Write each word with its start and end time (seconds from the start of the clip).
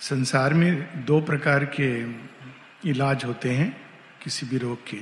संसार 0.00 0.54
में 0.54 1.04
दो 1.04 1.20
प्रकार 1.20 1.64
के 1.80 2.02
इलाज 2.90 3.24
होते 3.24 3.50
हैं, 3.50 3.80
किसी 4.22 4.46
भी 4.46 4.58
रोग 4.58 4.90
के। 4.90 4.96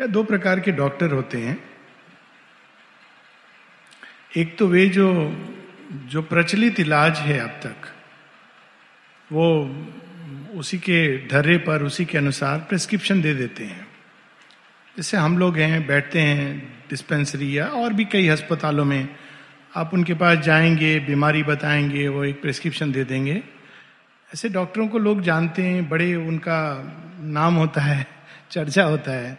या 0.00 0.06
दो 0.06 0.24
प्रकार 0.24 0.60
के 0.60 0.72
डॉक्टर 0.72 1.12
होते 1.12 1.38
हैं। 1.38 1.64
एक 4.36 4.58
तो 4.58 4.66
वे 4.66 4.88
जो 4.88 5.36
जो 5.92 6.22
प्रचलित 6.22 6.80
इलाज 6.80 7.18
है 7.18 7.38
अब 7.38 7.48
तक, 7.48 7.76
वो 9.32 9.76
उसी 10.54 10.78
के 10.78 11.26
ढर्रे 11.28 11.58
पर, 11.58 11.82
उसी 11.82 12.04
के 12.04 12.18
अनुसार 12.18 12.58
प्रिस्क्रिप्शन 12.58 13.22
दे 13.22 13.34
देते 13.34 13.64
हैं। 13.64 13.86
जैसे 14.96 15.16
हम 15.16 15.38
लोग 15.38 15.56
हैं, 15.56 15.86
बैठते 15.86 16.20
हैं 16.20 16.72
डिस्पेंसरी 16.90 17.58
या 17.58 17.66
और 17.66 17.92
भी 17.92 18.04
कई 18.04 18.28
अस्पतालों 18.28 18.84
में, 18.84 19.16
आप 19.76 19.94
उनके 19.94 20.14
पास 20.14 20.38
जाएँगे, 20.38 21.00
बीमारी 21.00 21.42
बताएँगे, 21.42 22.08
वो 22.08 22.24
एक 22.24 22.42
प्रिस्क्रिप्शन 22.42 22.92
दे 22.92 23.04
देंगे। 23.04 23.42
ऐसे 24.34 24.48
डॉक्टरों 24.48 24.88
को 24.88 24.98
लोग 24.98 25.20
जानते 25.20 25.62
हैं, 25.62 25.88
बड़े 25.88 26.14
उनका 26.14 26.82
नाम 27.20 27.54
होता 27.54 27.80
है, 27.80 28.06
चर्चा 28.50 28.84
होता 28.84 29.12
है। 29.12 29.38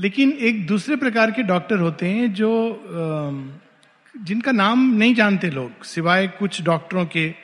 लेकिन 0.00 0.32
एक 0.32 0.66
दूसरे 0.66 0.96
प्रकार 0.96 1.30
के 1.30 1.42
डॉक्टर 1.42 1.78
होते 1.78 2.08
हैं 2.08 2.34
जो 2.34 2.80
जिनका 4.16 4.52
नाम 4.52 4.94
नहीं 4.94 5.14
जानते 5.14 5.50
लोग, 5.50 5.84
सिवाय 5.84 6.28
कुछ 6.28 6.62
डॉक्टरों 6.62 7.06
के, 7.06 7.34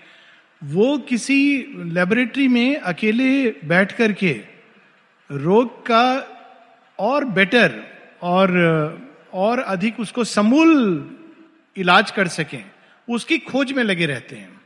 वो 0.65 0.99
किसी 0.99 1.67
लेबोरेटरी 1.77 2.49
में 2.49 2.77
अकेले 2.77 3.51
बैठ 3.65 3.93
करके 3.93 4.41
रोग 5.33 5.87
का 5.87 6.29
और 6.99 7.25
बेटर 7.25 7.85
और 8.23 9.09
और 9.33 9.59
अधिक 9.59 10.01
उसको 10.01 10.25
समूल 10.25 11.11
इलाज 11.77 12.11
कर 12.11 12.29
सकें, 12.29 12.65
उसकी 13.09 13.39
खोज 13.39 13.73
में 13.73 13.85
लगे 13.85 14.07
रहते 14.07 14.37
हैं। 14.37 14.58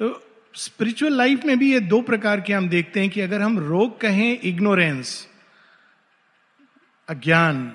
तो 0.00 0.22
स्पिरिचुअल 0.54 1.12
लाइफ 1.12 1.44
में 1.44 1.58
भी 1.58 1.72
ये 1.72 1.80
दो 1.80 2.00
प्रकार 2.00 2.40
के 2.40 2.52
हम 2.52 2.68
देखते 2.68 3.00
हैं 3.00 3.08
कि 3.10 3.20
अगर 3.20 3.40
हम 3.40 3.58
रोग 3.58 4.00
कहें 4.00 4.38
इग्नोरेंस 4.40 5.28
अज्ञान, 7.08 7.72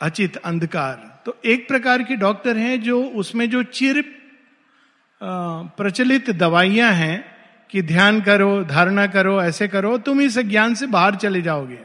अचित, 0.00 0.36
अंधकार 0.36 1.22
तो 1.26 1.36
एक 1.44 1.66
प्रकार 1.68 2.02
के 2.02 2.16
डॉक्टर 2.16 2.56
हैं 2.56 2.80
जो 2.80 3.02
उसमें 3.04 3.50
जो 3.50 3.62
चिर 3.62 4.02
प्रचलित 5.20 6.30
दवाइयाँ 6.30 6.92
हैं 6.92 7.24
कि 7.70 7.82
ध्यान 7.82 8.20
करो, 8.20 8.64
धारणा 8.64 9.06
करो, 9.06 9.42
ऐसे 9.42 9.68
करो, 9.68 9.96
तुम 9.98 10.20
इस 10.20 10.38
अज्ञान 10.38 10.74
से 10.74 10.86
बाहर 10.86 11.14
चले 11.14 11.42
जाओगे। 11.42 11.78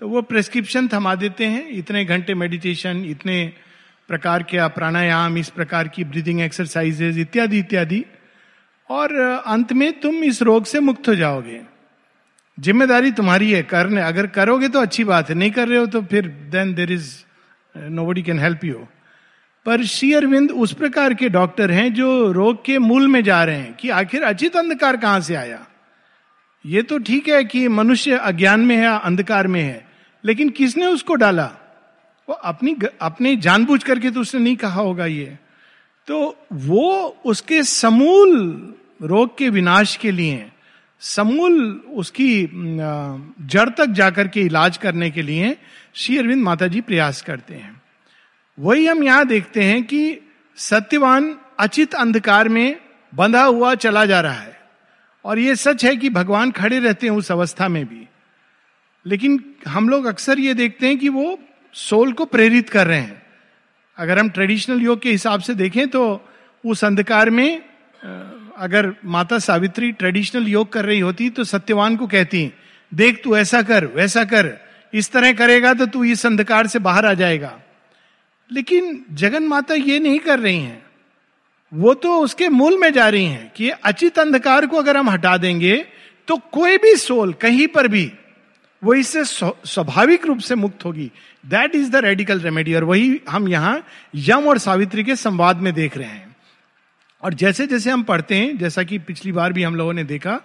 तो 0.00 0.08
वो 0.08 0.22
प्रेस्क्रिप्शन 0.22 0.88
थमा 0.88 1.14
देते 1.14 1.46
हैं, 1.46 1.68
इतने 1.68 2.04
घंटे 2.04 2.34
मेडिटेशन 2.34 3.04
इतने 3.04 3.52
प्रकार 4.08 4.42
के 4.42 4.68
प्राणायाम, 4.68 5.38
इस 5.38 5.48
प्रकार 5.48 5.88
की 5.88 6.04
ब्रीदिंग 6.04 6.40
एक्सरसाइजेज 6.40 7.18
इत्यादि 7.18 7.58
इत्यादि। 7.58 8.04
और 8.94 9.14
अंत 9.46 9.72
में 9.72 9.92
तुम 10.00 10.22
इस 10.24 10.42
रोग 10.42 10.64
से 10.64 10.80
मुक्त 10.80 11.08
हो 11.08 11.14
जाओगे। 11.14 11.60
ज़िम्मेदारी 12.58 13.10
तुम्हारी 13.12 13.50
है, 13.50 13.62
करने। 13.64 14.00
अगर 14.02 14.26
करोगे 14.28 14.68
तो 14.68 14.80
अच्छी 14.80 15.04
बात 15.04 15.28
है, 15.28 15.34
नहीं 15.34 15.50
कर 15.50 15.68
रहे 15.68 15.78
हो 15.78 15.86
तो 15.86 16.02
फिर 16.02 16.26
then 16.52 16.74
there 16.74 16.92
is 16.92 17.12
nobody 18.06 18.22
can 18.22 18.38
help 18.38 18.64
you 18.64 18.86
पर 19.66 19.84
श्री 19.84 20.12
अरविंद 20.14 20.50
उस 20.52 20.72
प्रकार 20.72 21.14
के 21.14 21.28
डॉक्टर 21.28 21.70
हैं 21.70 21.92
जो 21.94 22.32
रोग 22.32 22.64
के 22.64 22.78
मूल 22.78 23.06
में 23.08 23.22
जा 23.24 23.42
रहे 23.44 23.56
हैं 23.56 23.72
कि 23.74 23.88
आखिर 23.90 24.22
अचित 24.22 24.56
अंधकार 24.56 24.96
कहाँ 24.96 25.20
से 25.20 25.34
आया? 25.34 25.66
ये 26.64 26.82
तो 26.82 26.98
ठीक 26.98 27.28
है 27.28 27.42
कि 27.44 27.66
मनुष्य 27.70 28.16
अज्ञान 28.18 28.60
में 28.60 28.76
है, 28.76 28.98
अंधकार 29.00 29.46
में 29.46 29.60
है, 29.62 29.86
लेकिन 30.24 30.48
किसने 30.50 30.86
उसको 30.86 31.14
डाला? 31.14 31.50
वो 32.28 32.34
अपनी 32.34 32.76
अपने 33.00 33.34
जानबूझ 33.38 33.82
करके 33.84 34.10
तो 34.10 34.20
उसने 34.20 34.40
नहीं 34.40 34.56
कहा 34.56 34.80
होगा 34.80 35.06
ये। 35.06 35.38
तो 36.08 36.46
वो 36.52 37.16
उसके 37.24 37.62
समूल 37.62 38.32
रोग 39.04 39.36
के 39.38 39.48
विनाश 39.50 39.96
के 39.96 40.10
लिए, 40.10 40.50
समूल 41.02 41.62
उसकी 41.94 42.42
जड़ 43.46 43.68
तक 43.68 43.86
जाकर 43.92 44.28
के 44.28 44.40
इलाज 44.40 44.76
करने 44.76 45.10
के 45.10 45.22
लिए 45.22 45.56
श्री 45.94 46.18
अरविंद 46.18 46.42
माता 46.42 46.66
जी 46.66 46.80
प्रयास 46.80 47.22
करते 47.22 47.54
हैं। 47.54 47.80
वही 48.58 48.86
हम 48.86 49.02
यहाँ 49.04 49.26
देखते 49.26 49.64
हैं 49.64 49.82
कि 49.84 50.18
सत्यवान 50.58 51.34
अचित 51.60 51.94
अंधकार 51.94 52.48
में 52.48 52.76
बंधा 53.12 53.42
हुआ 53.42 53.74
चला 53.76 54.04
जा 54.06 54.20
रहा 54.20 54.32
है। 54.32 54.52
और 55.24 55.38
ये 55.38 55.56
सच 55.56 55.84
है 55.84 55.96
कि 55.96 56.10
भगवान 56.10 56.50
खड़े 56.50 56.78
रहते 56.78 57.06
हैं 57.06 57.14
उस 57.14 57.30
अवस्था 57.32 57.68
में 57.68 57.84
भी। 57.84 58.06
लेकिन 59.06 59.42
हम 59.68 59.88
लोग 59.88 60.04
अक्सर 60.04 60.38
ये 60.38 60.54
देखते 60.54 60.86
हैं 60.86 60.98
कि 60.98 61.08
वो 61.08 61.38
सोल 61.74 62.12
को 62.12 62.24
प्रेरित 62.24 62.68
कर 62.68 62.86
रहे 62.86 63.00
हैं। 63.00 63.22
अगर 63.98 64.18
हम 64.18 64.28
ट्रेडिशनल 64.30 64.80
योग 64.80 65.00
के 65.02 65.10
हिसाब 65.10 65.40
से 65.40 65.54
देखें 65.54 65.86
तो 65.88 66.02
उस 66.64 66.84
अंधकार 66.84 67.30
में 67.30 67.62
अगर 68.56 68.92
माता 69.04 69.38
सावित्री 69.38 69.90
ट्रेडिशनल 69.92 70.48
योग 70.48 70.72
कर 70.72 70.84
रही 70.84 71.00
होती 71.00 71.28
तो 71.30 71.44
सत्यवान 71.44 71.96
को 71.96 72.06
कहती, 72.06 72.50
देख 72.92 73.20
तू 73.24 73.36
ऐसा 73.36 73.62
कर, 73.62 73.86
वैसा 73.86 74.24
कर, 74.24 74.52
इस 74.92 75.10
तरह 75.12 75.32
करेगा 75.32 75.72
तो 75.74 75.86
तू 75.86 76.04
इस 76.04 76.24
अंधकार 76.26 76.66
से 76.66 76.78
बाहर 76.78 77.06
आ 77.06 77.12
जाएगा। 77.14 77.52
लेकिन 78.50 79.04
जगन 79.12 79.42
माता 79.42 79.74
ये 79.74 79.98
नहीं 79.98 80.18
कर 80.18 80.38
रही 80.38 80.60
हैं। 80.60 80.82
वो 81.72 81.94
तो 81.94 82.18
उसके 82.18 82.48
मूल 82.48 82.78
में 82.78 82.92
जा 82.92 83.08
रही 83.08 83.24
हैं 83.24 83.50
कि 83.56 83.68
अचित 83.70 84.18
अंधकार 84.18 84.66
को 84.66 84.76
अगर 84.76 84.96
हम 84.96 85.10
हटा 85.10 85.36
देंगे 85.36 85.76
तो 86.28 86.36
कोई 86.52 86.76
भी 86.78 86.94
सोल 86.96 87.32
कहीं 87.32 87.66
पर 87.68 87.88
भी, 87.88 88.10
वो 88.82 88.94
इससे 88.94 89.24
स्वाभाविक 89.24 90.26
रूप 90.26 90.38
से 90.38 90.54
मुक्त 90.54 90.84
होगी। 90.84 91.10
That 91.44 91.74
is 91.74 91.90
the 91.90 91.96
radical 91.96 92.40
remedy 92.40 92.74
और 92.74 92.84
वही 92.84 93.20
हम 93.28 93.48
यहाँ 93.48 93.82
यम 94.14 94.46
और 94.48 94.58
सावित्री 94.58 95.04
के 95.04 95.16
संवाद 95.16 95.56
में 95.56 95.72
देख 95.74 95.96
रहे 95.96 96.08
हैं। 96.08 96.33
और 97.24 97.34
जैसे 97.34 97.66
जैसे 97.66 97.90
हम 97.90 98.02
पढ़ते 98.02 98.34
हैं, 98.34 98.58
जैसा 98.58 98.82
कि 98.82 98.98
पिछली 98.98 99.32
बार 99.32 99.52
भी 99.52 99.62
हम 99.62 99.76
लोगों 99.76 99.92
ने 99.92 100.04
देखा, 100.04 100.40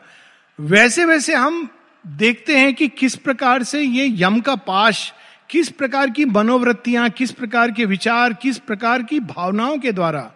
वैसे 0.60 1.06
वैसे 1.06 1.36
हम 1.36 1.70
देखते 2.08 2.58
हैं 2.58 2.74
कि 2.74 2.88
किस 2.88 3.16
प्रकार 3.16 3.64
से 3.64 3.82
ये 3.82 4.24
यम 4.24 4.40
का 4.40 4.56
पाश, 4.56 5.14
किस 5.50 5.70
प्रकार 5.70 6.10
की 6.10 6.26
मनोवृत्तियाँ, 6.26 7.10
किस 7.10 7.32
प्रकार 7.32 7.72
के 7.72 7.86
विचार, 7.86 8.34
किस 8.34 8.58
प्रकार 8.58 9.04
की 9.04 9.20
भावनाओं 9.20 9.78
के 9.78 9.92
द्वारा 9.92 10.32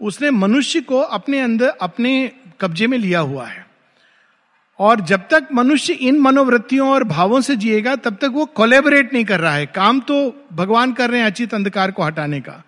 उसने 0.00 0.30
मनुष्य 0.30 0.80
को 0.80 0.98
अपने 0.98 1.40
अंदर, 1.40 1.68
अपने 1.68 2.32
कब्जे 2.60 2.86
में 2.86 2.98
लिया 2.98 3.20
हुआ 3.20 3.46
है। 3.46 3.66
और 4.78 5.00
जब 5.00 5.20
तक 5.30 5.48
मनुष्य 5.54 5.92
इन 5.92 6.20
मनोवृत्तियों 6.20 6.90
और 6.90 7.04
भावों 7.04 7.40
से 7.40 7.56
जिएगा, 7.56 7.96
तब 7.96 8.16
तक 8.16 8.30
वो 8.32 8.44
कोलेबरेट 8.44 9.12
नहीं 9.12 9.24
कर 9.24 9.40
रहा 9.40 9.54
है। 9.54 9.66
काम 9.66 10.00
तो 10.00 10.46
भगवान 10.52 10.92
कर 10.92 11.10
रहे 11.10 11.20
हैं 11.20 11.26
अचित 11.26 11.54
अंधकार 11.54 11.90
को 11.90 12.02
हटाने 12.02 12.40
का। 12.40 12.64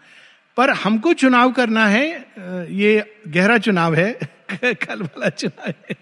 पर 0.56 0.71
हमको 0.71 1.12
चुनाव 1.12 1.53
करना 1.53 1.87
है 1.87 2.06
ये 2.72 3.21
गहरा 3.28 3.59
चुनाव 3.59 3.94
है, 3.94 4.12
कल 4.65 5.03
वाला 5.03 5.28
चुनाव 5.28 5.69
है, 5.69 5.97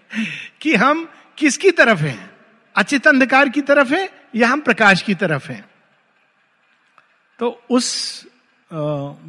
कि 0.61 0.75
हम 0.75 1.07
किसकी 1.37 1.71
तरफ़ 1.71 1.99
हैं? 1.99 2.29
अचित 2.75 3.07
अंधकार 3.07 3.49
की 3.49 3.61
तरफ़ 3.61 3.93
है 3.93 4.09
या 4.35 4.47
हम 4.47 4.61
प्रकाश 4.61 5.01
की 5.01 5.15
तरफ़ 5.15 5.51
हैं? 5.51 5.65
तो 7.39 7.49
उस 7.69 7.87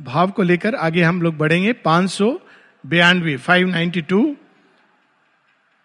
भाव 0.07 0.31
को 0.31 0.43
लेकर 0.43 0.75
आगे 0.75 1.03
हम 1.03 1.23
लोग 1.23 1.37
बढ़ेंगे। 1.37 1.73
पाँच 1.73 2.11
सौ 2.11 2.41
बयानवे 2.87 3.37
फाइव 3.37 3.69
नाइन्टी 3.69 4.03
टू 4.03 4.37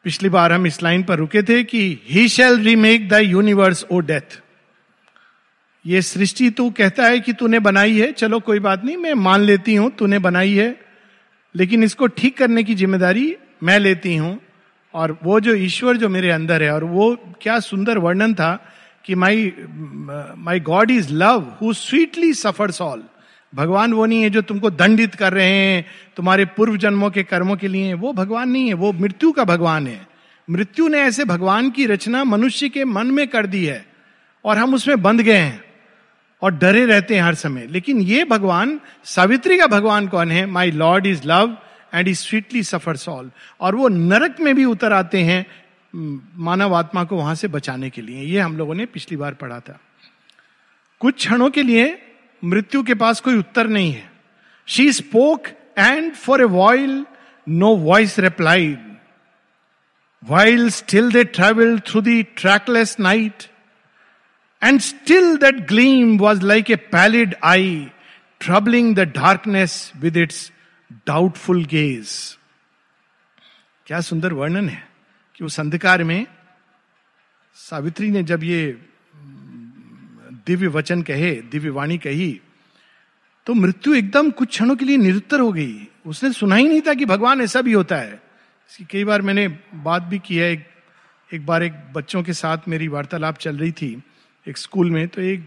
पिछली 0.05 0.29
बार 0.29 0.51
हम 0.51 0.67
इस 0.67 0.83
लाइन 0.83 1.03
पर 1.03 1.17
रुके 1.17 1.41
थे 1.43 1.63
कि 1.63 1.81
he 2.05 2.27
shall 2.29 2.59
remake 2.59 3.09
the 3.09 3.13
universe 3.13 3.85
O 3.91 3.99
death 3.99 4.41
ये 5.85 6.01
सृष्टि 6.01 6.49
तू 6.49 6.69
कहता 6.69 7.05
है 7.05 7.19
कि 7.19 7.33
तूने 7.33 7.59
बनाई 7.59 7.97
है। 7.99 8.11
चलो, 8.11 8.39
कोई 8.39 8.59
बात 8.59 8.83
नहीं, 8.85 8.97
मैं 8.97 9.13
मान 9.13 9.41
लेती 9.41 9.75
हूँ, 9.75 9.91
तूने 9.91 10.19
बनाई 10.19 10.53
है। 10.53 10.75
लेकिन 11.55 11.83
इसको 11.83 12.07
ठीक 12.07 12.37
करने 12.37 12.63
की 12.63 12.75
ज़िम्मेदारी 12.75 13.35
मैं 13.63 13.79
लेती 13.79 14.15
हूँ। 14.15 14.39
और 14.93 15.17
वो 15.23 15.39
जो 15.39 15.53
ईश्वर 15.55 15.97
जो 15.97 16.09
मेरे 16.09 16.29
अंदर 16.31 16.63
है, 16.63 16.71
और 16.71 16.83
वो 16.83 17.15
क्या 17.41 17.59
सुंदर 17.59 17.97
वर्णन 17.97 18.33
था 18.33 18.53
कि 19.05 19.15
my 19.15 19.53
my 20.37 20.59
god 20.59 20.91
is 20.91 21.13
love 21.13 21.47
who 21.61 21.73
sweetly 21.73 22.33
suffers 22.33 22.81
all 22.81 23.03
भगवान 23.53 23.93
वो 23.93 24.05
नहीं 24.05 24.21
है 24.23 24.29
जो 24.29 24.41
तुमको 24.41 24.69
दंडित 24.69 25.15
कर 25.15 25.33
रहे 25.33 25.47
हैं, 25.47 25.85
तुम्हारे 26.17 26.45
पूर्व 26.47 26.77
जन्मों 26.77 27.09
के 27.09 27.23
कर्मों 27.23 27.55
के 27.55 27.67
लिए। 27.67 27.93
वो 27.93 28.13
भगवान 28.13 28.49
नहीं 28.49 28.67
है, 28.67 28.73
वो 28.73 28.91
मृत्यु 28.93 29.31
का 29.31 29.43
भगवान 29.43 29.87
है। 29.87 30.07
मृत्यु 30.47 30.87
ने 30.87 30.99
ऐसे 30.99 31.25
भगवान 31.25 31.69
की 31.69 31.85
रचना 31.85 32.23
मनुष्य 32.23 32.69
के 32.69 32.85
मन 32.85 33.07
में 33.07 33.27
कर 33.27 33.45
दी 33.45 33.65
है, 33.65 33.85
और 34.45 34.57
हम 34.57 34.73
उसमें 34.73 35.01
बंध 35.01 35.21
गए 35.21 35.37
हैं। 35.37 35.63
और 36.41 36.53
डरे 36.53 36.85
रहते 36.85 37.15
हैं 37.15 37.21
हर 37.21 37.35
समय। 37.35 37.67
लेकिन 37.67 38.01
ये 38.01 38.23
भगवान, 38.25 38.79
सावित्री 39.03 39.57
का 39.57 39.67
भगवान 39.67 40.07
कौन 40.07 40.31
है? 40.31 40.45
My 40.45 40.71
lord 40.71 41.05
is 41.05 41.21
love 41.25 41.57
and 41.93 42.07
is 42.07 42.19
sweetly 42.19 42.63
suffers 42.63 42.95
all 42.97 43.31
और 43.61 43.75
वो 43.75 43.87
नरक 43.87 44.39
में 44.39 44.53
भी 44.55 44.65
उतर 44.65 44.93
आते 44.93 45.21
हैं 45.23 45.45
मानव 45.93 46.73
आत्मा 46.75 47.03
को 47.03 47.15
वहाँ 47.15 47.35
से 47.35 47.47
बचाने 47.47 47.89
के 47.89 48.01
लिए। 48.01 48.21
ये 48.23 48.39
हम 48.39 48.57
लोगों 48.57 48.75
ने 48.75 48.85
पिछली 48.85 49.17
बार 49.17 49.33
पढ़ा 49.33 49.59
था। 49.59 49.79
कुछ 51.01 51.15
क्षणों 51.15 51.49
के 51.49 51.63
लिए 51.63 51.97
मृत्यु 52.43 52.83
के 52.83 52.93
पास 52.93 53.19
कोई 53.19 53.37
उत्तर 53.37 53.67
नहीं 53.67 53.91
है। 53.93 54.09
She 54.67 54.91
spoke 54.93 55.47
and 55.77 56.13
for 56.13 56.41
a 56.41 56.45
while 56.45 57.05
no 57.47 57.75
voice 57.77 58.17
replied 58.19 58.79
while 60.23 60.69
still 60.69 61.11
they 61.11 61.23
travel 61.23 61.79
through 61.79 62.01
the 62.01 62.21
trackless 62.23 62.95
night 62.99 63.43
and 64.63 64.79
still 64.79 65.35
that 65.37 65.67
gleam 65.67 66.17
was 66.17 66.41
like 66.41 66.71
a 66.71 66.75
pallid 66.75 67.35
eye 67.43 67.87
troubling 68.39 68.95
the 68.95 68.99
darkness 68.99 69.91
with 69.97 70.17
its 70.17 70.51
doubtful 71.07 71.65
gaze 71.65 72.37
क्या 73.87 74.01
सुंदर 74.01 74.33
वर्णन 74.33 74.69
है 74.69 74.83
कि 75.35 75.43
उस 75.45 75.59
अंधकार 75.59 76.03
में 76.03 76.25
सावित्री 77.55 78.11
ने 78.11 78.23
जब 78.23 78.43
ये 78.43 78.81
दिव्य 80.47 80.67
वचन 80.67 81.01
कहे 81.01 81.31
दिव्य 81.51 81.69
वाणी 81.69 81.97
कही 81.97 82.41
तो 83.47 83.53
मृत्यु 83.53 83.93
एकदम 83.93 84.29
कुछ 84.31 84.49
क्षणों 84.49 84.75
के 84.75 84.85
लिए 84.85 84.97
निरुत्तर 84.97 85.39
हो 85.39 85.51
गई। 85.51 85.87
उसने 86.05 86.31
सुना 86.33 86.55
ही 86.55 86.67
नहीं 86.67 86.81
था 86.81 86.93
कि 86.93 87.05
भगवान 87.05 87.41
ऐसा 87.41 87.61
भी 87.61 87.73
होता 87.73 87.95
है। 87.95 88.13
इसकी 88.69 88.83
कई 88.83 89.03
बार 89.03 89.21
मैंने 89.21 89.47
बात 89.75 90.03
भी 90.03 90.19
की 90.19 90.35
है 90.35 90.51
एक, 90.51 90.65
एक 91.33 91.45
बार 91.45 91.63
एक 91.63 91.73
बच्चों 91.93 92.23
के 92.23 92.33
साथ 92.33 92.57
मेरी 92.67 92.87
वार्तालाप 92.87 93.37
चल 93.37 93.57
रही 93.57 93.71
थी। 93.71 94.03
एक 94.47 94.57
स्कूल 94.57 94.91
में 94.91 95.07
तो 95.07 95.21
एक 95.21 95.43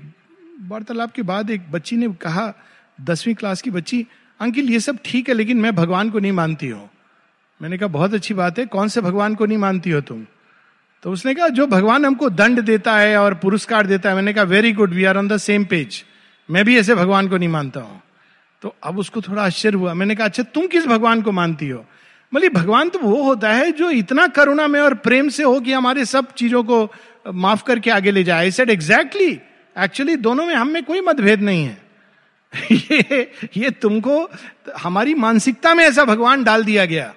वार्तालाप 0.69 1.13
के 1.13 1.23
बाद 1.23 1.51
एक 1.51 1.73
बच्ची 1.73 1.97
ने 1.97 2.09
कहा, 2.09 2.53
दसवीं 3.01 3.35
क्लास 3.35 3.63
की 3.63 3.71
बच्ची, 3.71 4.07
अंकिल, 4.41 4.71
ये 4.71 4.81
सब 4.81 4.99
ठीक 5.05 5.29
है, 5.29 5.35
लेकिन 5.35 5.57
मैं 5.57 5.75
भगवान 5.75 6.11
को 6.11 6.19
नहीं 6.19 6.33
मानती 6.33 6.69
हूँ। 6.69 6.91
मैंने 7.63 7.79
कहा, 7.79 7.89
बहुत 7.89 8.15
अच्छी 8.15 8.35
बात 8.35 8.59
है, 8.59 8.67
कौन 8.67 8.89
से 8.89 9.01
भगवान 9.01 9.35
को 9.35 9.47
नहीं 9.47 9.59
मानती 9.59 9.91
हो 9.91 10.01
तुम? 10.01 10.27
तो 11.03 11.11
उसने 11.11 11.35
कहा, 11.35 11.49
जो 11.49 11.67
भगवान 11.67 12.05
हमको 12.05 12.31
दंड 12.31 12.61
देता 12.61 12.97
है 12.97 13.17
और 13.17 13.35
पुरस्कार 13.35 13.87
देता 13.87 14.09
है, 14.09 14.15
मैंने 14.15 14.33
कहा 14.33 14.45
very 14.45 14.73
good 14.73 14.91
we 14.91 15.05
are 15.05 15.19
on 15.19 15.29
the 15.29 15.37
same 15.37 15.65
page 15.65 16.05
मैं 16.49 16.65
भी 16.65 16.79
ऐसे 16.79 16.95
भगवान 16.95 17.29
को 17.29 17.37
नहीं 17.37 17.49
मानता 17.49 17.81
हूँ। 17.81 18.03
तो 18.63 18.75
अब 18.83 18.99
उसको 18.99 19.21
थोड़ा 19.21 19.43
आश्चर्य 19.43 19.77
हुआ, 19.77 19.95
मैंने 19.95 20.15
कहा 20.15 20.27
अच्छा 20.27 20.43
तुम 20.43 20.67
किस 20.67 20.87
भगवान 20.87 21.23
को 21.23 21.33
मानती 21.33 21.69
हो? 21.69 21.85
बोली, 22.33 22.49
भगवान 22.49 22.89
तो 22.89 22.99
वो 22.99 23.23
होता 23.23 23.53
है 23.53 23.73
जो 23.73 23.91
इतना 23.91 24.27
करुणा 24.27 24.67
में 24.69 24.81
और 24.81 24.95
प्रेम 24.95 25.29
से 25.29 25.43
हो 25.43 25.61
कि 25.61 25.73
हमारे 25.73 26.05
सब 26.05 26.33
चीज़ों 26.33 26.65
को 26.65 26.93
माफ़ 27.33 27.65
करके 27.65 27.91
आगे 27.91 28.11
ले 28.11 28.25
जाए। 28.25 28.51
सेड 28.51 28.71
एग्जैक्टली 28.71 29.41
एक्चुअली 29.79 30.17
दोनों 30.17 30.47
में 30.47 30.55
हम 30.55 30.69
में 30.69 30.85
कोई 30.85 31.01
मतभेद 31.01 31.41
नहीं 31.41 31.65
है। 31.65 31.83
ये 32.73 33.33
ये 33.57 33.71
तुमको, 33.71 34.31
हमारी 34.79 35.15
मानसिकता 35.15 35.75
में 35.75 35.85
ऐसा 35.85 36.05
भगवान 36.05 36.45
डाल 36.45 36.65
दिया 36.65 36.85
गया। 36.85 37.15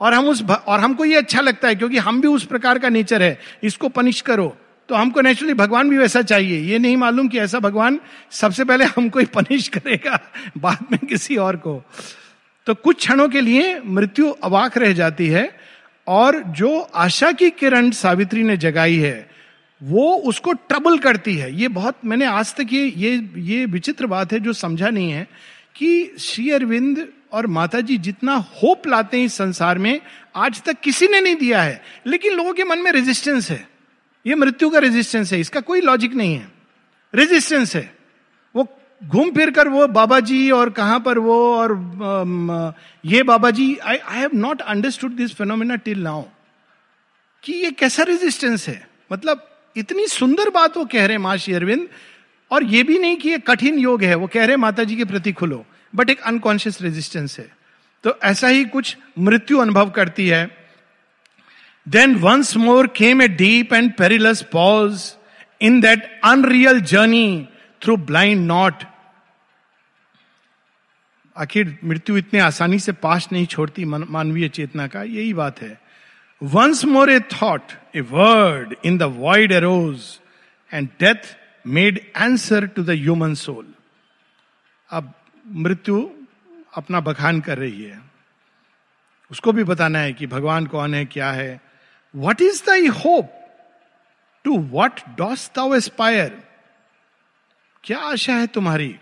और 0.00 0.14
हम 0.14 0.28
उस 0.28 0.42
और 0.42 0.80
हमको 0.80 1.04
ये 1.04 1.16
अच्छा 1.16 1.40
लगता 1.40 1.68
है, 1.68 1.74
क्योंकि 1.74 1.98
हम 1.98 2.20
भी 2.20 2.28
उस 2.28 2.44
प्रकार 2.44 2.78
का 2.78 2.88
नेचर 2.88 3.22
है। 3.22 3.38
इसको 3.62 3.88
पनिश 3.88 4.20
करो। 4.20 4.56
तो 4.88 4.94
हमको 4.94 5.20
नेचुरली 5.20 5.54
भगवान 5.54 5.90
भी 5.90 5.98
वैसा 5.98 6.22
चाहिए। 6.22 6.60
ये 6.60 6.78
नहीं 6.78 6.96
मालूम 6.96 7.28
कि 7.28 7.38
ऐसा 7.38 7.58
भगवान 7.58 8.00
सबसे 8.30 8.64
पहले 8.64 8.84
हमको 8.84 9.18
ही 9.18 9.26
पनिश 9.26 9.68
करेगा, 9.74 10.20
बाद 10.58 10.78
में 10.92 10.98
किसी 11.08 11.36
और 11.36 11.56
को। 11.56 11.84
तो 12.66 12.74
कुछ 12.74 12.96
क्षणों 12.96 13.28
के 13.28 13.40
लिए 13.40 13.80
मृत्यु 13.86 14.30
अवाक 14.30 14.78
रह 14.78 14.92
जाती 14.92 15.28
है। 15.28 15.59
और 16.06 16.42
जो 16.42 16.80
आशा 16.80 17.32
की 17.32 17.50
किरण 17.50 17.90
सावित्री 17.90 18.42
ने 18.42 18.56
जगाई 18.56 18.96
है, 18.96 19.30
वो 19.82 20.14
उसको 20.14 20.52
ट्रबल 20.52 20.98
करती 20.98 21.36
है। 21.36 21.56
ये 21.56 21.68
बहुत, 21.68 21.96
मैंने 22.04 22.24
आज 22.24 22.54
तक 22.54 22.66
ये 22.72 22.92
ये 22.96 23.30
ये 23.36 23.66
विचित्र 23.66 24.06
बात 24.06 24.32
है 24.32 24.40
जो 24.40 24.52
समझा 24.52 24.90
नहीं 24.90 25.10
है 25.10 25.28
कि 25.76 26.16
श्री 26.18 26.50
अरविंद 26.50 27.08
और 27.32 27.46
माता 27.46 27.80
जी 27.80 27.98
जितना 27.98 28.34
होप 28.34 28.86
लाते 28.86 29.18
हैं 29.18 29.24
इस 29.24 29.34
संसार 29.34 29.78
में, 29.78 30.00
आज 30.36 30.62
तक 30.62 30.80
किसी 30.80 31.08
ने 31.08 31.20
नहीं 31.20 31.36
दिया 31.36 31.62
है। 31.62 31.82
लेकिन 32.06 32.32
लोगों 32.32 32.52
के 32.52 32.64
मन 32.64 32.78
में 32.78 32.92
रेजिस्टेंस 32.92 33.50
है। 33.50 33.68
ये 34.26 34.34
मृत्यु 34.34 34.70
का 34.70 34.78
रेजिस्टेंस 34.78 35.32
है। 35.32 35.40
इसका 35.40 35.60
कोई 35.60 35.80
लॉजिक 35.80 36.14
नहीं 36.14 36.34
है। 36.34 36.48
रेजिस्टेंस 37.14 37.76
है। 37.76 37.99
घूम 39.02 39.30
फिर 39.32 39.50
कर 39.50 39.68
वो 39.68 39.86
बाबा 39.88 40.18
जी 40.20 40.50
और 40.50 40.70
कहाँ 40.70 40.98
पर 41.00 41.18
वो 41.18 41.36
और 41.56 42.74
ये 43.04 43.22
बाबा 43.22 43.50
जी 43.50 43.74
I 43.76 43.96
I 43.96 44.18
have 44.18 44.30
not 44.34 44.60
understood 44.62 45.12
this 45.16 45.34
phenomena 45.34 45.76
till 45.76 46.02
now 46.02 46.22
कि 47.44 47.52
ये 47.54 47.70
कैसा 47.72 48.02
रेजिस्टेंस 48.02 48.68
है? 48.68 48.86
मतलब 49.10 49.46
इतनी 49.76 50.06
सुंदर 50.08 50.50
बात 50.50 50.76
वो 50.76 50.84
कह 50.84 51.06
रहे 51.06 51.16
हैं 51.16 51.22
माँ 51.22 51.36
श्री 51.36 51.54
अरविंद, 51.54 51.88
और 52.50 52.64
ये 52.64 52.82
भी 52.82 52.98
नहीं 52.98 53.16
कि 53.16 53.28
ये 53.28 53.38
कठिन 53.38 53.78
योग 53.78 54.02
है, 54.02 54.14
वो 54.14 54.26
कह 54.26 54.40
रहे 54.40 54.50
हैं 54.50 54.56
माता 54.56 54.84
जी 54.84 54.96
के 54.96 55.04
प्रति 55.04 55.32
खुलो 55.32 55.64
बट 55.92 56.10
एक 56.10 56.20
अनकॉन्शियस 56.20 56.80
रेजिस्टेंस 56.82 57.38
है। 57.38 57.48
तो 58.04 58.18
ऐसा 58.24 58.48
ही 58.48 58.64
कुछ 58.66 58.96
मृत्यु 59.18 59.58
अनुभव 59.58 59.90
करती 59.90 60.26
है। 60.28 60.44
Then 61.86 62.14
once 62.16 62.56
more 62.56 62.86
came 62.96 63.22
a 63.22 63.28
deep 63.30 63.72
and 63.72 63.92
perilous 63.94 64.42
pause 64.52 65.12
in 65.60 65.80
that 65.80 66.20
unreal 66.24 66.80
journey 66.82 67.48
through 67.82 67.96
blind 67.96 68.46
not 68.46 68.84
आखिर 71.36 71.78
मृत्यु 71.84 72.16
इतने 72.16 72.40
आसानी 72.40 72.78
से 72.78 72.92
पास 72.94 73.28
नहीं 73.32 73.46
छोड़ती 73.46 73.84
मानवीय 73.84 74.48
चेतना 74.48 74.86
का, 74.86 75.02
यही 75.02 75.32
बात 75.34 75.60
है। 75.62 75.78
Once 76.42 76.84
more 76.84 77.10
a 77.10 77.20
thought 77.32 77.72
a 77.96 78.00
word 78.02 78.74
in 78.84 78.98
the 78.98 79.02
void 79.16 79.52
arose 79.52 80.04
and 80.72 80.88
death 81.00 81.36
made 81.64 82.00
answer 82.16 82.66
to 82.66 82.82
the 82.82 82.90
human 82.90 83.34
soul 83.36 83.66
अब 84.90 85.12
मृत्यु 85.46 86.08
अपना 86.76 87.00
बखान 87.00 87.40
कर 87.40 87.58
रही 87.58 87.82
है। 87.82 88.00
उसको 89.30 89.52
भी 89.52 89.64
बताना 89.64 89.98
है 89.98 90.12
कि 90.12 90.26
भगवान 90.26 90.66
कौन 90.66 90.94
है, 90.94 91.04
क्या 91.04 91.30
है। 91.32 91.60
What 92.14 92.42
is 92.42 92.62
thy 92.66 92.86
hope 92.86 93.32
to 94.44 94.58
what 94.72 95.00
dost 95.16 95.50
thou 95.56 95.74
aspire 95.74 96.42
क्या 97.84 97.98
आशा 97.98 98.34
है 98.34 98.46
तुम्हारी? 98.46 98.96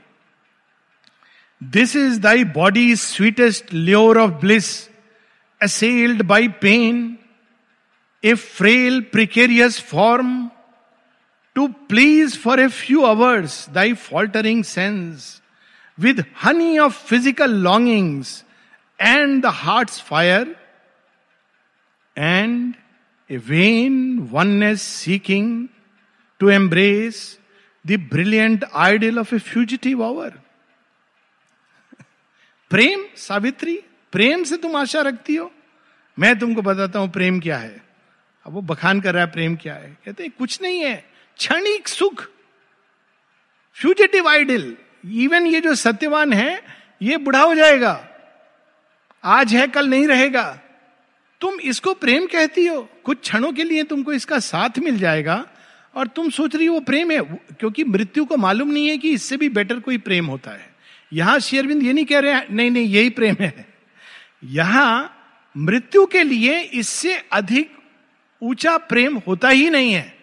This 1.60 1.94
is 1.94 2.20
thy 2.20 2.44
body's 2.44 3.00
sweetest 3.00 3.72
lure 3.72 4.19
of 4.19 4.40
bliss, 4.40 4.88
assailed 5.60 6.26
by 6.26 6.49
pain, 6.49 7.19
a 8.22 8.34
frail, 8.37 9.02
precarious 9.02 9.78
form, 9.81 10.52
to 11.56 11.75
please 11.88 12.37
for 12.37 12.60
a 12.60 12.70
few 12.70 13.05
hours 13.05 13.66
thy 13.72 13.94
faltering 13.94 14.62
sense, 14.62 15.40
with 15.99 16.25
honey 16.34 16.78
of 16.78 16.94
physical 16.94 17.49
longings 17.49 18.44
and 19.00 19.43
the 19.43 19.50
heart's 19.50 19.99
fire, 19.99 20.54
and 22.14 22.76
a 23.28 23.37
vain 23.37 24.31
oneness 24.31 24.81
seeking 24.81 25.69
to 26.38 26.49
embrace 26.49 27.38
the 27.84 27.96
brilliant 27.96 28.62
ideal 28.75 29.19
of 29.19 29.32
a 29.32 29.40
fugitive 29.40 30.00
hour. 30.00 30.32
प्रेम, 32.70 33.05
सावित्री, 33.17 33.82
प्रेम 34.12 34.44
से 34.44 34.56
तुम 34.56 34.76
आशा 34.76 35.00
रखती 35.00 35.37
हो? 35.37 35.53
मैं 36.19 36.38
तुमको 36.38 36.62
बताता 36.62 36.99
हूँ, 36.99 37.11
प्रेम 37.11 37.41
क्या 37.41 37.59
है? 37.59 37.82
अब 38.47 38.53
वो 38.53 38.61
बखान 38.61 39.00
कर 39.00 39.15
रहा 39.15 39.25
है, 39.25 39.31
प्रेम 39.31 39.56
क्या 39.56 39.75
है? 39.75 39.99
कहते 40.06 40.23
हैं, 40.23 40.32
कुछ 40.38 40.62
नहीं 40.62 40.81
है। 40.81 41.05
क्षणिक 41.37 41.88
सुख। 41.88 42.29
फ्यूजेटिव 43.75 44.29
आइडल 44.29 44.76
इवन 45.12 45.47
ये 45.47 45.61
जो 45.61 45.75
सत्यवान 45.75 46.32
है, 46.32 46.62
ये 47.03 47.17
बुढ़ा 47.17 47.43
हो 47.43 47.55
जाएगा। 47.55 48.09
आज 49.25 49.55
है, 49.55 49.67
कल 49.67 49.87
नहीं 49.87 50.09
रहेगा। 50.09 50.61
तुम 51.40 51.61
इसको 51.61 51.95
प्रेम 51.95 52.26
कहती 52.26 52.66
हो? 52.66 52.88
कुछ 53.04 53.21
क्षणों 53.21 53.52
के 53.52 53.64
लिए 53.64 53.83
तुमको 53.83 54.12
इसका 54.12 54.38
साथ 54.38 54.78
मिल 54.78 54.99
जाएगा 54.99 55.47
और 55.95 56.07
तुम 56.07 56.31
सोच 56.31 56.57
रही 56.57 56.66
हो, 56.66 56.75
वो 56.75 56.81
प्रेम 56.81 57.11
है। 57.11 57.21
क्योंकि 57.61 57.85
मृत्यु 57.85 58.25
को 58.25 58.37
मालूम 58.37 58.69
नहीं 58.69 58.88
है 58.88 58.99
कि 58.99 59.11
इससे 59.11 59.37
भी 59.37 59.49
बेटर 59.49 59.81
कोई 59.81 59.99
प्रेम 59.99 60.26
होता 60.26 60.50
है। 60.50 60.77
यहाँ 61.12 61.38
शेरविंद 61.38 61.83
ये 61.83 61.93
नहीं 61.93 62.05
कह 62.05 62.19
रहे 62.19 62.33
हैं, 62.33 62.47
नहीं 62.50 62.71
नहीं, 62.71 62.87
यही 62.87 63.11
प्रेम 63.11 63.37
है। 63.41 63.69
यहाँ 64.45 65.15
मृत्यु 65.57 66.07
के 66.07 66.23
लिए 66.23 66.61
इससे 66.61 67.17
अधिक 67.33 67.73
ऊँचा 68.43 68.79
प्रेम 68.79 69.19
होता 69.27 69.49
ही 69.49 69.71
नहीं 69.71 69.93
है। 69.93 70.19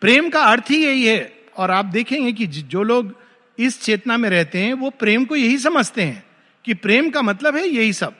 प्रेम 0.00 0.30
का 0.30 0.40
अर्थ 0.40 0.64
ही 0.70 0.86
यही 0.86 1.06
है। 1.06 1.38
और 1.56 1.70
आप 1.70 1.84
देखेंगे 1.84 2.32
कि 2.32 2.46
जो 2.46 2.82
लोग 2.82 3.20
इस 3.58 3.82
चेतना 3.82 4.16
में 4.16 4.30
रहते 4.30 4.58
हैं, 4.58 4.74
वो 4.74 4.90
प्रेम 4.90 5.24
को 5.24 5.36
यही 5.36 5.58
समझते 5.58 6.02
हैं 6.02 6.24
कि 6.64 6.74
प्रेम 6.74 7.10
का 7.10 7.22
मतलब 7.22 7.56
है 7.56 7.68
यही 7.68 7.92
सब। 7.92 8.14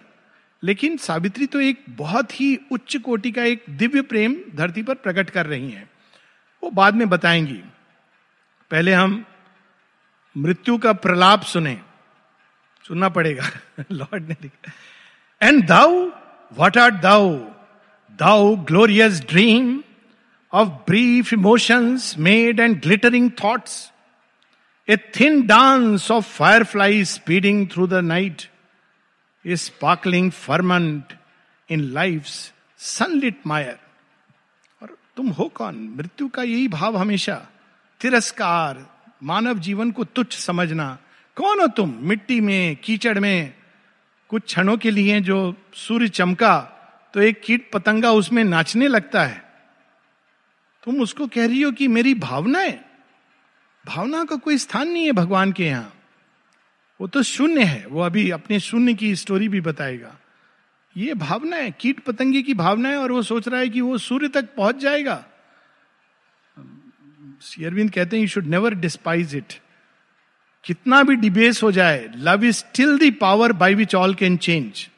लेकिन 0.64 0.96
सावित्री 0.96 1.46
तो 1.46 1.60
एक 1.60 1.80
बहुत 1.88 2.40
ही 2.40 2.58
उच्च 2.70 2.96
कोटि 2.96 3.32
का 3.32 3.44
एक 3.44 3.62
दिव्य 3.70 4.02
प्रेम 4.02 4.36
धरती 4.54 4.82
पर 4.82 4.94
प्रकट 4.94 5.30
कर 5.30 5.46
रही 5.46 5.70
हैं। 5.70 5.90
वो 6.62 6.70
बाद 6.70 6.94
में 6.94 7.08
बताएँगी। 7.08 7.62
पहले 8.70 8.92
हम 8.92 9.24
मृत्यु 10.36 10.78
का 10.78 10.92
प्रलाप 10.92 11.42
सुने। 11.42 11.80
सुनना 12.88 13.08
पड़ेगा। 13.08 13.50
लॉर्ड 13.90 14.28
ने 14.28 14.50
and 15.42 15.66
thou 15.66 16.10
what 16.58 16.78
are 16.78 16.90
thou 16.90 17.36
thou 18.10 18.56
glorious 18.56 19.20
dream 19.20 19.82
of 20.52 20.68
brief 20.68 21.32
emotions 21.32 22.18
made 22.18 22.60
and 22.60 22.82
glittering 22.82 23.30
thoughts 23.44 23.92
A 24.90 24.96
dance 25.22 26.10
of 26.10 26.24
fire 26.24 26.64
fly 26.64 27.04
speeding 27.04 27.68
through 27.68 27.86
the 27.86 27.94
night 27.94 28.42
a 29.46 29.54
sparkling 29.54 30.32
ferment 30.32 31.14
in 31.70 31.80
life 31.80 32.26
sunlit 32.78 33.40
mire 33.46 33.78
और 34.82 34.98
तुम 35.16 35.28
हो 35.28 35.48
कौन? 35.48 35.94
मृत्यु 35.96 36.28
का 36.28 36.42
यही 36.42 36.68
भाव 36.68 36.96
हमेशा। 36.96 37.46
तिरस्कार 38.00 38.91
मानव 39.22 39.58
जीवन 39.58 39.90
को 39.90 40.04
तुच्छ 40.04 40.36
समझना। 40.36 40.98
कौन 41.36 41.60
हो 41.60 41.66
तुम? 41.66 41.98
मिट्टी 42.00 42.40
में, 42.40 42.76
कीचड़ 42.76 43.18
में? 43.18 43.54
कुछ 44.28 44.42
क्षणों 44.42 44.76
के 44.76 44.90
लिए 44.90 45.20
जो 45.20 45.54
सूर्य 45.74 46.08
चमका 46.08 46.58
तो 47.14 47.20
एक 47.20 47.40
कीट 47.44 47.70
पतंगा 47.72 48.12
उसमें 48.12 48.44
नाचने 48.44 48.88
लगता 48.88 49.24
है। 49.24 49.44
तुम 50.84 51.00
उसको 51.00 51.26
कह 51.26 51.46
रही 51.46 51.62
हो 51.62 51.72
कि 51.72 51.88
मेरी 51.88 52.14
भावनाएँ 52.14 52.78
भावना 53.86 54.24
का 54.24 54.36
कोई 54.36 54.58
स्थान 54.58 54.88
नहीं 54.88 55.04
है 55.04 55.12
भगवान 55.12 55.52
के 55.52 55.64
यहाँ। 55.64 55.94
वो 57.00 57.06
तो 57.06 57.22
शून्य 57.22 57.64
है। 57.64 57.86
वो 57.86 58.00
अभी 58.00 58.30
अपने 58.30 58.60
शून्य 58.60 58.94
की 58.94 59.16
स्टोरी 59.16 59.48
भी 59.48 59.60
बताएगा। 59.60 60.16
ये 60.96 61.14
भावना 61.14 61.56
है, 61.56 61.70
कीट 61.70 62.00
पतंगे 62.00 62.42
की 62.42 62.54
भावना 62.54 62.88
है 62.88 62.96
और 62.96 63.12
वो 63.12 63.22
सोच 63.22 63.48
रहा 63.48 63.60
है 63.60 63.68
कि 63.68 63.80
वो 63.80 63.98
सूर्य 63.98 64.28
तक 64.28 64.54
पहुँच 64.56 64.76
जाएगा। 64.76 65.24
अरविंद 67.64 67.90
कहते 67.90 68.16
हैं 68.16 68.22
you 68.22 68.28
should 68.28 68.46
never 68.46 68.74
despise 68.74 69.34
it 69.36 69.52
कितना 70.64 71.02
भी 71.02 71.16
डिबेस 71.16 71.62
हो 71.62 71.72
जाए 71.72 72.08
love 72.16 72.44
is 72.44 72.56
still 72.56 72.98
the 72.98 73.10
power 73.10 73.52
by 73.52 73.74
which 73.74 73.94
all 73.94 74.14
can 74.14 74.36
change 74.36 74.88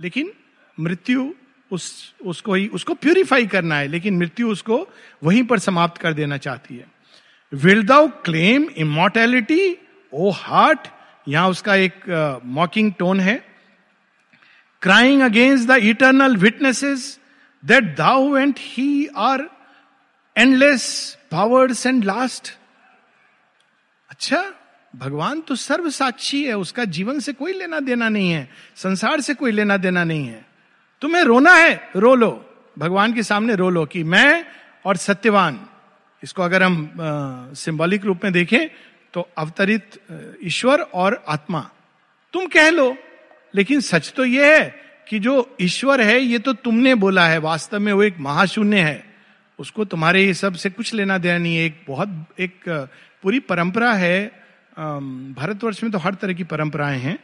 लेकिन 0.00 0.32
मृत्यु 0.78 1.32
उस 1.70 2.14
उसको 2.26 2.54
ही 2.54 2.66
उसको 2.68 2.94
प्यूरिफाई 2.94 3.46
करना 3.46 3.76
है 3.76 3.88
लेकिन 3.88 4.16
मृत्यु 4.16 4.50
उसको 4.50 4.88
वहीं 5.24 5.42
पर 5.44 5.58
समाप्त 5.58 6.00
कर 6.00 6.12
देना 6.12 6.36
चाहती 6.36 6.76
है। 6.76 6.86
Will 7.52 7.82
thou 7.82 8.08
claim 8.24 8.68
immortality 8.76 9.76
O 10.12 10.30
heart 10.30 10.88
यहाँ 11.28 11.48
उसका 11.48 11.74
एक 11.74 12.40
मॉकिंग 12.44 12.92
uh, 12.92 12.98
टोन 12.98 13.20
है। 13.20 13.36
Crying 14.82 15.22
against 15.22 15.68
the 15.68 15.76
eternal 15.84 16.36
witnesses 16.36 17.18
that 17.64 17.84
thou 17.96 18.36
and 18.36 18.54
he 18.58 19.06
are 19.16 19.48
endless 20.36 21.16
powers 21.30 21.86
and 21.86 22.04
last 22.04 22.50
अच्छा 24.10 24.42
भगवान 24.94 25.40
तो 25.40 25.54
सर्व 25.54 25.88
साक्षी 25.90 26.42
है, 26.44 26.54
उसका 26.54 26.84
जीवन 26.86 27.18
से 27.20 27.32
कोई 27.32 27.52
लेना 27.52 27.80
देना 27.80 28.08
नहीं 28.08 28.30
है, 28.30 28.48
संसार 28.76 29.20
से 29.20 29.34
कोई 29.34 29.52
लेना 29.52 29.76
देना 29.76 30.04
नहीं 30.04 30.26
है। 30.26 30.46
तुम्हें 31.02 31.22
रोना 31.24 31.54
है, 31.54 31.90
रो 31.96 32.14
लो, 32.14 32.30
भगवान 32.78 33.12
के 33.14 33.22
सामने 33.22 33.54
रो 33.54 33.68
लो 33.70 33.84
कि 33.86 34.02
मैं 34.04 34.44
और 34.84 34.96
सत्यवान। 34.96 35.60
इसको 36.22 36.42
अगर 36.42 36.62
हम 36.62 37.52
सिंबॉलिक 37.56 38.04
रूप 38.04 38.24
में 38.24 38.32
देखें 38.32 38.68
तो 39.14 39.28
अवतरित 39.38 40.00
ईश्वर 40.44 40.80
और 40.80 41.22
आत्मा। 41.28 41.60
तुम 42.34 42.46
कह 42.46 42.70
लो, 42.70 42.94
लेकिन 43.54 43.80
सच 43.80 44.12
तो 44.16 44.24
यह 44.24 44.46
है 44.48 44.68
कि 45.08 45.18
जो 45.18 45.56
ईश्वर 45.60 46.00
है, 46.00 46.20
ये 46.20 46.38
तो 46.38 46.52
तुमने 46.54 46.94
बोला 46.96 47.26
है, 47.26 47.38
वास्तव 47.38 47.80
में 47.80 47.92
वो 47.92 48.02
एक 48.02 48.18
महाशून्य 48.18 48.80
है। 48.80 49.09
उसको 49.60 49.84
तुम्हारे 49.84 50.24
ये 50.24 50.34
सबसे 50.34 50.70
कुछ 50.70 50.92
लेना 50.94 51.18
देना 51.18 51.38
नहीं 51.38 51.56
है। 51.56 51.64
एक 51.64 51.84
बहुत, 51.88 52.26
एक 52.40 52.68
पूरी 53.22 53.40
परंपरा 53.40 53.92
है। 53.92 54.26
भारतवर्ष 55.36 55.82
में 55.82 55.92
तो 55.92 55.98
हर 55.98 56.14
तरह 56.14 56.32
की 56.32 56.44
परंपराएँ 56.44 56.98
हैं 56.98 57.18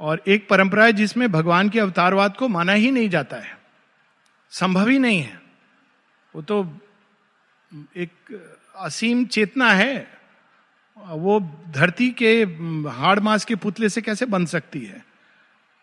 और 0.00 0.22
एक 0.28 0.48
परंपरा 0.48 0.84
है 0.84 0.92
जिसमें 0.92 1.30
भगवान 1.32 1.68
के 1.68 1.80
अवतारवाद 1.80 2.36
को 2.36 2.48
माना 2.48 2.72
ही 2.72 2.90
नहीं 2.90 3.08
जाता 3.08 3.36
है। 3.36 3.58
संभव 4.52 4.88
ही 4.88 4.98
नहीं 4.98 5.20
है। 5.20 5.40
वो 6.34 6.42
तो 6.42 6.56
एक 7.96 8.12
असीम 8.76 9.24
चेतना 9.26 9.70
है। 9.72 10.06
वो 10.98 11.38
धरती 11.70 12.10
के 12.12 12.32
हाड़ 12.90 13.18
मास 13.20 13.44
के 13.44 13.54
पुतले 13.56 13.88
से 13.88 14.02
कैसे 14.02 14.26
बन 14.26 14.46
सकती 14.46 14.84
है? 14.84 15.04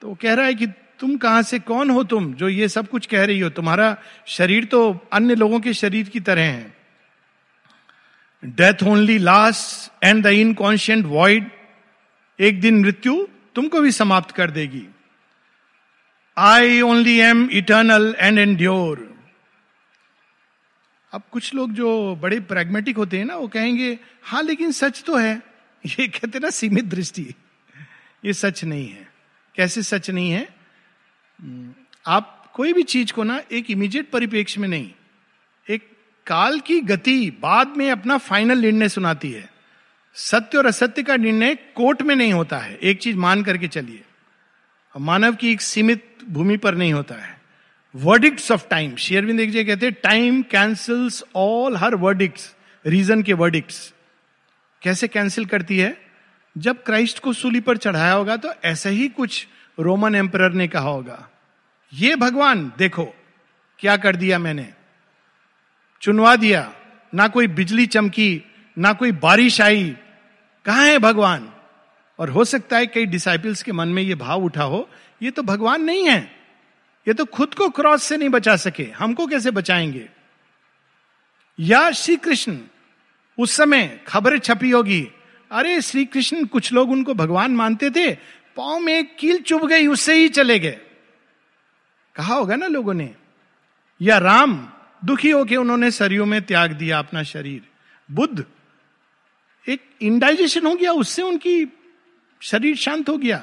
तो 0.01 0.08
वो 0.08 0.17
कह 0.22 0.34
रहा 0.34 0.46
है 0.46 0.53
कि 0.53 0.67
तुम 1.01 1.15
कहाँ 1.17 1.41
से 1.41 1.60
कौन 1.60 1.89
हो 1.89 2.03
तुम, 2.03 2.34
जो 2.34 2.50
ये 2.50 2.67
सब 2.70 2.88
कुछ 2.88 3.05
कह 3.05 3.25
रही 3.25 3.39
हो? 3.39 3.50
तुम्हारा 3.50 3.98
शरीर 4.27 4.65
तो 4.65 5.08
अन्य 5.13 5.36
लोगों 5.36 5.60
के 5.60 5.74
शरीर 5.74 6.10
की 6.10 6.20
तरह 6.20 6.43
है। 6.43 6.74
Death 8.43 8.84
only 8.84 9.17
last 9.17 10.03
and 10.03 10.24
the 10.24 10.27
inconscient 10.27 11.05
void 11.05 11.50
एक 12.39 12.62
दिन 12.62 12.79
मृत्यु 12.81 13.27
तुमको 13.55 13.81
भी 13.81 13.91
समाप्त 13.91 14.31
कर 14.31 14.51
देगी। 14.51 14.88
I 16.38 16.81
only 16.81 17.17
am 17.20 17.48
eternal 17.51 18.15
and 18.20 18.39
endure 18.39 19.10
अब 21.13 21.24
कुछ 21.31 21.53
लोग 21.53 21.72
जो 21.74 22.15
बड़े 22.15 22.39
प्रैग्मेटिक 22.39 22.98
होते 22.98 23.17
हैं 23.17 23.25
ना, 23.25 23.36
वो 23.36 23.48
कहेंगे 23.48 23.98
हाँ 24.24 24.43
लेकिन 24.43 24.72
सच 24.72 25.03
तो 25.03 25.15
है। 25.17 25.41
ये 25.86 26.08
कहते 26.08 26.39
ना, 26.39 26.50
सीमित 26.50 26.86
दृष्टि। 26.86 27.34
ये 28.25 28.34
सच 28.34 28.63
नहीं 28.63 28.88
है। 28.89 29.08
कैसे 29.55 29.81
सच 29.84 30.10
नहीं 30.10 30.31
है? 30.31 30.61
आप 32.06 32.52
कोई 32.54 32.74
भी 32.74 32.84
चीज़ 32.84 33.14
को 33.14 33.24
ना 33.24 33.42
एक 33.52 33.72
इमीडिएट 33.72 34.10
परिपेक्ष 34.10 34.58
में 34.58 34.68
नहीं, 34.68 34.90
एक 35.68 35.90
काल 36.28 36.60
की 36.60 36.80
गति 36.82 37.32
बाद 37.42 37.74
में 37.78 37.90
अपना 37.92 38.18
फाइनल 38.18 38.58
निर्णय 38.58 38.90
सुनाती 38.90 39.32
है। 39.32 39.50
सत्य 40.16 40.58
और 40.58 40.66
असत्य 40.66 41.04
का 41.04 41.16
निर्णय 41.16 41.56
कोर्ट 41.76 42.02
में 42.02 42.16
नहीं 42.16 42.34
होता 42.34 42.58
है, 42.58 42.76
एक 42.76 43.00
चीज़ 43.00 43.18
मान 43.18 43.44
करके 43.44 43.68
चलिए। 43.68 44.04
मानव 44.96 45.36
की 45.36 45.52
एक 45.52 45.62
सीमित 45.62 46.18
भूमि 46.30 46.58
पर 46.58 46.76
नहीं 46.76 46.94
होता 46.94 47.16
है। 47.16 47.40
वर्डिक्ट्स 47.96 48.52
ऑफ़ 48.52 48.68
टाइम 48.68 48.96
शेयरविंद 48.96 49.40
एक 49.40 49.68
कहते 49.68 49.86
हैं 49.86 49.96
time 50.04 50.42
cancels 50.42 51.24
all 51.36 51.78
her 51.78 51.96
verdicts 51.96 52.56
reason 52.86 53.24
के 53.24 53.34
वर्डिक्ट्स 53.34 53.94
कैसे 54.82 55.08
कैंसिल 55.08 55.46
करती 55.46 55.78
है? 55.78 55.98
जब 56.56 56.84
क्राइस्ट 56.84 57.20
को 57.20 57.34
सूली 57.34 57.60
पर 57.60 57.78
चढ़ाया 57.78 58.14
होगा 58.14 58.36
तो 58.38 58.54
ऐसा 58.64 58.90
ही 58.90 59.08
कुछ 59.08 59.48
रोमन 59.80 60.16
एम्पर 60.16 60.52
ने 60.54 60.68
कहा 60.68 60.90
होगा। 60.90 61.28
ये 61.94 62.16
भगवान, 62.16 62.74
देखो, 62.78 63.14
क्या 63.80 63.98
कर 63.98 64.16
दिया 64.16 64.40
मैंने। 64.40 64.74
चुनवा 66.02 66.36
दिया, 66.36 66.74
ना 67.16 67.28
कोई 67.28 67.48
बिजली 67.48 67.86
चमकी, 67.86 68.44
ना 68.78 68.94
कोई 68.94 69.12
बारिश 69.12 69.62
आई। 69.62 69.98
कहा 70.66 70.82
है 70.82 71.00
भगवान? 71.00 71.54
और 72.20 72.30
हो 72.30 72.46
सकता 72.46 72.78
है 72.78 72.88
कई 72.88 73.06
डिसाइपल्स 73.06 73.64
के 73.64 73.72
मन 73.72 73.88
में 73.88 74.04
ये 74.04 74.16
भाव 74.16 74.44
उठा 74.44 74.64
हो, 74.64 74.90
ये 75.22 75.32
तो 75.32 75.44
भगवान 75.44 75.84
नहीं 75.84 76.10
है। 76.10 76.36
ये 77.08 77.14
तो 77.14 77.26
खुद 77.26 77.54
को 77.54 77.70
क्रॉस 77.70 78.04
से 78.04 78.18
नहीं 78.18 78.30
बचा 78.30 78.56
सके, 78.56 78.84
हमको 78.84 79.28
कैसे 79.28 79.52
बचाएँगे? 79.52 80.10
या 81.60 81.92
श्री 81.92 82.16
कृष्ण 82.16 82.58
उस 83.40 83.56
समय 83.56 84.02
खबर 84.08 84.40
छपी 84.40 84.70
होगी, 84.70 85.08
अरे 85.52 85.82
श्री 85.82 86.06
कृष्ण 86.06 86.46
कुछ 86.46 86.74
लोग 86.74 86.92
उनको 86.92 87.14
भगवान 87.14 87.52
मानते 87.52 87.90
थे, 87.90 88.16
पाव 88.56 88.80
में 88.80 89.16
कील 89.16 89.42
चुभ 89.42 89.66
गई, 89.66 89.88
उससे 89.88 90.16
ही 90.16 90.30
चले 90.30 90.60
गए। 90.60 90.80
कहा 92.15 92.36
होगा 92.36 92.56
ना 92.56 92.68
लोगों 92.68 92.94
ने, 92.94 93.15
या 94.01 94.18
राम, 94.18 94.68
दुखी 95.06 95.30
होके 95.30 95.56
उन्होंने 95.56 95.91
सरयू 95.91 96.25
में 96.25 96.41
त्याग 96.41 96.72
दिया 96.72 97.00
अपना 97.00 97.24
शरीर। 97.24 97.62
बुद्ध, 98.12 98.46
एक 99.70 99.82
इंडाइजेशन 100.01 100.65
हो 100.65 100.75
गया, 100.75 100.91
उससे 100.91 101.22
उनकी 101.22 101.74
शरीर 102.41 102.75
शांत 102.75 103.10
हो 103.10 103.18
गया। 103.18 103.38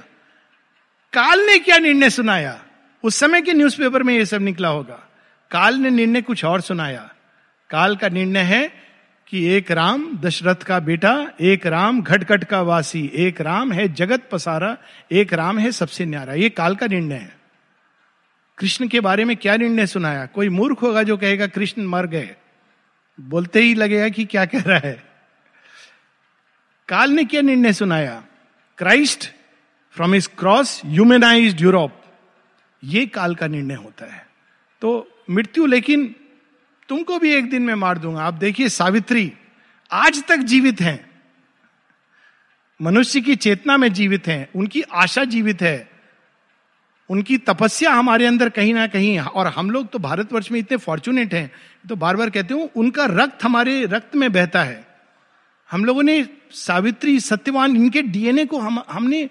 काल 1.13 1.41
ने 1.41 1.59
क्या 1.59 1.79
निर्णय 1.79 2.11
सुनाया? 2.11 2.65
उस 3.03 3.17
समय 3.17 3.43
के 3.43 3.53
न्यूज़पेपर 3.53 4.03
में 4.03 4.15
यह 4.15 4.25
सब 4.25 4.41
निकला 4.41 4.69
होगा। 4.69 5.09
काल 5.51 5.75
ने 5.75 5.91
निर्णय 5.91 6.23
कुछ 6.23 6.45
और 6.45 6.61
सुनाया। 6.61 7.15
काल 7.71 7.97
का 7.97 8.09
निर्णय 8.09 8.41
है 8.41 8.73
कि 9.27 9.47
एक 9.47 9.71
राम, 9.71 10.17
दशरथ 10.17 10.57
का 10.57 10.81
बेटा, 10.81 11.31
एक 11.41 11.67
राम, 11.67 12.03
घटघट 12.03 12.45
का 12.45 12.63
वासी, 12.63 13.11
एक 13.15 13.41
राम 13.41 13.73
है 13.73 13.89
जगत 13.89 14.29
पसारा, 14.33 14.77
एक 15.13 15.33
राम 15.33 15.59
है 15.59 15.73
सबसे 15.73 16.05
न्यारा। 16.05 16.35
ये 16.35 16.51
काल 16.51 16.77
का 16.77 16.87
निर्णय 16.87 17.15
है। 17.15 17.38
कृष्ण 18.59 18.89
के 18.89 19.01
बारे 19.01 19.25
में 19.25 19.37
क्या 19.37 19.57
निर्णय 19.57 19.87
सुनाया? 19.87 20.27
कोई 20.27 20.49
मूर्ख 20.49 20.83
होगा 20.83 21.03
जो 21.03 21.17
कहेगा, 21.17 21.47
कृष्ण 21.47 21.83
मर 21.83 22.07
गए। 22.07 22.37
बोलते 23.21 23.61
ही 23.61 23.75
लगेगा 23.75 24.09
कि 24.09 24.25
क्या 24.25 24.47
कह 24.47 24.63
रहा 24.63 24.79
है। 24.79 25.05
काल 26.89 27.11
ने 27.11 27.25
क्या 27.25 27.41
निर्णय 27.41 27.73
सुनाया? 27.73 28.25
Christ 28.79 29.33
from 29.91 30.15
is 30.15 30.29
cross 30.39 30.83
humanise 30.85 31.63
Europe. 31.63 32.03
ये 32.85 33.07
काल 33.07 33.35
का 33.35 33.47
निर्णय 33.47 33.75
होता 33.75 34.15
है। 34.15 34.27
तो 34.81 35.11
मृत्यु, 35.31 35.67
लेकिन 35.67 36.15
तुमको 36.89 37.19
भी 37.19 37.35
एक 37.35 37.51
दिन 37.51 37.63
में 37.63 37.75
मार 37.75 37.99
दूँगा। 37.99 38.23
आप 38.23 38.35
देखिए, 38.35 38.69
सावित्री 38.69 39.33
आज 39.93 40.25
तक 40.29 40.37
जीवित 40.37 40.81
हैं। 40.81 41.11
मनुष्य 42.83 43.21
की 43.21 43.37
चेतना 43.37 43.77
में 43.77 43.93
जीवित 43.93 44.27
हैं। 44.27 44.49
उनकी 44.57 44.83
आशा 44.83 45.25
जीवित 45.25 45.63
है। 45.63 45.98
उनकी 47.11 47.37
तपस्या 47.39 47.93
हमारे 47.93 48.27
अंदर 48.27 48.49
कहीं 48.49 48.75
ना 48.75 48.87
कहीं 48.87 49.19
और 49.19 49.47
हम 49.47 49.71
लोग 49.71 49.89
तो 49.89 49.99
भारतवर्ष 49.99 50.51
में 50.53 50.59
इतने 50.61 50.77
फॉर्चुनेट 50.77 51.35
हैं 51.35 51.51
तो 51.89 51.97
बार 51.97 52.17
बार 52.17 52.31
कहते 52.31 52.55
हूँ, 52.55 52.69
उनका 52.77 53.05
रक्त 53.05 53.45
हमारे 53.45 53.85
रक्त 53.87 54.17
में 54.17 54.31
बहता 54.33 54.63
है। 54.63 54.87
हम 55.71 55.85
लोगों 55.85 56.03
ने 56.03 56.25
सावित्री, 56.51 57.19
सत्यवान, 57.21 57.77
इनके 57.77 58.03
डीएनए 58.03 58.45
को 58.45 58.59
हम, 58.59 58.83
हमने 58.91 59.29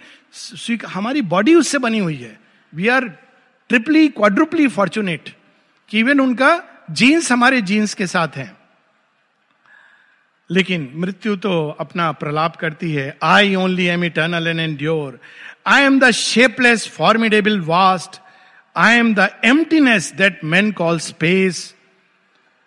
हमारी 0.88 1.22
बॉडी 1.24 1.56
उससे 1.56 1.78
बनी 1.78 2.00
हुई 2.00 2.16
है। 2.16 2.40
We 2.74 2.88
are 2.88 3.08
triply 3.70 4.08
quadruply 4.08 4.68
fortunate 4.68 5.36
कि 5.90 6.00
इवन 6.00 6.20
उनका 6.20 6.52
जीन्स 6.92 7.32
हमारे 7.32 7.62
जीन्स 7.62 7.94
के 7.94 8.08
साथ 8.08 8.38
हैं। 8.38 8.56
लेकिन 10.50 10.92
मृत्यु 10.96 11.36
तो 11.36 11.52
अपना 11.80 12.12
प्रलाप 12.12 12.56
करती 12.56 12.92
है 12.92 13.18
I 13.24 13.56
only 13.56 13.86
am 13.86 14.04
eternal 14.04 14.48
and 14.48 14.60
endure 14.60 15.20
I 15.68 15.82
am 15.82 16.00
the 16.00 16.12
shapeless 16.12 16.88
formidable 16.88 17.62
vast 17.62 18.22
I 18.76 18.96
am 18.96 19.16
the 19.16 19.30
emptiness 19.46 20.14
that 20.14 20.44
man 20.44 20.72
call 20.72 21.00
space 21.00 21.76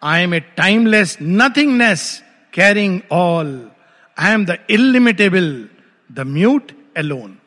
I 0.02 0.22
am 0.22 0.34
a 0.34 0.40
timeless 0.40 1.18
nothingness 1.22 2.22
carrying 2.52 3.00
all 3.12 3.70
I 4.18 4.32
am 4.32 4.46
the 4.46 4.58
illimitable 4.70 5.68
the 6.12 6.20
mute 6.20 6.72
alone 6.98 7.38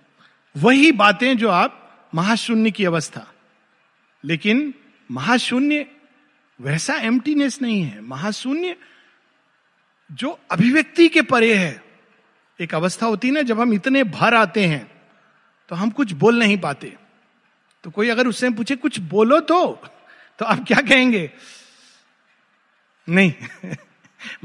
वही 0.58 0.92
बातें 0.92 1.38
जो 1.38 1.50
आप 1.50 1.80
महाशून्य 2.16 2.72
की 2.72 2.86
अवस्था। 2.86 3.28
लेकिन 4.26 4.74
महाशून्य 5.12 5.86
वैसा 6.62 6.94
emptiness 6.94 7.62
नहीं 7.62 7.84
है। 7.84 8.02
महाशून्य 8.02 8.76
जो 10.12 10.40
अभिव्यक्ति 10.52 11.08
के 11.08 11.22
परे 11.22 11.54
है। 11.54 11.84
एक 12.62 12.76
अवस्था 12.76 13.06
होती 13.06 13.28
है 13.28 13.34
ना 13.34 13.42
जब 13.42 13.60
हम 13.60 13.74
इतने 13.74 14.04
भर 14.04 14.34
आते 14.34 14.66
हैं। 14.66 14.93
तो 15.70 15.76
हम 15.76 15.90
कुछ 15.90 16.12
बोल 16.12 16.40
नहीं 16.40 16.58
पाते। 16.58 16.98
तो 17.84 17.92
कोई 17.92 18.10
अगर 18.10 18.28
उससे 18.28 18.50
पूछे, 18.50 18.76
कुछ 18.76 19.00
बोलो 19.00 19.40
तो? 19.40 19.82
तो 20.40 20.46
आप 20.46 20.66
क्या 20.68 20.82
कहेंगे? 20.82 21.32
नहीं। 23.10 23.34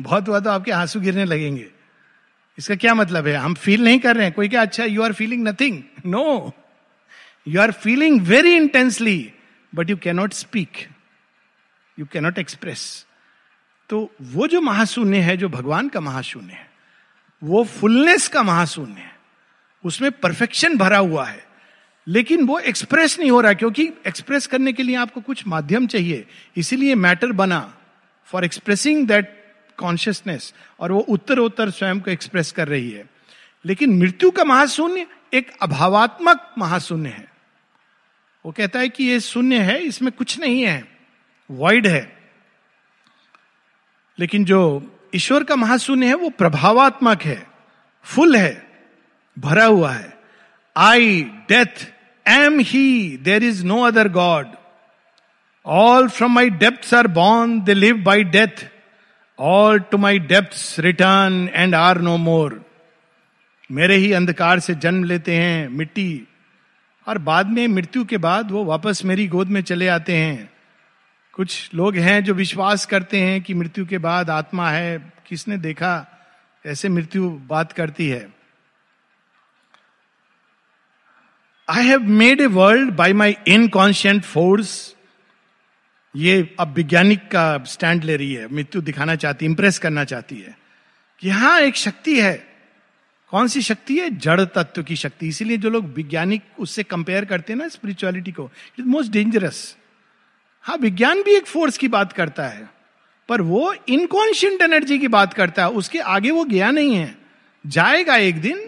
बहुत 0.01 0.29
हुआ 0.29 0.41
तो 0.41 0.51
आपके 0.51 0.71
आँसू 0.71 1.01
गिरने 1.01 1.25
लगेंगे। 1.25 1.71
इसका 2.59 2.75
क्या 2.75 2.95
मतलब 2.95 3.27
है? 3.27 3.35
हम 3.35 3.55
फील 3.55 3.85
नहीं 3.85 3.99
कर 3.99 4.17
रहे 4.17 4.25
हैं। 4.25 4.35
कोई 4.35 4.49
क्या 4.49 4.63
अच्छा 4.63 4.85
you 4.85 5.03
are 5.03 5.13
feeling 5.13 5.49
nothing 5.49 5.83
no 6.07 6.53
you 7.49 7.61
are 7.61 7.73
feeling 7.73 8.21
very 8.21 8.57
intensely 8.57 9.33
but 9.75 9.91
you 9.91 9.97
cannot 9.97 10.33
speak 10.33 10.89
you 11.99 12.07
cannot 12.07 12.39
express 12.39 13.05
तो 13.89 14.15
वो 14.23 14.47
जो 14.47 14.61
महाशून्य 14.61 15.19
है, 15.19 15.37
जो 15.37 15.49
भगवान 15.49 15.89
का 15.89 16.01
महाशून्य 16.01 16.53
है, 16.53 16.71
वो 17.45 17.65
फुलनेस 17.65 18.29
का 18.29 18.43
महाशून्य 18.43 19.01
है। 19.01 19.18
उसमें 19.85 20.11
परफेक्शन 20.11 20.77
भरा 20.77 20.99
हुआ 20.99 21.27
है। 21.27 21.47
लेकिन 22.09 22.47
वो 22.47 22.59
एक्सप्रेस 22.59 23.19
नहीं 23.19 23.31
हो 23.31 23.41
रहा, 23.41 23.53
क्योंकि 23.53 23.91
एक्सप्रेस 24.07 24.47
करने 24.47 24.73
के 24.73 24.83
लिए 24.83 24.97
आपको 24.97 25.21
कुछ 25.21 25.47
माध्यम 25.47 25.87
चाहिए। 25.87 26.27
इसीलिए 26.57 26.95
मैटर 26.95 27.33
बना 27.33 27.79
फॉर 28.27 28.45
एक्सप्रेसिंग 28.45 29.09
दैट 29.09 29.55
कॉन्शियसनेस 29.77 30.55
और 30.81 30.93
वो 30.93 31.01
उत्तर 31.01 31.39
उत्तर 31.39 31.71
स्वयं 31.71 32.01
को 32.01 32.11
एक्सप्रेस 32.11 32.53
कर 32.53 32.69
रही 32.69 32.91
है। 32.91 33.11
लेकिन 33.65 33.99
मृत्यु 33.99 34.31
का 34.31 34.45
महाशून्य 34.45 35.07
एक 35.35 35.53
अभावात्मक 35.63 36.55
महाशून्य 36.59 37.09
है। 37.09 37.33
वो 38.47 38.53
कहता 38.53 38.79
है 38.79 38.89
कि 38.89 39.05
ये 39.05 39.21
शून्य 39.21 39.59
है, 39.59 39.79
इसमें 39.81 40.13
कुछ 40.13 40.39
नहीं 40.39 40.63
है 40.63 40.99
वॉइड 41.51 41.87
है। 41.87 42.19
लेकिन 44.19 44.45
जो 44.45 44.91
ईश्वर 45.15 45.45
का 45.45 45.57
महाशून्य 45.57 46.07
है, 46.07 46.15
वो 46.15 46.31
प्रभावात्मक 46.31 47.23
है 47.23 47.47
फुल 48.05 48.37
है। 48.37 48.68
भरा 49.39 49.65
हुआ 49.65 49.93
है। 49.93 50.19
I 50.77 51.23
death 51.23 51.93
am 52.29 52.59
he 52.61 53.17
there 53.17 53.45
is 53.45 53.65
no 53.65 53.83
other 53.83 54.09
god 54.09 54.47
all 55.67 56.09
from 56.09 56.33
my 56.33 56.51
depth 56.51 56.95
are 56.95 57.07
born 57.07 57.61
they 57.61 57.75
live 57.75 57.97
by 57.97 58.25
death 58.25 58.71
all 59.39 59.79
to 59.79 59.99
my 59.99 60.19
depth 60.19 60.81
return 60.81 61.51
and 61.53 61.75
are 61.75 62.01
no 62.01 62.17
more 62.17 62.65
मेरे 63.71 63.97
ही 63.97 64.13
अंधकार 64.13 64.59
से 64.59 64.75
जन्म 64.75 65.05
लेते 65.05 65.35
हैं, 65.35 65.69
मिट्टी। 65.69 66.29
और 67.09 67.19
बाद 67.19 67.47
में 67.47 67.69
मृत्यु 67.69 68.05
के 68.05 68.17
बाद 68.17 68.51
वो 68.51 68.65
वापस 68.65 69.05
मेरी 69.05 69.29
गोद 69.29 69.49
में 69.49 69.63
चले 69.63 69.89
आते 69.89 70.17
हैं। 70.17 70.51
कुछ 71.33 71.71
लोग 71.75 71.97
हैं 71.97 72.25
जो 72.25 72.35
विश्वास 72.35 72.87
करते 72.87 73.21
हैं 73.21 73.43
कि 73.43 73.55
मृत्यु 73.55 73.87
के 73.87 73.99
बाद 73.99 74.31
आत्मा 74.31 74.71
है। 74.71 75.13
किसने 75.27 75.57
देखा? 75.57 76.07
ऐसे 76.67 76.89
मृत्यु 76.89 77.31
बात 77.31 77.73
करती 77.73 78.09
है। 78.09 78.38
I 81.69 81.87
have 81.87 82.03
made 82.03 82.41
a 82.41 82.47
world 82.47 82.91
by 82.91 83.13
my 83.13 83.37
inconscient 83.49 84.23
force 84.23 84.95
ये 86.15 86.57
अब 86.61 86.73
वैज्ञानिक 86.75 87.27
का 87.29 87.65
स्टैंड 87.65 88.05
ले 88.05 88.17
रही 88.17 88.33
है। 88.35 88.47
मृत्यु 88.55 88.83
दिखाना 88.83 89.15
चाहती 89.15 89.47
इंप्रेस 89.47 89.79
करना 89.79 90.05
चाहती 90.05 90.37
है 90.37 90.57
कि 91.23 91.29
हाँ 91.31 91.61
एक 91.61 91.77
शक्ति 91.77 92.21
है। 92.21 92.35
कौन 93.33 93.49
सी 93.49 93.63
शक्ति 93.63 93.99
है? 93.99 94.09
जड़ 94.11 94.45
तत्व 94.45 94.83
की 94.83 94.97
शक्ति। 94.97 95.29
इसीलिए 95.29 95.57
जो 95.57 95.71
लोग 95.71 95.93
वैज्ञानिक 95.95 96.43
उससे 96.59 96.83
कंपेयर 96.83 97.25
करते 97.25 97.53
हैं 97.53 97.61
ना 97.61 97.69
स्पिरिचुअलिटी 97.69 98.33
को 98.33 98.45
इट 98.45 98.81
इज़ 98.81 98.87
मोस्ट 98.87 99.13
डेंजरस 99.13 99.77
हाँ 100.65 100.77
विज्ञान 100.77 101.23
भी 101.23 101.35
एक 101.37 101.47
फोर्स 101.47 101.79
की 101.79 101.89
बात 101.89 102.13
करता 102.13 102.47
है, 102.47 102.69
पर 103.29 103.41
वो 103.41 103.75
इनकॉन्शियंट 103.89 104.63
एनर्जी 104.63 104.99
की 104.99 105.09
बात 105.09 105.35
करता 105.35 105.63
है। 105.63 105.71
उसके 105.71 105.99
आगे 105.99 106.31
वो 106.31 106.45
गया 106.45 106.71
नहीं 106.71 106.95
है। 106.95 107.15
जाएगा 107.65 108.17
एक 108.17 108.41
दिन 108.41 108.68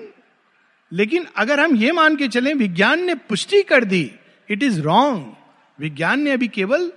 लेकिन 0.93 1.27
अगर 1.37 1.61
हम 1.61 1.77
ये 1.77 1.93
मान 1.93 2.17
के 2.17 2.29
चले 2.29 2.55
विज्ञान 2.55 3.05
ने 3.05 3.15
पुष्टि 3.15 3.63
कर 3.63 3.85
दी 3.85 4.13
इट 4.51 4.63
इज़ 4.63 4.81
रॉन्ग 4.81 5.37
विज्ञान 5.81 6.21
ने 6.21 6.31
अभी 6.31 6.49
केवल 6.49 6.93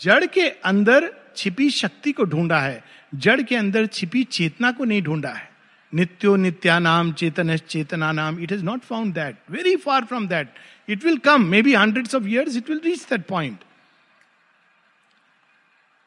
जड़ 0.00 0.26
के 0.26 0.48
अंदर 0.48 1.12
छिपी 1.36 1.70
शक्ति 1.70 2.12
को 2.12 2.24
ढूंढा 2.24 2.60
है। 2.60 2.84
जड़ 3.14 3.42
के 3.42 3.56
अंदर 3.56 3.86
छिपी 3.86 4.24
चेतना 4.24 4.72
को 4.72 4.84
नहीं 4.84 5.02
ढूंढा 5.02 5.28
है। 5.28 5.50
नित्यो 5.94 6.36
नित्या 6.36 6.78
नाम 6.78 7.12
चेतन 7.12 7.56
चेतना 7.56 8.12
नाम 8.12 8.40
it 8.40 8.52
is 8.52 8.64
not 8.64 8.80
found 8.80 9.14
that 9.14 9.36
very 9.50 9.76
far 9.76 10.04
from 10.04 10.28
that 10.28 10.48
it 10.88 11.04
will 11.04 11.18
come 11.18 11.44
may 11.44 11.62
be 11.62 11.74
hundred 11.74 12.08
of 12.14 12.28
years 12.28 12.56
it 12.56 12.70
will 12.70 12.80
reach 12.84 13.02
that 13.02 13.26
point 13.26 13.58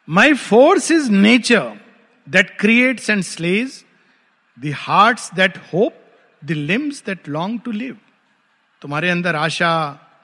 my 0.09 0.33
force 0.33 0.91
is 0.91 1.11
nature 1.11 1.71
that 2.29 2.57
creates 2.59 3.09
and 3.09 3.23
slays 3.23 3.83
hearts 4.69 5.29
that 5.29 5.55
hope, 5.57 6.00
the 6.45 6.55
limbs 6.67 7.01
that 7.01 7.27
long 7.27 7.59
to 7.65 7.73
live. 7.73 7.97
तुम्हारे 8.81 9.09
अंदर 9.09 9.35
आशा, 9.35 9.71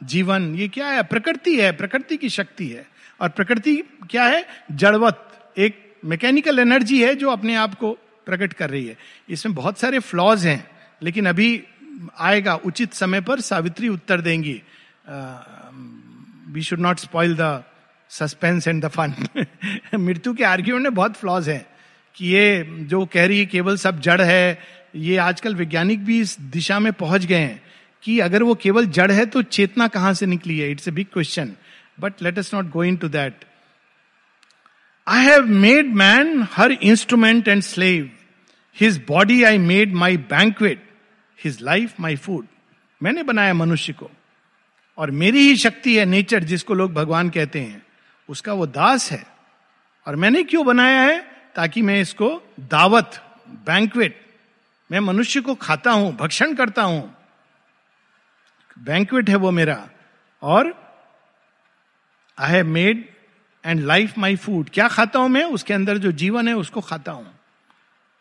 जीवन, 0.04 0.54
ये 0.56 0.68
क्या 0.68 0.88
है? 0.88 1.04
प्रकृति 1.04 1.56
है, 1.60 1.72
प्रकृति 1.72 2.18
की 2.18 2.30
शक्ति 2.30 2.68
है। 2.68 2.86
और 3.22 3.30
प्रकृति 3.30 3.76
क्या 4.10 4.26
है? 4.26 4.46
जड़वत, 4.72 5.24
एक 5.58 5.84
मैकेनिकल 6.06 6.60
एनर्जी 6.60 7.04
है 7.04 7.16
जो 7.16 7.30
अपने 7.30 7.56
आप 7.56 7.74
को 7.76 7.92
प्रकट 8.26 8.54
कर 8.54 8.70
रही 8.70 8.86
है। 8.88 8.98
इसमें 9.30 9.56
बहुत 9.56 9.80
सारे 9.80 10.00
फ्लॉज 10.00 10.46
हैं, 10.46 10.64
लेकिन 11.02 11.26
अभी 11.26 11.64
आएगा, 12.20 12.56
उचित 12.56 12.94
समय 12.94 13.22
पर 13.22 13.40
सावित्री 13.42 13.90
उत्तर 13.90 14.22
देंगी। 14.22 14.62
We 16.54 16.62
should 16.64 16.80
not 16.80 17.00
spoil 17.00 17.36
the 17.36 17.64
suspense 18.10 18.68
and 18.68 18.84
the 18.86 18.88
fun 18.88 19.14
मृत्यु 19.96 20.34
के 20.34 20.44
आर्ग्यूमेंट 20.44 20.84
में 20.84 20.94
बहुत 20.96 21.16
फ्लॉज 21.16 21.50
है, 21.50 21.66
कि 22.16 22.28
ये 22.28 22.64
जो 22.82 23.06
कह 23.06 23.26
रही 23.28 23.40
है, 23.40 23.46
केवल 23.46 23.78
सब 23.78 24.00
जड़ 24.00 24.22
है 24.22 24.77
ये 24.98 25.18
आजकल 25.18 25.56
वैज्ञानिक 25.56 26.06
भी 26.06 26.20
इस 26.20 26.40
दिशा 26.42 26.80
में 26.80 26.94
पहुँच 26.94 27.26
गए 27.26 27.40
हैं 27.40 27.64
कि 28.04 28.20
अगर 28.20 28.44
वो 28.44 28.56
केवल 28.56 28.86
जड़ 28.86 29.12
है 29.12 29.26
तो 29.26 29.42
चेतना 29.42 29.88
कहाँ 29.88 30.14
से 30.14 30.26
निकली 30.26 30.60
है? 30.60 30.72
It's 30.72 30.88
a 30.88 30.92
big 30.92 31.08
question 31.14 31.54
but 32.00 32.14
let's 32.38 32.54
not 32.54 32.70
go 32.70 32.84
into 32.98 33.08
that 33.08 33.34
I 35.08 35.26
have 35.26 35.46
made 35.46 35.86
man 35.86 36.48
her 36.52 36.72
instrument 36.72 37.48
and 37.48 37.62
slave 37.62 38.12
his 38.82 38.98
body 39.08 39.44
I 39.44 39.58
made 39.58 39.94
my 39.94 40.18
banquet 40.18 40.90
his 41.44 41.58
life 41.62 41.94
my 42.00 42.16
food 42.16 42.48
मैंने 43.04 43.24
बनाया 43.24 43.54
मनुष्य 43.54 43.94
को। 43.94 44.12
और 44.98 45.12
मेरी 45.12 45.40
ही 45.40 45.58
शक्ति 45.58 45.98
है 45.98 46.06
नेचर, 46.06 46.44
जिसको 46.44 46.74
लोग 46.74 46.94
भगवान 46.94 47.30
कहते 47.30 47.60
हैं। 47.60 47.84
उसका 48.30 48.54
वो 48.54 48.66
दास 48.66 49.12
है। 49.12 49.28
और 50.08 50.16
मैंने 50.16 50.44
क्यों 50.44 50.66
बनाया 50.66 51.02
है? 51.02 51.28
ताकि 51.56 51.82
मैं 51.82 52.02
इसको 52.02 52.54
दावत 52.60 53.24
बैंकवेट 53.50 54.27
मैं 54.90 55.00
मनुष्य 55.00 55.42
को 55.42 55.56
खाता 55.56 55.92
हूँ, 55.92 56.16
भक्षण 56.16 56.54
करता 56.56 56.82
हूँ। 56.82 57.16
बैंकवेट 58.78 59.30
है 59.30 59.36
वो 59.36 59.52
मेरा। 59.52 59.90
और 60.42 60.74
I 62.38 62.52
have 62.52 62.68
made 62.68 63.06
and 63.66 63.80
life 63.80 64.18
my 64.18 64.36
food 64.36 64.70
क्या 64.70 64.88
खाता 64.88 65.20
हूँ 65.20 65.30
मैं? 65.30 65.44
उसके 65.44 65.74
अंदर 65.74 65.98
जो 65.98 66.12
जीवन 66.12 66.48
है, 66.48 66.54
उसको 66.54 66.82
खाता 66.82 67.12
हूँ। 67.12 67.34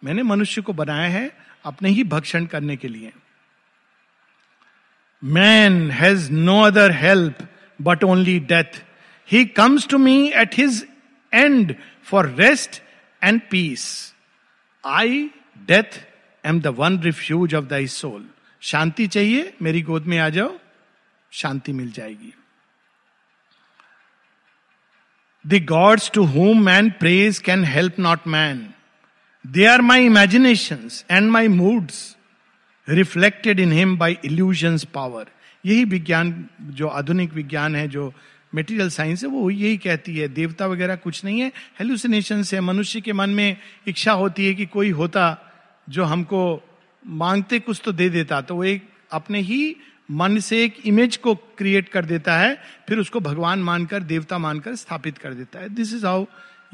मैंने 0.04 0.22
मनुष्य 0.22 0.62
को 0.62 0.72
बनाया 0.72 1.08
है 1.08 1.30
अपने 1.64 1.88
ही 1.88 2.04
भक्षण 2.04 2.46
करने 2.46 2.76
के 2.76 2.88
लिए। 2.88 3.12
Man 5.22 5.90
has 5.90 6.30
no 6.32 6.60
other 6.60 6.92
help 6.92 7.38
but 7.82 8.04
only 8.04 8.38
death 8.40 8.82
he 9.28 9.44
comes 9.44 9.88
to 9.88 9.98
me 9.98 10.32
at 10.32 10.54
his 10.54 10.86
end 11.32 11.74
for 12.04 12.26
rest 12.28 12.82
and 13.22 13.40
peace 13.50 14.14
I 14.84 15.30
death 15.58 16.04
am 16.46 16.60
the 16.60 16.66
one 16.66 16.98
refuge 17.00 17.54
of 17.54 17.64
thy 17.64 17.86
soul 17.86 18.28
शांति 18.60 19.06
चाहिए, 19.06 19.54
मेरी 19.62 19.82
गोद 19.82 20.06
में 20.06 20.18
आ 20.18 20.28
जाओ, 20.28 20.58
शांति 21.32 21.72
मिल 21.72 21.90
जाएगी। 21.90 22.34
The 25.46 25.64
gods 25.64 26.10
to 26.14 26.24
whom 26.24 26.64
man 26.64 26.90
prays 26.90 27.38
can 27.38 27.64
help 27.64 27.98
not 27.98 28.26
man 28.26 28.70
they 29.46 29.66
are 29.66 29.80
my 29.80 30.06
imagination 30.06 30.88
and 31.10 31.30
my 31.30 31.48
moods 31.48 32.16
reflected 32.88 33.60
in 33.60 33.72
him 33.72 33.98
by 33.98 34.18
illusion 34.24 34.78
power 34.94 35.26
यही 35.66 35.84
विज्ञान, 35.84 36.46
जो 36.60 36.88
आधुनिक 36.88 37.32
विज्ञान 37.32 37.76
है, 37.76 37.88
जो 37.88 38.14
मेटीरियल 38.54 38.90
साइंस 38.90 39.22
है, 39.22 39.28
वो 39.28 39.50
यही 39.50 39.76
कहती 39.76 40.16
है। 40.16 40.28
देवता 40.28 40.66
वगैरह 40.66 40.96
कुछ 40.96 41.24
नहीं 41.24 41.40
है। 41.40 41.48
हेलुसिनेशन 41.48 42.42
है। 42.54 42.60
मनुष्य 42.60 43.00
के 43.00 43.12
मन 43.12 43.30
में 43.30 43.56
इच्छा 43.86 44.12
होती 44.12 44.46
है 44.46 44.54
कि 44.54 44.66
कोई 44.66 44.90
होता 44.90 45.45
जो 45.88 46.04
हमको 46.04 46.40
मांगते 47.02 47.58
कुछ 47.58 47.80
तो 47.84 47.92
दे 47.92 48.08
देता 48.10 48.40
तो 48.40 48.54
वो 48.54 48.64
एक 48.64 48.88
अपने 49.12 49.40
ही 49.40 49.76
मन 50.10 50.38
से 50.38 50.62
एक 50.64 50.76
इमेज 50.86 51.16
को 51.16 51.34
क्रिएट 51.58 51.88
कर 51.88 52.04
देता 52.04 52.36
है, 52.38 52.54
फिर 52.88 52.98
उसको 52.98 53.20
भगवान 53.20 53.58
मानकर, 53.58 54.02
देवता 54.02 54.38
मानकर 54.38 54.74
स्थापित 54.76 55.18
कर 55.18 55.34
देता 55.34 55.58
है। 55.58 55.68
दिस 55.68 55.94
इज़ 55.94 56.06
हाउ 56.06 56.24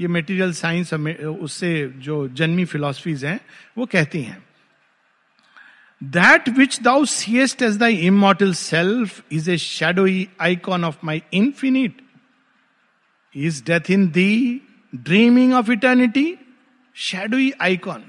ये 0.00 0.08
मेटीरियल 0.08 0.52
साइंस 0.52 0.92
उससे 0.94 1.72
जो 1.98 2.26
जन्मी 2.30 2.64
फिलोसफीज 2.64 3.24
हैं, 3.24 3.38
वो 3.78 3.86
कहती 3.86 4.22
हैं। 4.22 4.42
That 6.02 6.48
which 6.58 6.80
thou 6.82 7.04
seest 7.06 7.62
as 7.62 7.76
the 7.78 7.88
immortal 8.02 8.52
self 8.54 9.22
is 9.32 9.50
a 9.50 9.56
shadowy 9.58 10.26
icon 10.40 10.84
of 10.84 10.96
my 11.04 11.22
infinite 11.34 12.02
is 13.34 13.62
death 13.64 13.90
in 13.90 14.08
the 14.10 14.60
dreaming 14.92 15.52
of 15.54 15.70
eternity 15.72 16.34
shadowy 16.96 17.52
icon 17.60 18.02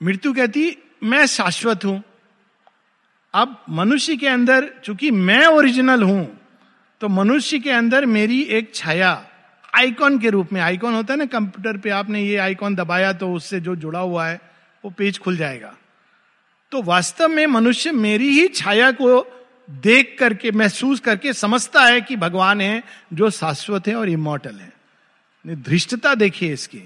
मृत्यु 0.00 0.32
कहती, 0.32 0.76
मैं 1.02 1.26
शाश्वत 1.26 1.84
हूँ। 1.84 2.02
अब 3.34 3.64
मनुष्य 3.70 4.16
के 4.16 4.26
अंदर 4.26 4.68
चूँकि 4.84 5.10
मैं 5.10 5.46
ओरिजिनल 5.46 6.02
हूँ 6.02 6.36
तो 7.00 7.08
मनुष्य 7.08 7.58
के 7.58 7.70
अंदर 7.70 8.06
मेरी 8.06 8.40
एक 8.42 8.74
छाया 8.74 9.10
आइकॉन 9.72 10.18
के 10.18 10.30
रूप 10.30 10.52
में 10.52 10.60
आइकॉन 10.60 10.94
होता 10.94 11.12
है 11.12 11.18
ना 11.18 11.24
कंप्यूटर 11.26 11.76
पे, 11.78 11.90
आपने 11.90 12.22
ये 12.22 12.36
आइकॉन 12.36 12.74
दबाया 12.74 13.12
तो 13.12 13.32
उससे 13.32 13.60
जो 13.60 13.76
जुड़ा 13.76 13.98
हुआ 13.98 14.26
है, 14.26 14.40
वो 14.84 14.90
पेज 14.90 15.18
खुल 15.18 15.36
जाएगा। 15.36 15.74
तो 16.72 16.82
वास्तव 16.82 17.28
में 17.28 17.46
मनुष्य 17.46 17.92
मेरी 17.92 18.28
ही 18.30 18.48
छाया 18.48 18.90
को 18.92 19.24
देख 19.68 20.16
करके, 20.18 20.50
महसूस 20.50 21.00
करके 21.00 21.32
समझता 21.32 21.82
है 21.82 22.00
कि 22.00 22.16
भगवान 22.16 22.60
है 22.60 22.82
जो 23.12 23.30
शाश्वत 23.30 23.88
है 23.88 23.94
और 23.94 24.08
इमोटल 24.08 24.54
है। 24.54 24.72
धृष्टता 25.44 26.14
देखिए 26.14 26.52
इसकी। 26.52 26.82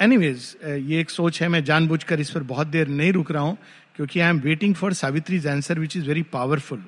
एनीवेज 0.00 0.56
uh, 0.56 0.90
ये 0.90 1.00
एक 1.00 1.10
सोच 1.10 1.40
है 1.42 1.48
मैं 1.48 1.62
जानबूझकर 1.64 2.20
इस 2.20 2.30
पर 2.30 2.42
बहुत 2.44 2.66
देर 2.66 2.88
नहीं 2.88 3.12
रुक 3.12 3.30
रहा 3.32 3.42
हूँ 3.42 3.56
क्योंकि 3.96 4.20
I 4.20 4.28
am 4.30 4.40
waiting 4.40 4.74
for 4.74 4.92
Savitri's 4.94 5.46
answer 5.46 5.78
which 5.78 5.96
is 5.96 6.08
very 6.08 6.22
powerful 6.32 6.82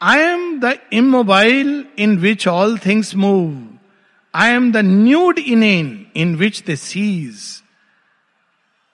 I 0.00 0.20
am 0.20 0.58
the 0.60 0.74
immobile 0.92 1.84
in 1.98 2.16
which 2.18 2.46
all 2.48 2.76
things 2.78 3.14
move 3.16 3.56
I 4.34 4.50
am 4.50 4.70
the 4.72 4.76
nude 4.84 5.38
in 5.38 5.62
an 5.62 6.06
in 6.16 6.34
which 6.36 6.62
the 6.68 6.74
seas 6.74 7.40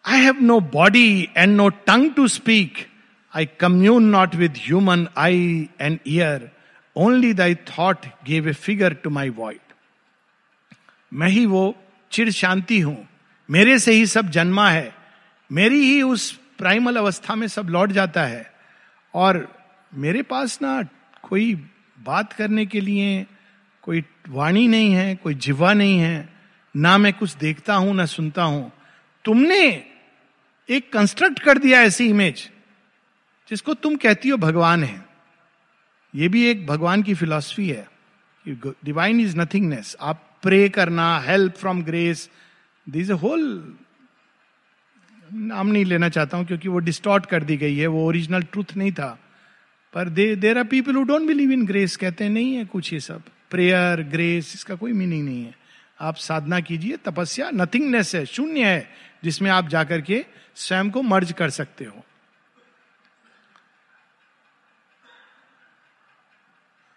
I 0.04 0.20
have 0.20 0.40
no 0.42 0.58
body 0.72 1.28
and 1.36 1.56
no 1.56 1.68
tongue 1.86 2.10
to 2.14 2.26
speak 2.28 2.86
I 3.34 3.46
commune 3.60 4.08
not 4.10 4.34
with 4.36 4.56
human 4.58 5.06
I 5.18 5.68
and 5.80 5.98
ear 6.06 6.50
only 6.96 7.32
thy 7.34 7.54
thought 7.68 8.06
gave 8.26 8.48
a 8.48 8.52
figure 8.62 8.94
to 8.94 9.10
my 9.10 9.28
void 9.36 9.74
मैं 11.12 11.28
ही 11.28 11.46
वो 11.46 11.74
चिर 12.12 12.30
शांति 12.32 12.80
हूँ 12.80 13.09
मेरे 13.50 13.78
से 13.78 13.92
ही 13.92 14.06
सब 14.06 14.28
जन्मा 14.30 14.70
है। 14.70 14.94
मेरी 15.52 15.82
ही 15.84 16.02
उस 16.02 16.30
प्राइमल 16.58 16.96
अवस्था 16.96 17.34
में 17.34 17.46
सब 17.48 17.68
लौट 17.68 17.92
जाता 17.92 18.24
है। 18.24 18.50
और 19.14 19.48
मेरे 19.94 20.22
पास 20.22 20.58
ना 20.62 20.82
कोई 21.22 21.54
बात 21.98 22.32
करने 22.32 22.66
के 22.66 22.80
लिए 22.80 23.26
कोई 23.82 24.04
वाणी 24.28 24.68
नहीं 24.68 24.92
है, 24.94 25.14
कोई 25.14 25.34
जिवा 25.34 25.72
नहीं 25.72 25.98
है। 25.98 26.28
ना 26.76 26.98
मैं 26.98 27.12
कुछ 27.12 27.34
देखता 27.36 27.74
हूँ, 27.74 27.94
ना 27.94 28.06
सुनता 28.06 28.42
हूँ। 28.42 28.72
तुमने 29.24 29.84
एक 30.68 30.92
कंस्ट्रक्ट 30.92 31.38
कर 31.38 31.58
दिया 31.58 31.80
ऐसी 31.82 32.06
इमेज 32.06 32.50
जिसको 33.50 33.74
तुम 33.74 33.96
कहती 33.96 34.28
हो 34.28 34.36
भगवान 34.36 34.84
है। 34.84 35.04
ये 36.14 36.28
भी 36.28 36.44
एक 36.46 36.66
भगवान 36.66 37.02
की 37.02 37.14
फिलॉसफी 37.14 37.68
है 37.68 37.88
डिवाइन 38.48 39.20
इज़ 39.20 39.36
नथिंगनेस 39.38 39.96
आप 40.00 40.38
प्रे 40.42 40.68
करना 40.68 41.18
help 41.20 41.56
from 41.56 41.82
grace 41.82 42.28
this 42.88 43.10
a 43.10 43.12
whole 43.12 43.74
नाम 45.32 45.66
नहीं 45.66 45.84
लेना 45.84 46.08
चाहता 46.08 46.36
हूँ 46.36 46.46
क्योंकि 46.46 46.68
वो 46.68 46.78
डिस्टॉर्ट 46.78 47.26
कर 47.26 47.44
दी 47.44 47.56
गई 47.56 47.76
है, 47.76 47.86
वो 47.86 48.06
ओरिजिनल 48.06 48.42
ट्रूथ 48.42 48.76
नहीं 48.76 48.92
था। 48.92 49.18
पर 49.94 50.08
they 50.08 50.36
there 50.36 50.58
are 50.58 50.64
people 50.64 50.94
who 50.94 51.02
don't 51.02 51.26
believe 51.26 51.50
in 51.50 51.66
grace 51.66 51.96
कहते 51.96 52.24
हैं, 52.24 52.30
नहीं 52.30 52.54
है 52.54 52.64
कुछ 52.64 52.92
ये 52.92 53.00
सब। 53.00 53.22
प्रेयर 53.50 54.02
ग्रेस 54.02 54.54
इसका 54.54 54.74
कोई 54.74 54.92
मीनिंग 54.92 55.24
नहीं 55.24 55.44
है। 55.44 55.54
आप 56.00 56.16
साधना 56.16 56.60
कीजिए, 56.60 56.96
तपस्या 56.96 57.50
नथिंगनेस 57.50 58.14
है, 58.14 58.26
शून्य 58.26 58.64
है, 58.64 58.90
जिसमें 59.24 59.50
आप 59.50 59.68
जाकर 59.68 60.00
के 60.00 60.24
स्वयं 60.54 60.90
को 60.90 61.02
मर्ज 61.02 61.32
कर 61.32 61.50
सकते 61.50 61.84
हो। 61.84 62.04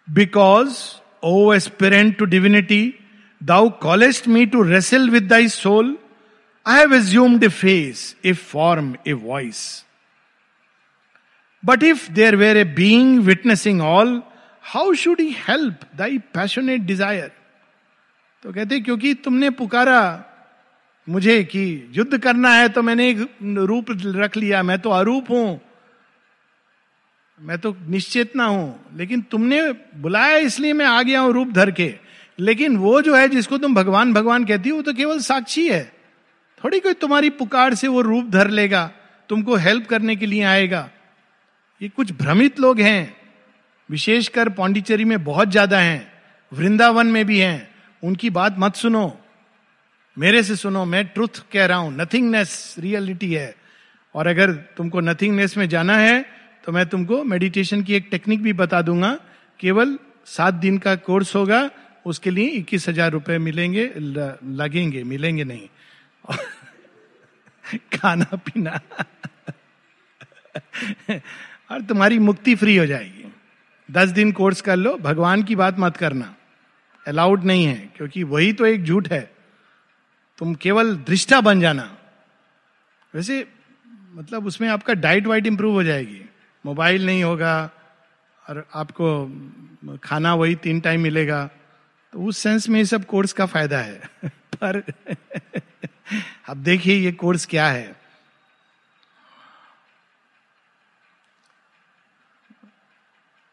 Because 0.08 0.78
O 1.22 1.52
aspirant 1.54 2.16
to 2.18 2.24
divinity 2.24 2.94
thou 3.44 3.68
callest 3.80 4.28
me 4.28 4.44
to 4.46 4.62
wrestle 4.62 5.08
with 5.10 5.28
thy 5.28 5.48
soul 5.48 5.96
I 6.66 6.78
have 6.78 6.94
assumed 6.94 7.44
a 7.44 7.48
face 7.48 8.14
a 8.24 8.32
form 8.32 8.94
a 9.06 9.12
voice 9.12 9.62
but 11.62 11.82
if 11.82 12.10
there 12.12 12.36
were 12.36 12.56
a 12.56 12.64
being 12.74 13.18
witnessing 13.20 13.80
all 13.82 14.20
how 14.64 14.94
should 14.94 15.20
he 15.20 15.34
help 15.48 15.80
thy 15.96 16.18
passionate 16.34 16.80
desire 16.82 17.32
तो 18.42 18.52
कहते, 18.52 18.80
क्योंकि 18.80 19.12
तुमने 19.14 19.50
पुकारा 19.50 20.00
मुझे 21.08 21.42
कि 21.44 21.90
युद्ध 21.92 22.18
करना 22.18 22.48
है 22.50 22.68
तो 22.68 22.82
मैंने 22.82 23.08
एक 23.10 23.18
रूप 23.42 23.86
रख 24.16 24.36
लिया। 24.36 24.62
मैं 24.62 24.78
तो 24.78 24.90
अरूप 24.90 25.30
हूँ। 25.30 25.60
मैं 27.40 27.58
तो 27.58 27.74
निश्चित 27.88 28.36
ना 28.36 28.44
हूँ। 28.44 28.96
लेकिन 28.96 29.20
तुमने 29.20 29.60
बुलाया, 29.72 30.36
इसलिए 30.38 30.72
मैं 30.72 30.86
आ 30.86 31.02
गया 31.02 31.20
हूँ 31.20 31.32
रूप 31.32 31.52
धर 31.52 31.70
के। 31.70 31.88
लेकिन 32.38 32.76
वो 32.76 33.00
जो 33.02 33.14
है 33.16 33.28
जिसको 33.28 33.58
तुम 33.58 33.74
भगवान 33.74 34.12
भगवान 34.14 34.44
कहती 34.44 34.68
हो, 34.68 34.76
वो 34.76 34.82
तो 34.82 34.92
केवल 34.94 35.18
साक्षी 35.20 35.68
है। 35.68 35.84
थोड़ी 36.60 36.80
कोई 36.80 36.92
तुम्हारी 36.94 37.30
पुकार 37.32 37.74
से 37.74 37.88
वो 37.88 38.00
रूप 38.00 38.30
धर 38.30 38.48
लेगा, 38.50 38.90
तुमको 39.30 39.56
हेल्प 39.56 39.86
करने 39.86 40.16
के 40.16 40.26
लिए 40.26 40.42
आएगा। 40.44 40.88
ये 41.80 41.88
कुछ 41.88 42.12
भ्रमित 42.12 42.60
लोग 42.60 42.80
हैं, 42.80 43.16
विशेषकर 43.88 44.48
पांडिचेरी 44.50 45.04
में 45.04 45.22
बहुत 45.24 45.50
ज़्यादा 45.50 45.78
हैं, 45.78 46.12
वृंदावन 46.52 47.06
में 47.06 47.24
भी 47.26 47.38
हैं। 47.38 47.68
उनकी 48.02 48.30
बात 48.30 48.56
मत 48.58 48.76
सुनो। 48.76 49.12
मेरे 50.16 50.42
से 50.42 50.56
सुनो, 50.56 50.84
मैं 50.84 51.04
ट्रुथ 51.06 51.42
कह 51.52 51.66
रहा 51.66 51.78
हूँ 51.78 51.96
नथिंगनेस 51.96 52.74
रियलिटी 52.78 53.32
है। 53.32 53.54
और 54.14 54.26
अगर 54.26 54.52
तुमको 54.76 55.00
नथिंगनेस 55.00 55.56
में 55.56 55.68
जाना 55.68 55.96
है 55.96 56.24
तो 56.64 56.72
मैं 56.72 56.84
तुमको 56.86 57.22
मेडिटेशन 57.24 57.82
की 57.82 57.94
एक 57.94 58.06
टेक्निक 58.10 58.42
भी 58.42 58.52
बता 58.54 58.80
दूँगा। 58.82 59.10
केवल 59.60 59.98
सात 60.26 60.54
दिन 60.56 60.78
का 60.78 60.94
कोर्स 60.98 61.34
होगा 61.34 61.60
उसके 62.04 62.30
लिए 62.30 62.48
इक्कीस 62.50 62.88
हज़ार 62.88 63.10
रुपए 63.12 63.38
मिलेंगे 63.38 63.84
लगेंगे, 63.96 65.02
मिलेंगे 65.04 65.44
नहीं। 65.44 65.68
खाना, 67.94 68.36
पीना। 68.36 68.80
और 71.70 71.82
तुम्हारी 71.82 72.18
मुक्ति 72.20 72.54
फ्री 72.54 72.76
हो 72.76 72.86
जाएगी। 72.86 73.24
दस 73.88 74.08
दिन 74.10 74.32
कोर्स 74.32 74.60
कर 74.60 74.76
लो, 74.76 74.96
भगवान 74.98 75.42
की 75.42 75.56
बात 75.56 75.78
मत 75.78 75.96
करना। 75.96 76.34
अलाउड 77.06 77.44
नहीं 77.44 77.64
है, 77.64 77.90
क्योंकि 77.96 78.22
वही 78.24 78.52
तो 78.52 78.66
एक 78.66 78.84
झूठ 78.84 79.08
है। 79.12 79.30
तुम 80.38 80.54
केवल 80.54 80.94
दृष्टा 80.98 81.40
बन 81.40 81.60
जाना। 81.60 81.90
वैसे 83.14 83.46
मतलब 84.14 84.46
उसमें 84.46 84.68
आपका 84.68 84.94
डाइट 84.94 85.26
वाइट 85.26 85.46
इंप्रूव 85.46 85.74
हो 85.74 85.82
जाएगी। 85.82 86.20
मोबाइल 86.64 87.06
नहीं 87.06 87.22
होगा, 87.24 87.70
और 88.44 88.66
आपको 88.74 89.98
खाना 90.02 90.34
वही 90.34 90.54
तीन 90.54 90.80
टाइम 90.80 91.00
मिलेगा। 91.00 91.48
तो 92.14 92.24
उस 92.24 92.38
सेंस 92.38 92.68
में 92.68 92.78
ये 92.78 92.84
सब 92.86 93.04
कोर्स 93.04 93.32
का 93.32 93.44
फ़ायदा 93.46 93.78
है 93.78 94.28
पर 94.54 94.76
अब 96.48 96.56
देखिए 96.56 96.94
ये 96.96 97.12
कोर्स 97.12 97.46
क्या 97.46 97.66
है 97.68 97.94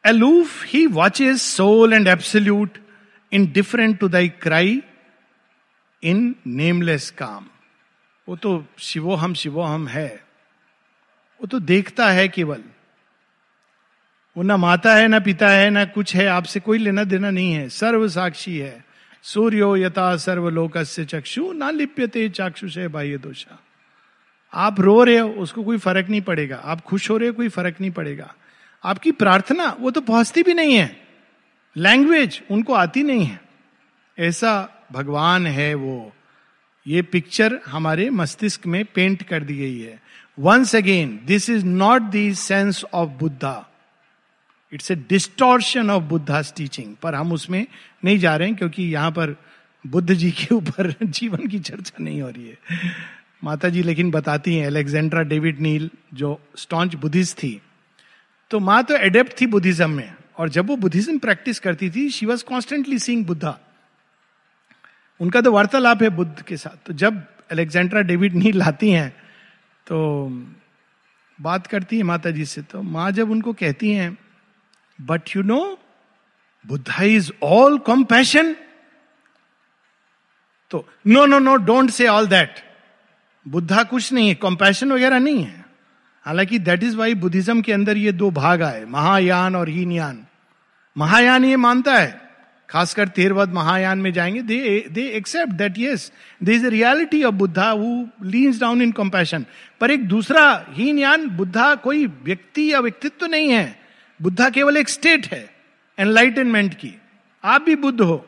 aloof 0.03 0.53
he 0.63 0.79
watches 0.87 1.41
soul 1.41 1.93
and 1.93 2.07
absolute 2.07 2.77
indifferent 3.31 3.99
to 3.99 4.07
thy 4.07 4.27
cry 4.27 4.81
in 6.03 6.21
nameless 6.45 7.09
calm 7.21 7.49
वो 8.27 8.35
तो 8.35 8.53
शिवो 8.79 9.15
हम 9.15 9.33
शिवो 9.33 9.61
हम 9.61 9.87
है 9.87 10.09
वो 11.39 11.47
तो 11.47 11.59
देखता 11.59 12.09
है 12.11 12.27
केवल 12.27 12.63
वो 14.37 14.43
ना 14.43 14.57
माता 14.57 14.95
है, 14.95 15.07
ना 15.07 15.19
पिता 15.19 15.49
है, 15.49 15.69
ना 15.69 15.85
कुछ 15.85 16.15
है, 16.15 16.27
आपसे 16.27 16.59
कोई 16.59 16.77
लेना 16.77 17.03
देना 17.03 17.29
नहीं 17.29 17.53
है। 17.53 17.69
सर्व 17.69 18.07
साक्षी 18.07 18.57
है। 18.57 18.85
सूर्यो 19.23 19.77
यथा 19.77 20.17
सर्वलोक 20.17 20.77
से 20.77 21.05
चक्षु, 21.05 21.51
ना 21.51 21.69
लिप्यते 21.69 22.29
चाक्षु 22.29 22.69
से 22.69 22.87
बाह्य 22.87 23.17
दोषा। 23.17 23.59
आप 24.53 24.79
रो 24.79 25.03
रहे 25.03 25.17
हो, 25.17 25.29
उसको 25.29 25.63
कोई 25.63 25.77
फ़र्क 25.77 26.09
नहीं 26.09 26.21
पड़ेगा। 26.21 26.55
आप 26.55 26.81
खुश 26.81 27.09
हो 27.09 27.17
रहे 27.17 27.27
हो, 27.27 27.33
कोई 27.33 27.49
फ़र्क 27.49 27.75
नहीं 27.81 27.91
पड़ेगा। 27.91 28.33
आपकी 28.85 29.11
प्रार्थना, 29.11 29.77
वो 29.79 29.91
तो 29.91 30.01
पहुँचती 30.01 30.43
भी 30.43 30.53
नहीं 30.53 30.75
है। 30.75 31.01
लैंग्वेज 31.77 32.41
उनको 32.51 32.73
आती 32.73 33.03
नहीं 33.03 33.25
है। 33.25 33.41
ऐसा 34.19 34.69
भगवान 34.91 35.47
है 35.47 35.73
वो। 35.73 36.13
ये 36.87 37.01
पिक्चर 37.01 37.59
हमारे 37.67 38.09
मस्तिष्क 38.09 38.67
में 38.67 38.85
पेंट 38.85 39.23
कर 39.23 39.43
दी 39.43 39.57
गई 39.57 39.79
है। 39.79 40.01
Once 40.39 40.75
again 40.75 41.19
this 41.25 41.49
is 41.49 41.65
not 41.65 42.01
the 42.01 42.33
sense 42.33 42.85
of 42.93 43.09
Buddha 43.09 43.67
it's 44.71 44.91
a 44.91 44.95
distortion 45.09 45.89
of 45.89 46.03
Buddha's 46.03 46.53
teaching 46.57 46.95
पर 47.01 47.15
हम 47.15 47.31
उसमें 47.33 47.65
नहीं 48.05 48.17
जा 48.19 48.35
रहे 48.35 48.47
हैं 48.47 48.57
क्योंकि 48.57 48.83
यहाँ 48.83 49.11
पर 49.11 49.35
बुद्ध 49.85 50.13
जी 50.13 50.31
के 50.31 50.53
ऊपर 50.55 50.93
जीवन 51.03 51.47
की 51.47 51.59
चर्चा 51.59 52.03
नहीं 52.03 52.21
हो 52.21 52.29
रही 52.29 52.47
है। 52.47 52.57
माता 53.43 53.69
जी 53.69 53.83
लेकिन 53.83 54.11
बताती 54.11 54.55
हैं 54.55 54.65
अलेक्जेंड्रा 54.67 55.21
डेविड 55.23 55.59
नील 55.59 55.89
जो 56.13 56.39
स्टॉन्च 56.57 56.95
बुद्धिस्ट 56.95 57.37
थी 57.37 57.59
तो 58.51 58.59
माँ 58.59 58.83
तो 58.83 58.95
एडेप्ट 58.95 59.39
थी 59.41 59.45
बुद्धिज्म 59.47 59.89
में, 59.89 60.13
और 60.37 60.49
जब 60.49 60.67
वो 60.67 60.75
बुद्धिज्म 60.75 61.17
प्रैक्टिस 61.19 61.59
करती 61.59 61.89
थी 61.89 62.09
she 62.09 62.25
was 62.25 62.43
constantly 62.45 62.99
seeing 62.99 63.25
Buddha 63.25 63.57
उनका 65.19 65.41
तो 65.41 65.51
वार्तालाप 65.51 66.01
है 66.03 66.09
बुद्ध 66.09 66.41
के 66.41 66.57
साथ। 66.57 66.85
तो 66.85 66.93
जब 66.93 67.21
अलेक्जेंड्रा 67.51 68.01
डेविड 68.01 68.35
नील 68.35 68.57
लाती 68.57 68.89
हैं 68.91 69.09
तो 69.87 70.27
बात 71.39 71.67
करती 71.67 71.97
है 71.97 72.03
माता 72.03 72.31
जी 72.31 72.45
से 72.45 72.61
तो 72.61 72.81
माँ 72.81 73.11
जब 73.11 73.31
उनको 73.31 73.53
कहती 73.53 73.91
हैं 73.91 74.17
but 75.01 75.35
you 75.35 75.41
know 75.43 75.61
Buddha 76.65 77.03
is 77.03 77.31
all 77.43 77.77
compassion 77.79 78.55
तो 80.71 80.87
no 81.07 81.25
no 81.25 81.39
no 81.39 81.55
don't 81.55 81.89
say 81.89 82.07
all 82.07 82.27
that 82.27 82.63
Buddha 83.45 83.83
कुछ 83.83 84.11
नहीं 84.13 84.27
है 84.27 84.35
कॉम्पैशन 84.35 84.91
वगैरह 84.91 85.19
नहीं 85.19 85.43
है। 85.43 85.65
हालाँकि 86.25 86.59
दैट 86.59 86.83
इज़ 86.83 86.95
वाई 86.97 87.13
बुद्धिज्म 87.15 87.61
के 87.61 87.73
अंदर 87.73 87.97
ये 87.97 88.11
दो 88.11 88.29
भाग 88.31 88.61
आए, 88.61 88.83
महायान 88.85 89.55
और 89.55 89.69
हीनयान। 89.69 90.25
महायान 90.95 91.45
ये 91.45 91.55
मानता 91.55 91.97
है, 91.97 92.21
खासकर 92.69 93.07
तेरवद 93.07 93.53
महायान 93.53 93.99
में 93.99 94.11
जाएँगे। 94.13 94.41
They 94.41 94.85
they 94.91 95.07
accept 95.07 95.53
that 95.53 95.77
yes 95.77 96.11
they 96.43 96.53
is 96.55 96.67
reality 96.67 97.23
of 97.23 97.35
Buddha 97.35 97.69
who 97.69 98.05
leans 98.23 98.59
down 98.59 98.81
in 98.81 98.91
compassion 98.91 99.45
पर 99.81 99.91
एक 99.91 100.07
दूसरा 100.07 100.43
हीन 100.69 100.99
यान 100.99 101.27
बुद्धा 101.27 101.73
कोई 101.75 102.05
व्यक्ति 102.05 102.71
या 102.73 102.79
व्यक्तित्व 102.79 103.25
नहीं 103.25 103.49
है। 103.49 103.80
बुद्धा 104.21 104.49
केवल 104.49 104.77
एक 104.77 104.89
स्टेट 104.89 105.25
है 105.25 105.43
एनलाइटनमेंट 105.97 106.73
की। 106.73 106.93
आप 107.43 107.61
भी 107.61 107.75
बुद्ध 107.75 108.01
हो। 108.01 108.25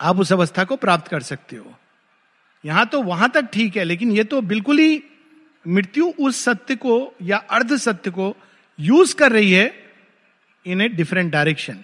आप 0.00 0.18
उस 0.20 0.32
अवस्था 0.32 0.64
को 0.64 0.76
प्राप्त 0.76 1.08
कर 1.08 1.22
सकते 1.22 1.56
हो। 1.56 1.74
यहाँ 2.64 2.86
तो 2.86 3.02
वहाँ 3.02 3.30
तक 3.30 3.48
ठीक 3.52 3.76
है, 3.76 3.84
लेकिन 3.84 4.12
ये 4.12 4.24
तो 4.24 4.40
बिल्कुल 4.42 4.78
ही 4.78 5.02
मृत्यु 5.64 6.06
उस 6.20 6.42
सत्य 6.44 6.76
को 6.76 7.14
या 7.22 7.36
अर्ध 7.50 7.76
सत्य 7.76 8.10
को 8.10 8.34
यूज़ 8.78 9.14
कर 9.16 9.32
रही 9.32 9.52
है 9.52 9.94
इन 10.66 10.80
ए 10.80 10.88
डिफरेंट 10.88 11.32
डायरेक्शन 11.32 11.82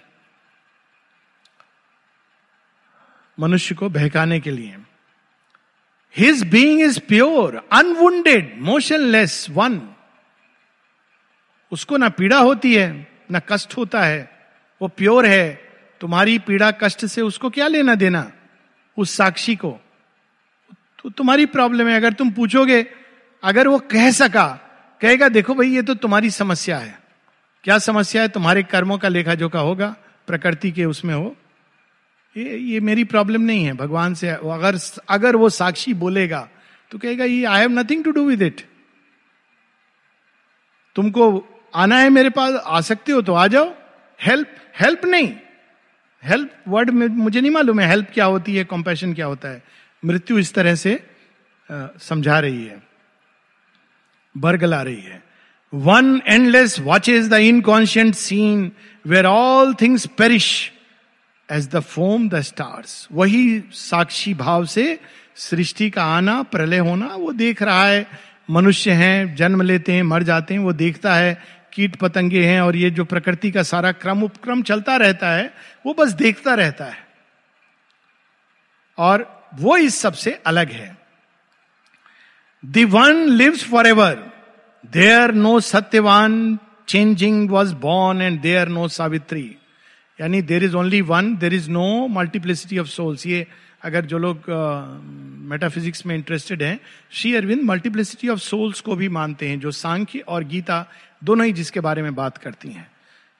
मनुष्य 3.37 3.75
को 3.75 3.89
बहकाने 3.89 4.39
के 4.39 4.51
लिए। 4.51 4.77
His 6.15 6.43
being 6.43 6.81
is 6.81 6.99
pure 6.99 7.55
unwounded 7.71 8.59
motionless 8.61 9.45
one 9.49 9.79
उसको 11.71 11.97
ना 11.97 12.09
पीड़ा 12.09 12.37
होती 12.37 12.75
है, 12.75 13.07
ना 13.31 13.39
कष्ट 13.39 13.77
होता 13.77 14.01
है। 14.01 14.29
वो 14.81 14.87
प्योर 14.87 15.25
है। 15.25 15.71
तुम्हारी 16.01 16.39
पीड़ा 16.39 16.71
कष्ट 16.71 17.05
से 17.05 17.21
उसको 17.21 17.49
क्या 17.49 17.67
लेना 17.67 17.95
देना? 17.95 18.31
उस 18.97 19.15
साक्षी 19.17 19.55
को। 19.55 19.79
तो 21.03 21.09
तुम्हारी 21.09 21.45
प्रॉब्लम 21.45 21.87
है। 21.87 21.95
अगर 21.95 22.13
तुम 22.13 22.31
पूछोगे, 22.31 22.87
अगर 23.43 23.67
वो 23.67 23.79
कह 23.79 24.11
सका, 24.11 24.47
कहेगा, 25.01 25.29
देखो 25.29 25.53
भाई, 25.53 25.67
ये 25.67 25.81
तो 25.81 25.93
तुम्हारी 25.93 26.29
समस्या 26.29 26.77
है। 26.77 26.99
क्या 27.63 27.77
समस्या 27.77 28.21
है? 28.21 28.27
तुम्हारे 28.27 28.63
कर्मों 28.63 28.97
का 28.97 29.07
लेखा 29.07 29.35
जोखा 29.35 29.59
होगा, 29.59 29.95
प्रकृति 30.27 30.71
के 30.71 30.85
उसमें 30.85 31.13
हो। 31.15 31.35
ये 32.37 32.57
ये 32.57 32.79
मेरी 32.79 33.03
प्रॉब्लम 33.03 33.41
नहीं 33.41 33.65
है। 33.65 33.73
भगवान 33.73 34.13
से 34.13 34.29
अगर 34.29 34.77
अगर 35.09 35.35
वो 35.35 35.49
साक्षी 35.49 35.93
बोलेगा 35.93 36.47
तो 36.91 36.97
कहेगा, 36.97 37.25
ये 37.25 37.45
I 37.45 37.59
have 37.61 37.71
nothing 37.71 38.03
to 38.03 38.11
do 38.11 38.25
with 38.27 38.41
it 38.41 38.61
तुमको 40.95 41.50
आना 41.73 41.99
है 41.99 42.09
मेरे 42.09 42.29
पास, 42.29 42.61
आ 42.65 42.81
सकते 42.81 43.11
हो 43.11 43.21
तो 43.21 43.33
आ 43.33 43.47
जाओ। 43.47 43.73
हेल्प 44.19 44.55
हेल्प 44.79 45.05
नहीं। 45.05 45.33
हेल्प 46.23 46.51
वर्ड 46.67 46.89
मुझे 46.89 47.41
नहीं 47.41 47.51
मालूम 47.51 47.79
है 47.79 47.87
हेल्प 47.89 48.07
क्या 48.13 48.25
होती 48.25 48.55
है 48.55 48.63
कॉम्पेशन 48.63 49.13
क्या 49.13 49.25
होता 49.25 49.49
है। 49.49 49.63
मृत्यु 50.03 50.37
इस 50.39 50.53
तरह 50.53 50.75
से 50.75 50.99
समझा 51.99 52.39
रही 52.39 52.65
है। 52.65 52.81
बरगला 54.35 54.81
रही 54.81 55.01
है। 55.01 55.21
One 55.73 56.21
endless 56.27 56.79
watches 56.79 57.29
the 57.29 57.33
inconscient 57.33 58.15
scene 58.15 58.71
where 59.05 59.25
all 59.25 59.73
things 59.73 60.05
perish 60.17 60.71
as 61.49 61.67
the 61.69 61.79
foam 61.79 62.27
the 62.29 62.41
stars 62.41 63.07
वही 63.11 63.63
साक्षी 63.73 64.33
भाव 64.33 64.65
से 64.65 64.99
सृष्टि 65.35 65.89
का 65.89 66.03
आना, 66.05 66.41
प्रलय 66.43 66.77
होना, 66.77 67.05
वो 67.07 67.31
देख 67.33 67.61
रहा 67.63 67.85
है। 67.85 68.05
मनुष्य 68.49 68.91
हैं, 68.91 69.35
जन्म 69.35 69.61
लेते 69.61 69.93
हैं, 69.93 70.03
मर 70.03 70.23
जाते 70.23 70.53
हैं, 70.53 70.61
वो 70.61 70.73
देखता 70.73 71.13
है। 71.15 71.60
कीट 71.73 71.95
पतंगे 71.95 72.43
हैं 72.45 72.61
और 72.61 72.75
ये 72.75 72.89
जो 72.91 73.05
प्रकृति 73.05 73.51
का 73.51 73.63
सारा 73.63 73.91
क्रम 73.91 74.23
उपक्रम 74.23 74.61
चलता 74.61 74.95
रहता 74.95 75.29
है 75.29 75.53
वो 75.85 75.93
बस 75.93 76.11
देखता 76.13 76.53
रहता 76.53 76.85
है। 76.85 76.97
और 78.97 79.49
वो 79.59 79.77
इस 79.77 79.99
सबसे 79.99 80.31
अलग 80.45 80.71
है। 80.71 80.97
The 82.63 82.85
one 82.89 83.25
lives 83.29 83.63
for 83.69 83.87
ever 83.87 84.31
there 84.83 85.31
no 85.31 85.59
Satyavan 85.59 86.59
changing 86.87 87.49
was 87.49 87.73
born 87.75 88.21
and 88.21 88.41
there 88.41 88.67
no 88.67 88.87
Savitri 88.87 89.55
यानी 90.21 90.41
there 90.41 90.63
is 90.63 90.75
only 90.75 91.01
one 91.01 91.35
there 91.37 91.53
is 91.53 91.69
no 91.69 92.07
multiplicity 92.07 92.77
of 92.77 92.87
souls 92.87 93.27
ये 93.27 93.47
अगर 93.83 94.05
जो 94.05 94.17
लोग 94.17 94.43
मेटाफिजिक्स 95.49 95.99
uh, 95.99 96.05
में 96.05 96.15
इंटरेस्टेड 96.15 96.63
हैं 96.63 96.79
Shri 97.11 97.35
Aurobindo 97.35 97.61
multiplicity 97.63 98.29
of 98.29 98.39
souls 98.39 98.81
को 98.81 98.95
भी 98.95 99.09
मानते 99.09 99.47
हैं 99.49 99.59
जो 99.59 99.71
सांख्य 99.71 100.19
और 100.19 100.43
गीता 100.43 100.85
दोनों 101.23 101.45
ही 101.45 101.53
जिसके 101.53 101.79
बारे 101.79 102.01
में 102.01 102.15
बात 102.15 102.37
करती 102.37 102.69
हैं। 102.69 102.91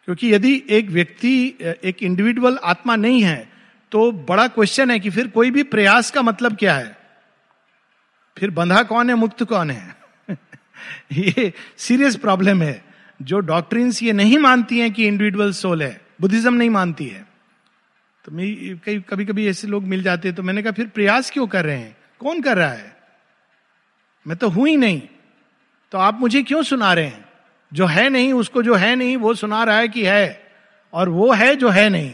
क्योंकि 0.06 0.34
यदि 0.34 0.64
एक 0.70 0.90
व्यक्ति, 0.90 1.58
एक 1.62 2.04
इंडिविजुअल 2.04 2.58
आत्मा 2.64 2.96
नहीं 2.96 3.24
है 3.24 3.52
तो 3.92 4.12
बड़ा 4.12 4.48
क्वेश्चन 4.48 4.92
है 4.92 5.00
कि 5.00 5.10
फिर 5.10 5.28
कोई 5.28 5.52
भी 5.52 5.64
प्रयास 5.64 6.12
का 6.12 6.22
मतलब 6.22 6.58
क्या 6.58 6.76
है? 6.78 6.98
फिर 8.38 8.50
बंधा 8.50 8.84
कौन 8.84 9.10
है, 9.10 9.16
मुक्त 9.16 9.44
कौन 9.44 9.72
है? 9.72 9.96
ये 11.14 11.54
सीरियस 11.78 12.16
प्रॉब्लम 12.16 12.62
है। 12.62 12.86
जो 13.22 13.40
डॉक्ट्रिन्स 13.40 14.04
ये 14.04 14.14
नहीं 14.14 14.38
मानती 14.38 14.80
हैं 14.80 14.94
कि 14.94 15.08
इंडिविजुअल 15.08 15.52
सोल 15.52 15.84
है, 15.84 16.02
बुद्धिज्म 16.22 16.54
नहीं 16.54 16.70
मानती 16.70 17.06
है। 17.06 17.26
तो 18.26 18.32
मैं 18.32 18.78
कई 18.78 19.00
कभी 19.00 19.26
कभी 19.26 19.48
ऐसे 19.48 19.68
लोग 19.68 19.84
मिल 19.84 20.04
जाते 20.04 20.28
हैं 20.28 20.38
तो 20.38 20.44
मैंने 20.44 20.62
कहा, 20.64 20.72
फिर 20.72 20.88
प्रयास 20.88 21.32
क्यों 21.32 21.48
कर 21.48 21.66
रहे 21.66 21.78
हैं? 21.78 21.98
कौन 22.20 22.42
कर 22.42 22.58
रहा 22.58 22.72
है? 22.72 22.98
मैं 24.28 24.38
तो 24.38 24.50
हूँ 24.50 24.68
ही 24.68 24.78
नहीं। 24.78 25.02
तो 25.92 25.98
आप 25.98 26.20
मुझे 26.20 26.44
क्यों 26.44 26.64
सुना 26.64 26.94
रहे 26.94 27.06
हैं? 27.06 27.31
जो 27.72 27.86
है 27.86 28.10
नहीं, 28.10 28.34
उसको 28.34 28.64
जो 28.64 28.76
है 28.76 28.96
नहीं, 28.96 29.18
वो 29.18 29.34
सुना 29.34 29.64
रहा 29.64 29.78
है 29.78 29.88
कि 29.88 30.04
है, 30.06 30.42
और 30.94 31.10
वो 31.10 31.32
है 31.32 31.56
जो 31.56 31.70
है 31.70 31.90
नहीं। 31.90 32.12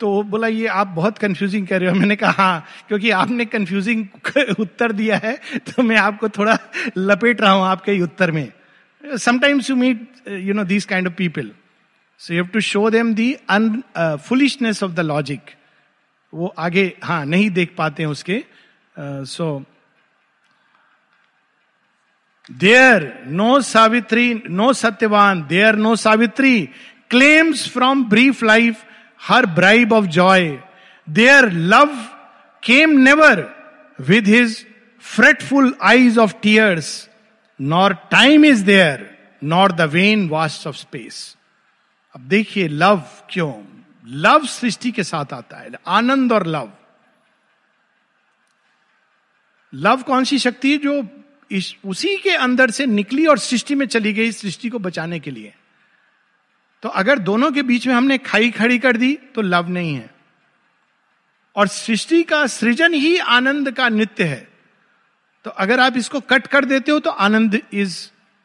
तो 0.00 0.22
बोला, 0.22 0.48
ये 0.48 0.66
आप 0.66 0.86
बहुत 0.86 1.18
कंफ्यूजिंग 1.18 1.66
कर 1.66 1.80
रहे 1.80 1.90
हो। 1.90 1.94
मैंने 2.00 2.16
कहा 2.16 2.30
हाँ 2.32 2.64
क्योंकि 2.88 3.10
आपने 3.10 3.44
कंफ्यूजिंग 3.44 4.06
उत्तर 4.60 4.92
दिया 4.92 5.16
है 5.16 5.34
तो 5.66 5.82
मैं 5.82 5.96
आपको 5.96 6.28
थोड़ा 6.28 6.58
लपेट 6.98 7.40
रहा 7.40 7.50
हूँ 7.52 7.64
आपके 7.64 7.92
ही 7.92 8.00
उत्तर 8.02 8.30
में। 8.30 8.52
Sometimes 9.04 9.70
you 9.70 9.76
meet 9.76 10.28
you 10.28 10.54
know 10.54 10.64
this 10.64 10.84
kind 10.84 11.06
of 11.06 11.14
people 11.14 11.50
so 12.20 12.34
you 12.34 12.42
have 12.42 12.50
to 12.52 12.60
show 12.60 12.88
them 12.90 13.14
the 13.14 13.32
un 13.50 13.82
foolishness 13.98 14.82
of 14.82 14.92
the 14.92 15.00
logic 15.00 15.50
वो 16.32 16.54
आगे 16.58 16.92
हाँ 17.04 17.24
नहीं 17.26 17.50
देख 17.50 17.74
पाते 17.78 18.02
हैं 18.02 18.10
उसके। 18.10 18.42
So 18.98 19.46
there 22.52 23.24
no 23.26 23.60
Savitri 23.60 24.42
no 24.50 24.72
Satyavan 24.72 25.46
there 25.48 25.74
no 25.74 25.96
Savitri 25.96 26.68
claims 27.10 27.68
from 27.68 28.04
brief 28.04 28.42
life 28.42 28.84
her 29.22 29.46
bribe 29.46 29.92
of 29.92 30.06
joy 30.06 30.58
there 31.10 31.50
love 31.52 31.96
came 32.62 32.90
never 32.90 33.50
with 34.00 34.26
his 34.26 34.66
fretful 35.00 35.74
eyes 35.82 36.18
of 36.18 36.34
tears 36.42 37.08
nor 37.60 37.94
time 37.94 38.44
is 38.44 38.64
there 38.64 39.18
nor 39.44 39.72
the 39.72 39.80
vain 39.80 40.28
vast 40.28 40.66
of 40.66 40.76
space 40.76 41.36
अब 42.14 42.20
देखिए 42.20 42.68
love 42.68 43.02
क्यों? 43.30 43.54
Love 44.06 44.46
सृष्टि 44.46 44.90
के 44.90 45.04
साथ 45.04 45.32
आता 45.32 45.56
है, 45.56 45.70
आनंद 45.86 46.32
और 46.32 46.46
love 46.46 46.72
love 49.74 50.02
कौन 50.02 50.24
सी 50.24 50.38
शक्ति 50.38 50.72
है 50.72 50.78
जो 50.78 51.02
इस, 51.50 51.74
उसी 51.84 52.16
के 52.16 52.34
अंदर 52.36 52.70
से 52.70 52.86
निकली 52.86 53.26
और 53.26 53.38
सृष्टि 53.38 53.74
में 53.74 53.86
चली 53.86 54.12
गई 54.12 54.32
सृष्टि 54.32 54.68
को 54.68 54.78
बचाने 54.78 55.18
के 55.20 55.30
लिए। 55.30 55.52
तो 56.82 56.88
अगर 56.90 57.18
दोनों 57.20 57.50
के 57.52 57.62
बीच 57.62 57.86
में 57.86 57.94
हमने 57.94 58.18
खाई 58.20 58.50
खड़ी 58.50 58.78
कर 58.78 58.96
दी 58.96 59.12
तो 59.34 59.42
लव 59.42 59.68
नहीं 59.68 59.94
है। 59.94 60.10
और 61.56 61.68
सृष्टि 61.68 62.22
का 62.22 62.46
सृजन 62.48 62.94
ही 62.94 63.16
आनंद 63.18 63.70
का 63.70 63.88
नित्य 63.88 64.24
है। 64.24 64.46
तो 65.44 65.50
अगर 65.52 65.80
आप 65.80 65.96
इसको 65.96 66.20
कट 66.22 66.46
कर 66.46 66.64
देते 66.64 66.92
हो 66.92 66.98
तो 66.98 67.10
आनंद 67.10 67.60
इज़ 67.74 67.98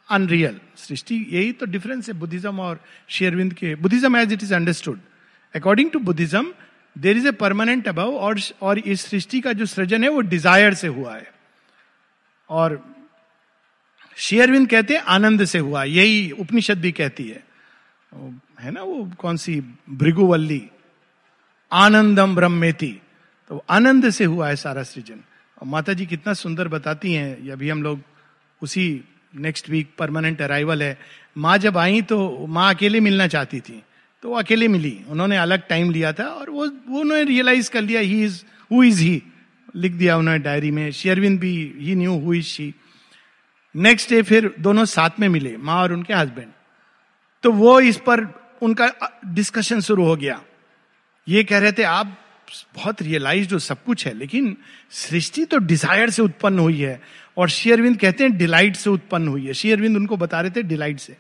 अनरियल 0.10 0.60
सृष्टि, 0.78 1.16
यही 1.30 1.52
तो 1.52 1.66
डिफरेंस 1.66 2.08
है 2.08 2.14
बुद्धिज्म 2.14 2.60
और 2.60 2.80
शेयरविंद 3.10 3.54
के। 3.54 3.74
Buddhism 3.76 4.18
as 4.18 4.34
it 4.34 4.44
is 4.44 4.54
understood 4.56 5.00
according 5.54 5.92
to 5.92 6.00
Buddhism 6.02 6.54
there 6.96 7.18
is 7.18 7.28
a 7.28 7.32
permanent 7.34 7.88
above 7.88 8.16
और 8.18 8.40
और 8.62 8.80
इस 8.80 9.02
सृष्टि 9.02 9.40
का 9.42 9.54
जो 9.54 9.66
सृजन 9.66 10.04
है, 10.04 10.10
वो 10.10 10.22
डिज़ायर 10.22 10.74
से 10.74 10.88
हुआ 10.88 11.16
है। 11.16 11.34
और 12.50 12.95
शेयरविंद 14.18 14.70
कहते 14.70 14.94
हैं, 14.94 15.02
आनंद 15.02 15.46
से 15.46 15.60
हुआ। 15.60 15.84
यही 15.84 16.32
उपनिषद 16.32 16.80
भी 16.82 16.92
कहती 16.92 17.28
है। 17.28 17.44
है 18.62 18.72
ना, 18.72 18.82
वो 18.82 19.12
कौन 19.20 19.38
सी? 19.38 19.62
भृगुवल्ली। 19.90 20.62
आनंदम 21.72 22.36
ब्रह्मेति। 22.36 22.96
तो 23.50 23.64
आनंद 23.70 24.10
से 24.10 24.26
हुआ 24.26 24.48
है 24.50 24.56
सारा 24.56 24.84
सृजन। 24.84 25.20
और 25.62 25.68
माता 25.68 25.94
जी 25.94 26.06
कितना 26.06 26.34
सुंदर 26.34 26.68
बताती 26.68 27.14
हैं 27.14 27.52
अभी 27.52 27.70
हम 27.70 27.84
लोग 27.84 28.00
उसी 28.62 29.02
नेक्स्ट 29.36 29.70
वीक 29.70 29.90
परमानेंट 29.98 30.42
अराइवल 30.42 30.84
है। 30.84 30.98
माँ 31.38 31.58
जब 31.58 31.78
आई 31.78 32.02
तो 32.02 32.46
माँ 32.48 32.74
अकेले 32.74 33.00
मिलना 33.00 33.28
चाहती 33.28 33.60
थी 33.60 33.84
तो 34.24 34.30
वो 34.30 34.36
अकेले 34.36 34.68
मिली। 34.68 35.00
उन्होंने 35.10 35.38
अलग 35.38 35.68
टाइम 35.68 35.92
लिया 35.92 36.14
था 36.14 36.24
और 36.24 36.50
वो 36.50 36.68
वो 36.68 37.00
उन्होंने 37.00 37.24
रियलाइज़ 37.24 37.70
कर 37.72 37.82
लिया 37.82 38.02
he 38.02 38.24
is 38.24 38.44
who 38.72 38.84
is 38.84 39.02
he 39.02 39.22
लिख 39.76 39.92
दिया 39.92 40.18
उन्होंने 40.18 40.40
डायरी 40.40 40.72
में। 40.72 40.92
शेयरविंद 40.92 41.40
भी 41.40 41.54
he 41.78 41.96
knew 41.96 42.14
who 42.16 42.34
is 42.34 42.46
she 42.46 42.74
next 43.76 44.10
day 44.10 44.22
फिर 44.22 44.56
दोनों 44.60 44.86
साथ 44.86 45.10
में 45.20 45.30
मिले, 45.30 45.58
माँ 45.58 45.82
और 45.82 45.94
उनके 45.94 46.14
हस्बैंड 46.14 46.48
तो 47.44 47.52
वो 47.52 47.80
इस 47.80 47.98
पर 47.98 48.42
उनका 48.62 48.92
डिस्कशन 49.26 49.82
शुरू 49.82 50.06
हो 50.06 50.16
गया। 50.16 50.42
ये 51.28 51.44
कह 51.44 51.58
रहे 51.58 51.72
थे, 51.72 51.84
आप 51.84 52.18
बहुत 52.76 53.02
रियलाइज़ 53.02 53.48
जो 53.48 53.60
सब 53.60 53.84
कुछ 53.84 54.08
है, 54.08 54.14
लेकिन 54.14 54.58
सृष्टि 54.92 55.46
तो 55.46 55.58
डिज़ायर 55.58 56.10
से 56.10 56.22
उत्पन्न 56.22 56.60
हुई 56.60 56.82
है। 56.82 57.02
और 57.38 57.50
शेयरविंद 57.50 57.98
कहते 57.98 58.24
हैं 58.24 58.38
डिलाइट 58.38 58.76
से 58.76 58.90
उत्पन्न 58.90 59.28
हुई 59.28 59.46
है। 59.46 59.54
शेयरविंद 59.54 59.98
उनको 59.98 60.18
बता 60.18 60.42
रहे 60.42 60.52
थे 60.52 60.64
डिलाइट 60.64 61.00
से। 61.00 61.18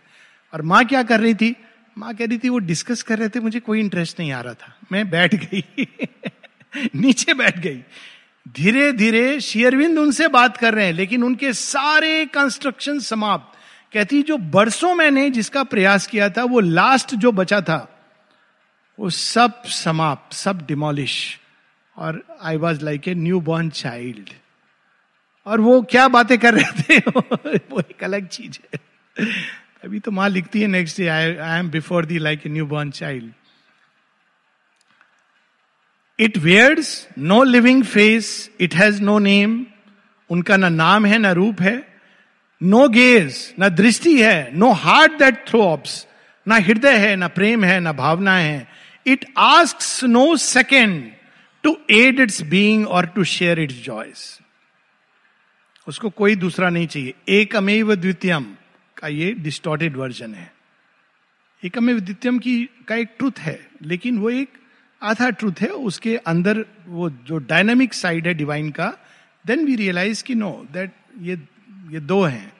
और 0.54 0.62
माँ 0.62 0.86
क्या 0.86 1.04
कर 1.04 1.20
रही 1.20 1.34
थी? 1.34 1.56
माँ 1.98 2.15
कह 2.15 2.26
रही 2.26 2.38
थी, 2.38 2.50
वो 2.50 2.58
डिस्कस 2.58 3.02
कर 3.02 3.20
रहे 3.20 3.30
थे, 3.30 3.39
मुझे 3.39 3.60
कोई 3.60 3.80
इंटरेस्ट 3.80 4.20
नहीं 4.20 4.32
आ 4.32 4.41
रहा 4.41 4.54
था। 4.54 4.80
मैं 4.91 5.10
बैठ 5.10 5.36
गई। 5.36 5.63
नीचे 6.96 7.34
बैठ 7.34 7.60
गई। 7.60 7.84
धीरे 8.48 8.92
धीरे 8.92 9.42
शेयरविंद 9.42 10.00
उनसे 10.00 10.28
बात 10.28 10.58
कर 10.58 10.74
रहे 10.74 10.86
हैं, 10.86 10.94
लेकिन 10.94 11.24
उनके 11.24 11.54
सारे 11.54 12.26
कंस्ट्रक्शन 12.26 13.00
समाप्त। 13.00 13.58
कहती, 13.94 14.24
जो 14.24 14.38
बरसों 14.38 14.96
मैंने 14.96 15.30
जिसका 15.30 15.64
प्रयास 15.64 16.08
किया 16.08 16.30
था, 16.30 16.44
वो 16.44 16.60
लास्ट 16.60 17.16
जो 17.16 17.32
बचा 17.32 17.62
था, 17.62 18.08
वो 19.00 19.10
सब 19.10 19.64
समाप्त, 19.64 20.34
सब 20.34 20.66
डिमोलिश 20.66 21.40
और 21.98 22.24
I 22.44 22.58
was 22.58 22.86
like 22.86 23.08
a 23.08 23.14
new 23.14 23.40
born 23.40 23.70
child 23.70 24.30
और 25.46 25.62
वो 25.62 25.82
क्या 25.82 26.08
बातें 26.08 26.38
कर 26.38 26.54
रहे 26.54 26.82
थे? 26.82 26.98
वो 27.72 27.80
एक 27.80 28.04
अलग 28.04 28.28
चीज़ 28.28 28.60
है। 28.64 28.80
अभी 29.86 30.00
तो 30.00 30.12
माँ 30.12 30.30
लिखती 30.30 30.62
है 30.62 30.68
next 30.68 30.98
day 30.98 31.08
I 31.08 31.36
I 31.36 31.60
am 31.60 31.70
before 31.70 32.06
thee 32.06 32.18
like 32.18 32.48
a 32.48 32.50
new 32.50 32.66
born 32.66 32.92
child 32.92 33.32
it 36.19 36.38
wears 36.38 37.08
no 37.17 37.43
living 37.43 37.84
face 37.84 38.28
it 38.62 38.75
has 38.75 39.01
no 39.01 39.17
name 39.19 39.65
उनका 40.30 40.58
ना 40.58 40.69
नाम 40.69 41.06
है, 41.06 41.17
ना 41.17 41.32
रूप 41.32 41.62
है 41.62 41.75
नो 42.62 42.88
गेज 42.89 43.54
ना 43.60 43.69
दृष्टि 43.69 44.21
है 44.21 44.51
नो 44.58 44.71
हार्ट 44.73 45.17
दैट 45.19 45.45
थ्रोप्स 45.47 46.06
ना 46.47 46.56
हृदय 46.56 46.97
है, 46.97 47.15
ना 47.15 47.28
प्रेम 47.28 47.63
है, 47.63 47.80
ना 47.80 47.91
भावना 47.93 48.38
है. 48.38 48.67
It 49.06 49.25
ask 49.38 50.04
no 50.06 50.36
second 50.38 51.12
to 51.63 51.78
add 51.91 52.19
its 52.19 52.41
being 52.41 52.88
or 52.88 53.06
to 53.06 53.23
share 53.23 53.60
its 53.60 53.84
joys 53.84 54.39
उसको 55.88 56.10
कोई 56.10 56.36
दूसरा 56.36 56.69
नहीं 56.69 56.88
चाहिए. 56.88 57.13
एक 57.30 57.56
अमेव 57.56 57.95
द्वितीयम 57.95 58.45
का 58.97 59.08
ये 59.08 59.32
डिस्टॉर्टेड 59.34 59.95
वर्जन 59.97 60.34
है. 60.34 60.51
एक 61.63 61.78
अमेव 61.78 61.99
द्वितीयम 61.99 62.39
की, 62.39 62.69
का 62.88 62.95
एक 62.95 63.10
ट्रुथ 63.17 63.39
है, 63.39 63.60
लेकिन 63.84 64.17
वो 64.17 64.30
एक 64.30 64.49
आधा 65.06 65.30
ट्रूथ 65.30 65.62
है, 65.62 65.68
उसके 65.68 66.18
अंदर 66.18 66.65
वो 66.88 67.10
जो 67.10 67.38
डायनामिक 67.38 67.94
साइड 67.94 68.28
है 68.28 68.34
डिवाइन 68.34 68.72
का 68.72 68.94
देन 69.48 69.65
वी 69.65 69.76
रियलाइज़ 69.76 70.24
कि 70.24 70.36
नो 70.36 70.68
दैट 70.72 70.91
ये 71.22 71.41
ये 71.89 72.00
दो 72.00 72.24
हैं। 72.24 72.54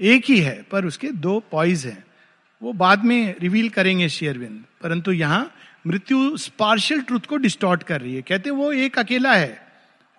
एक 0.00 0.24
ही 0.24 0.38
है, 0.38 0.66
पर 0.70 0.86
उसके 0.86 1.08
दो 1.08 1.42
पॉइज 1.50 1.86
हैं। 1.86 2.04
वो 2.62 2.72
बाद 2.72 3.04
में 3.04 3.34
रिवील 3.40 3.68
करेंगे 3.68 4.08
शेयरविंद। 4.08 4.64
परंतु 4.82 5.12
यहाँ 5.12 5.54
मृत्यु 5.86 6.36
स्पार्शियल 6.36 7.00
ट्रुथ 7.00 7.20
को 7.20 7.36
डिस्टॉर्ट 7.36 7.82
कर 7.82 8.00
रही 8.00 8.16
है। 8.16 8.22
कहते 8.22 8.50
वो 8.50 8.72
एक 8.72 8.98
अकेला 8.98 9.34
है। 9.34 9.66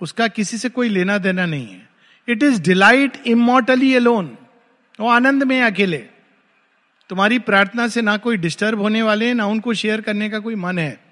उसका 0.01 0.27
किसी 0.27 0.57
से 0.57 0.69
कोई 0.69 0.89
लेना 0.89 1.17
देना 1.17 1.45
नहीं 1.45 1.67
है। 1.67 1.89
It 2.27 2.43
is 2.43 2.61
delight 2.61 3.23
immortally 3.27 3.93
alone 3.93 4.37
वो 4.99 5.09
आनंद 5.09 5.43
में 5.43 5.61
अकेले। 5.61 5.97
तुम्हारी 7.09 7.39
प्रार्थना 7.39 7.87
से 7.87 8.01
ना 8.01 8.17
कोई 8.17 8.37
डिस्टर्ब 8.37 8.81
होने 8.81 9.01
वाले 9.01 9.33
ना 9.33 9.45
उनको 9.45 9.73
शेयर 9.73 10.01
करने 10.01 10.29
का 10.29 10.39
कोई 10.39 10.55
मन 10.55 10.79
है। 10.79 11.08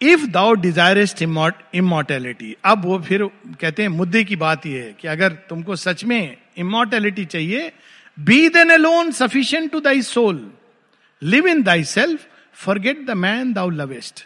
इफ़ 0.00 0.26
दाउ 0.26 0.54
डिजायरेस्ट 0.54 1.22
इमोर्टेलिटी 1.22 2.56
अब 2.64 2.84
वो 2.84 2.98
फिर 2.98 3.24
कहते 3.60 3.82
हैं, 3.82 3.88
मुद्दे 3.88 4.24
की 4.24 4.36
बात 4.36 4.66
यह 4.66 4.82
है 4.82 4.92
कि 4.92 5.08
अगर 5.08 5.32
तुमको 5.48 5.76
सच 5.76 6.04
में 6.04 6.36
इमोर्टेलिटी 6.58 7.24
चाहिए 7.24 7.72
be 8.18 8.48
then 8.48 8.70
alone 8.70 9.10
sufficient 9.12 9.70
to 9.72 9.80
thy 9.80 10.02
soul 10.02 10.40
live 11.22 11.46
in 11.48 11.62
thy 11.62 11.84
self 11.86 12.26
forget 12.54 13.04
the 13.06 13.10
man 13.16 13.52
thou 13.52 13.70
lovest 13.70 14.24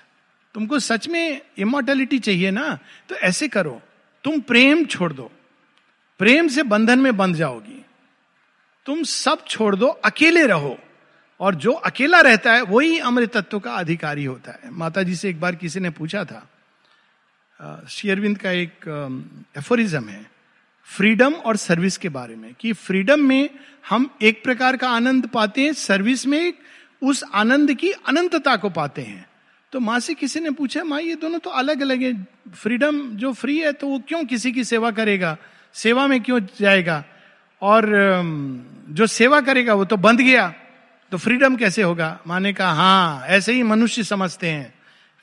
तुमको 0.54 0.78
सच 0.78 1.08
में 1.08 1.40
इमोर्टेलिटी 1.58 2.18
चाहिए 2.18 2.50
ना 2.50 2.78
तो 3.08 3.14
ऐसे 3.16 3.48
करो, 3.48 3.80
तुम 4.24 4.40
प्रेम 4.40 4.84
छोड़ 4.84 5.12
दो। 5.12 5.30
प्रेम 6.20 6.48
से 6.48 6.62
बंधन 6.62 6.98
में 6.98 7.16
बंध 7.16 7.36
जाओगी। 7.36 7.84
तुम 8.86 9.02
सब 9.02 9.44
छोड़ 9.46 9.74
दो, 9.76 9.86
अकेले 9.86 10.44
रहो। 10.46 10.78
और 11.40 11.54
जो 11.54 11.72
अकेला 11.72 12.20
रहता 12.20 12.52
है, 12.52 12.62
वही 12.62 12.98
अमृत 12.98 13.36
तत्व 13.36 13.58
का 13.58 13.72
अधिकारी 13.72 14.24
होता 14.24 14.52
है। 14.52 14.70
माता 14.70 15.02
जी 15.02 15.14
से 15.14 15.28
एक 15.30 15.40
बार 15.40 15.54
किसी 15.54 15.80
ने 15.80 15.90
पूछा 15.90 16.24
था 16.24 16.48
शेयरविंद 17.88 18.38
का 18.38 18.50
एक 18.50 18.72
एफोरिज्म 19.58 20.08
है 20.08 20.30
फ्रीडम 20.88 21.32
और 21.32 21.56
सर्विस 21.56 21.96
के 21.96 22.08
बारे 22.08 22.36
में। 22.36 22.54
कि 22.60 22.72
फ्रीडम 22.72 23.20
में 23.20 23.50
हम 23.88 24.08
एक 24.22 24.42
प्रकार 24.44 24.76
का 24.76 24.88
आनंद 24.90 25.26
पाते 25.26 25.62
हैं 25.62 25.72
सर्विस 25.72 26.26
में 26.26 26.52
उस 27.02 27.24
आनंद 27.34 27.74
की 27.74 27.90
अनंतता 27.90 28.56
को 28.56 28.70
पाते 28.70 29.02
हैं। 29.02 29.26
तो 29.72 29.80
माँ 29.80 29.98
से 30.00 30.14
किसी 30.14 30.40
ने 30.40 30.50
पूछा, 30.50 30.84
माँ, 30.84 31.00
ये 31.00 31.14
दोनों 31.14 31.38
तो 31.38 31.50
अलग 31.50 31.80
अलग 31.80 32.02
है। 32.02 32.12
फ्रीडम 32.54 33.00
जो 33.16 33.32
फ्री 33.32 33.58
है 33.58 33.72
तो 33.72 33.86
वो 33.86 33.98
क्यों 34.08 34.24
किसी 34.24 34.52
की 34.52 34.64
सेवा 34.64 34.90
करेगा? 34.90 35.36
सेवा 35.74 36.06
में 36.06 36.22
क्यों 36.22 36.40
जाएगा? 36.60 37.04
और 37.62 37.86
जो 38.88 39.06
सेवा 39.06 39.40
करेगा, 39.40 39.74
वो 39.74 39.84
तो 39.84 39.96
बंध 39.96 40.20
गया। 40.20 40.52
तो 41.12 41.18
फ्रीडम 41.18 41.56
कैसे 41.56 41.82
होगा? 41.82 42.18
माँ 42.26 42.40
ने 42.40 42.52
कहा 42.52 42.72
हाँ 42.72 43.24
ऐसे 43.26 43.52
ही 43.52 43.62
मनुष्य 43.62 44.02
समझते 44.04 44.48
हैं। 44.48 44.74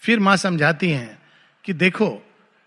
फिर 0.02 0.20
माँ 0.20 0.36
समझाती 0.38 0.90
हैं 0.90 1.18
कि 1.66 1.74
देखो 1.74 2.08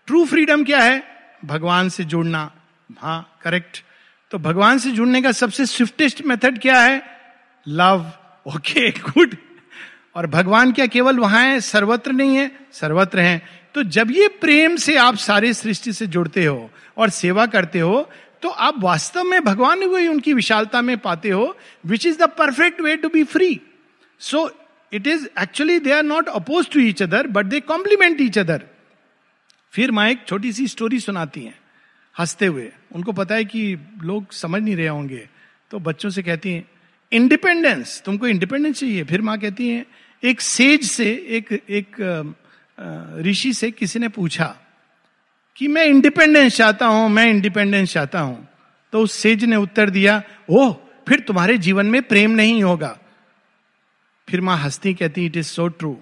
ट्रू 0.07 0.25
फ्रीडम 0.25 0.63
क्या 0.63 0.79
है? 0.79 1.03
भगवान 1.45 1.89
से 1.89 2.03
जुड़ना। 2.03 2.51
हाँ 2.99 3.37
करेक्ट 3.43 3.83
तो 4.31 4.37
भगवान 4.39 4.77
से 4.77 4.91
जुड़ने 4.91 5.21
का 5.21 5.31
सबसे 5.31 5.65
स्विफ्टेस्ट 5.65 6.21
मेथड 6.25 6.59
क्या 6.61 6.81
है? 6.81 7.03
लव 7.67 8.11
ओके 8.45 8.89
गुड 8.89 9.35
और 10.15 10.27
भगवान 10.27 10.71
क्या 10.71 10.85
केवल 10.85 11.19
वहाँ 11.19 11.43
है? 11.43 11.59
सर्वत्र 11.59 12.11
नहीं 12.11 12.35
है, 12.35 12.51
सर्वत्र 12.73 13.19
है। 13.19 13.41
तो 13.73 13.83
जब 13.83 14.11
ये 14.11 14.27
प्रेम 14.41 14.75
से 14.75 14.95
आप 14.97 15.15
सारे 15.15 15.53
सृष्टि 15.53 15.93
से 15.93 16.07
जुड़ते 16.07 16.45
हो 16.45 16.69
और 16.97 17.09
सेवा 17.09 17.45
करते 17.45 17.79
हो 17.79 18.09
तो 18.43 18.49
आप 18.49 18.79
वास्तव 18.79 19.23
में 19.23 19.43
भगवान 19.43 19.87
को 19.89 19.95
ही 19.95 20.07
उनकी 20.07 20.33
विशालता 20.33 20.81
में 20.81 20.97
पाते 20.97 21.29
हो 21.29 21.55
which 21.85 22.05
is 22.05 22.17
the 22.17 22.29
perfect 22.37 22.81
way 22.81 22.95
to 22.95 23.09
be 23.09 23.23
free 23.23 23.59
so 24.21 24.49
it 24.93 25.07
is 25.07 25.27
actually 25.39 25.79
they 25.79 25.91
are 25.91 26.03
not 26.03 26.29
oppose 26.29 26.69
to 26.69 26.79
each 26.79 27.03
other 27.03 27.27
but 27.27 27.45
they 27.45 27.59
complement 27.59 28.21
each 28.21 28.37
other 28.37 28.63
फिर 29.73 29.91
माँ 29.91 30.07
एक 30.09 30.25
छोटी 30.27 30.51
सी 30.53 30.67
स्टोरी 30.67 30.99
सुनाती 30.99 31.41
हैं, 31.41 31.55
हँसते 32.15 32.45
हुए। 32.45 32.71
उनको 32.91 33.11
पता 33.11 33.35
है 33.35 33.45
कि 33.45 33.77
लोग 34.03 34.31
समझ 34.31 34.61
नहीं 34.61 34.75
रहे 34.75 34.87
होंगे। 34.87 35.27
तो 35.71 35.79
बच्चों 35.79 36.09
से 36.09 36.23
कहती 36.23 36.51
हैं 36.51 36.65
इंडिपेंडेंस 37.11 38.01
तुमको 38.05 38.27
इंडिपेंडेंस 38.27 38.79
चाहिए? 38.79 39.03
फिर 39.03 39.21
माँ 39.21 39.37
कहती 39.39 39.69
है, 39.69 39.85
एक 40.23 40.41
सेज 40.41 40.83
से, 40.83 41.05
एक 41.29 41.53
एक 41.69 41.95
ऋषि 43.27 43.53
से 43.53 43.71
किसी 43.71 43.99
ने 43.99 44.07
पूछा 44.09 44.55
कि 45.57 45.67
मैं 45.67 45.85
इंडिपेंडेंस 45.85 46.55
चाहता 46.57 46.85
हूँ, 46.85 47.09
मैं 47.09 47.25
इंडिपेंडेंस 47.25 47.93
चाहता 47.93 48.19
हूँ। 48.19 48.47
तो 48.93 49.01
उस 49.01 49.13
सेज 49.13 49.43
ने 49.45 49.55
उत्तर 49.55 49.89
दिया, 49.89 50.21
ओह, 50.49 50.75
फिर 51.07 51.19
तुम्हारे 51.19 51.57
जीवन 51.57 51.85
में 51.85 52.01
प्रेम 52.03 52.31
नहीं 52.31 52.63
होगा। 52.63 52.97
फिर 54.27 54.41
माँ 54.41 54.57
हंसती 54.57 54.93
कहती 54.93 55.25
इट 55.25 55.37
इज़ 55.37 55.47
सो 55.47 55.67
ट्रू 55.67 55.97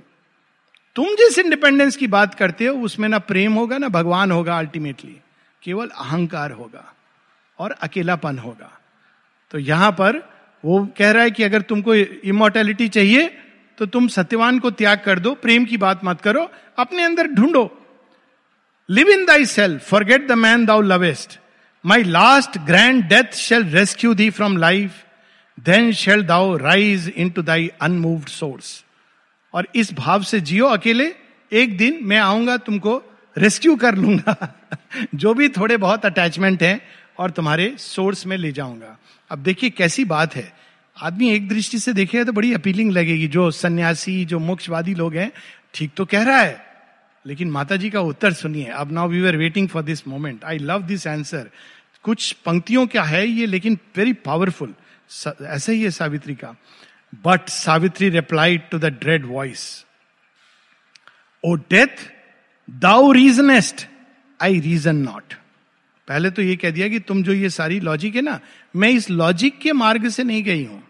तुम 0.96 1.06
जिस 1.16 1.38
इंडिपेंडेंस 1.40 1.96
की 1.96 2.08
बात 2.08 2.34
करते 2.36 2.66
हो, 2.66 2.76
उसमें 2.76 3.08
ना 3.10 3.20
प्रेम 3.20 3.54
होगा, 3.54 3.78
ना 3.78 3.88
भगवान 3.88 4.32
होगा 4.32 4.58
अल्टीमेटली 4.58 5.16
केवल 5.64 5.88
अहंकार 5.88 6.52
होगा 6.52 6.84
और 7.60 7.72
अकेलापन 7.72 8.38
होगा। 8.38 8.72
तो 9.52 9.60
यहाँ 9.60 9.92
पर 9.92 10.18
वो 10.64 10.86
कह 10.98 11.12
रहा 11.12 11.24
है 11.24 11.32
कि 11.32 11.44
अगर 11.44 11.62
तुमको 11.62 11.96
इमोर्टेलिटी 11.96 12.88
चाहिए 12.90 13.28
तो 13.78 13.86
तुम 13.86 14.08
सत्यवान 14.08 14.60
को 14.60 14.72
त्याग 14.72 15.02
कर 15.06 15.20
दो, 15.20 15.34
प्रेम 15.34 15.66
की 15.66 15.78
बात 15.78 16.02
मत 16.06 16.22
करो, 16.22 16.50
अपने 16.78 17.04
अंदर 17.04 17.28
ढूंढो। 17.28 17.79
Live 18.89 19.10
in 19.10 19.25
thy 19.25 19.45
self 19.45 19.89
forget 19.89 20.28
the 20.28 20.32
man 20.32 20.65
thou 20.65 20.82
lovest 20.82 21.39
my 21.86 22.04
last 22.04 22.58
grand 22.58 23.04
death 23.04 23.36
shall 23.36 23.65
rescue 23.65 24.13
thee 24.13 24.30
from 24.30 24.58
life 24.58 24.91
then 25.60 25.93
shall 25.93 26.23
thou 26.23 26.58
rise 26.58 27.13
into 27.30 27.41
thy 27.41 27.71
unmoved 27.82 28.28
source 28.28 28.86
और 29.54 29.67
इस 29.75 29.93
भाव 29.93 30.23
से 30.23 30.41
जियो 30.41 30.65
अकेले, 30.65 31.15
एक 31.54 31.78
दिन 31.78 31.99
मैं 32.04 32.17
आऊँगा, 32.17 32.58
तुमको 32.58 33.04
रेस्क्यू 33.38 33.75
कर 33.75 33.95
लूँगा। 33.95 34.60
जो 35.15 35.34
भी 35.34 35.49
थोड़े 35.49 35.78
बहुत 35.78 36.06
अटैचमेंट 36.06 36.63
हैं 36.63 36.81
और 37.19 37.31
तुम्हारे 37.31 37.75
सोर्स 37.77 38.25
में 38.25 38.37
ले 38.37 38.52
जाऊँगा। 38.52 38.98
अब 39.29 39.40
देखिए 39.40 39.69
कैसी 39.69 40.06
बात 40.06 40.35
है। 40.35 40.54
आदमी 41.02 41.31
एक 41.31 41.50
दृष्टि 41.50 41.79
से 41.79 41.94
देखेगा 41.94 42.23
तो 42.23 42.31
बड़ी 42.31 42.54
अपीलिंग 42.54 42.92
लगेगी। 42.92 43.27
जो 43.27 43.52
सन्यासी, 43.52 44.25
जो 44.25 44.40
मोक्षवादी 44.40 44.96
लोग 44.96 45.15
हैं, 45.15 45.31
ठीक 45.73 45.92
तो 45.98 46.06
कह 46.06 46.23
रहा 46.23 46.40
है। 46.40 46.69
लेकिन 47.30 47.52
माता 47.52 47.75
जी 47.75 47.90
का 47.90 48.02
उत्तर 48.04 48.34
सुनिए। 48.34 48.65
अब 48.65 48.92
now 48.92 49.10
we 49.10 49.25
are 49.27 49.38
waiting 49.38 49.67
for 49.69 49.84
this 49.84 50.08
moment 50.08 50.44
I 50.46 50.58
love 50.60 50.84
this 50.84 51.08
answer 51.08 51.50
कुछ 52.06 52.32
पंक्तियों 52.46 52.86
क्या 52.88 53.04
है 53.04 53.25
ये, 53.27 53.46
लेकिन 53.46 53.77
वेरी 53.98 54.13
पावरफुल 54.25 54.73
ऐसे 55.44 55.73
ही 55.73 55.84
है 55.84 55.92
सावित्री 55.92 56.36
का। 56.36 56.56
But 57.25 57.50
Savitri 57.50 58.10
replied 58.10 58.69
to 58.71 58.80
the 58.80 58.86
dread 59.02 59.25
voice 59.25 59.63
O 61.44 61.54
death 61.69 62.10
thou 62.67 63.12
reasonest 63.12 63.88
I 64.40 64.60
reason 64.60 64.96
not 64.98 65.34
पहले 66.08 66.30
तो 66.32 66.42
ये 66.42 66.56
कह 66.56 66.71
दिया 66.71 66.88
कि 66.88 67.00
तुम 67.00 67.23
जो 67.23 67.34
ये 67.34 67.50
सारी 67.50 67.80
लॉजिक 67.80 68.15
है 68.15 68.21
ना, 68.21 68.40
मैं 68.75 68.90
इस 68.90 69.10
लॉजिक 69.10 69.60
के 69.60 69.71
मार्ग 69.73 70.08
से 70.10 70.23
नहीं 70.23 70.44
गई 70.44 70.63
हूँ। 70.65 70.84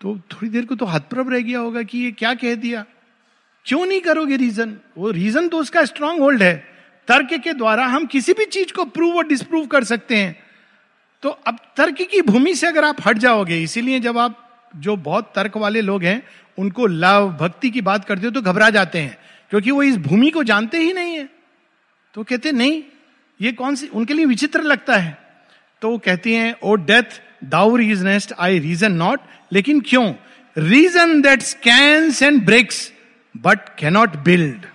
तो 0.00 0.18
थोड़ी 0.32 0.48
देर 0.48 0.64
को 0.66 0.74
तो 0.74 0.86
हतप्रभ 0.86 1.30
रह 1.32 1.40
गया 1.40 1.58
होगा 1.58 1.82
कि 1.82 1.98
ये 1.98 2.10
क्या 2.12 2.32
कह 2.34 2.54
दिया। 2.56 2.84
क्यों 3.66 3.84
नहीं 3.86 4.00
करोगे 4.00 4.36
रीजन 4.36 4.76
वो 4.98 5.10
रीजन 5.10 5.48
तो 5.48 5.58
उसका 5.58 5.84
स्ट्रांग 5.84 6.20
होल्ड 6.20 6.42
है। 6.42 6.54
तर्क 7.08 7.32
के 7.34 7.52
द्वारा 7.52 7.86
हम 7.86 8.06
किसी 8.06 8.32
भी 8.32 8.44
चीज़ 8.46 8.72
को 8.72 8.84
प्रूव 8.86 9.16
और 9.16 9.26
डिस्प्रूव 9.26 9.66
कर 9.66 9.84
सकते 9.84 10.16
हैं। 10.16 10.36
तो 11.22 11.28
अब 11.28 11.58
तर्क 11.76 12.02
की 12.02 12.20
भूमि 12.22 12.54
से 12.54 12.66
अगर 12.66 12.84
आप 12.84 12.96
हट 13.06 13.18
जाओगे, 13.18 13.62
इसीलिए 13.62 14.00
जब 14.00 14.18
आप 14.18 14.46
जो 14.76 14.96
बहुत 14.98 15.32
तर्क 15.34 15.56
वाले 15.56 15.80
लोग 15.80 16.04
हैं, 16.04 16.22
उनको 16.58 16.86
लव, 16.86 17.28
भक्ति 17.40 17.70
की 17.70 17.80
बात 17.80 18.04
करते 18.04 18.26
हो 18.26 18.30
तो 18.30 18.42
घबरा 18.42 18.70
जाते 18.70 18.98
हैं, 18.98 19.16
क्योंकि 19.50 19.70
वो 19.70 19.82
इस 19.82 19.96
भूमि 19.98 20.30
को 20.30 20.42
जानते 20.42 20.78
ही 20.78 20.92
नहीं 20.92 21.14
है। 21.14 21.28
तो 22.14 22.22
कहते, 22.22 22.52
नहीं, 22.52 22.82
ये 23.40 23.52
कौन 23.52 23.74
सी, 23.74 23.86
उनके 23.86 24.14
लिए 24.14 24.24
विचित्र 24.24 24.62
लगता 24.62 24.96
है। 24.96 25.18
तो 25.82 25.90
वो 25.90 25.98
कहती 25.98 26.32
हैं 26.32 26.54
O 26.62 26.74
death 26.76 27.20
thou 27.44 27.76
reasonest 27.76 28.32
I 28.38 28.58
reason 28.58 28.92
not 28.92 29.20
लेकिन 29.52 29.80
क्यों? 29.80 30.12
Reason 30.56 31.20
that 31.22 31.42
scans 31.42 32.22
and 32.22 32.44
breaks 32.46 32.90
but 33.34 33.68
cannot 33.78 34.16
build 34.24 34.66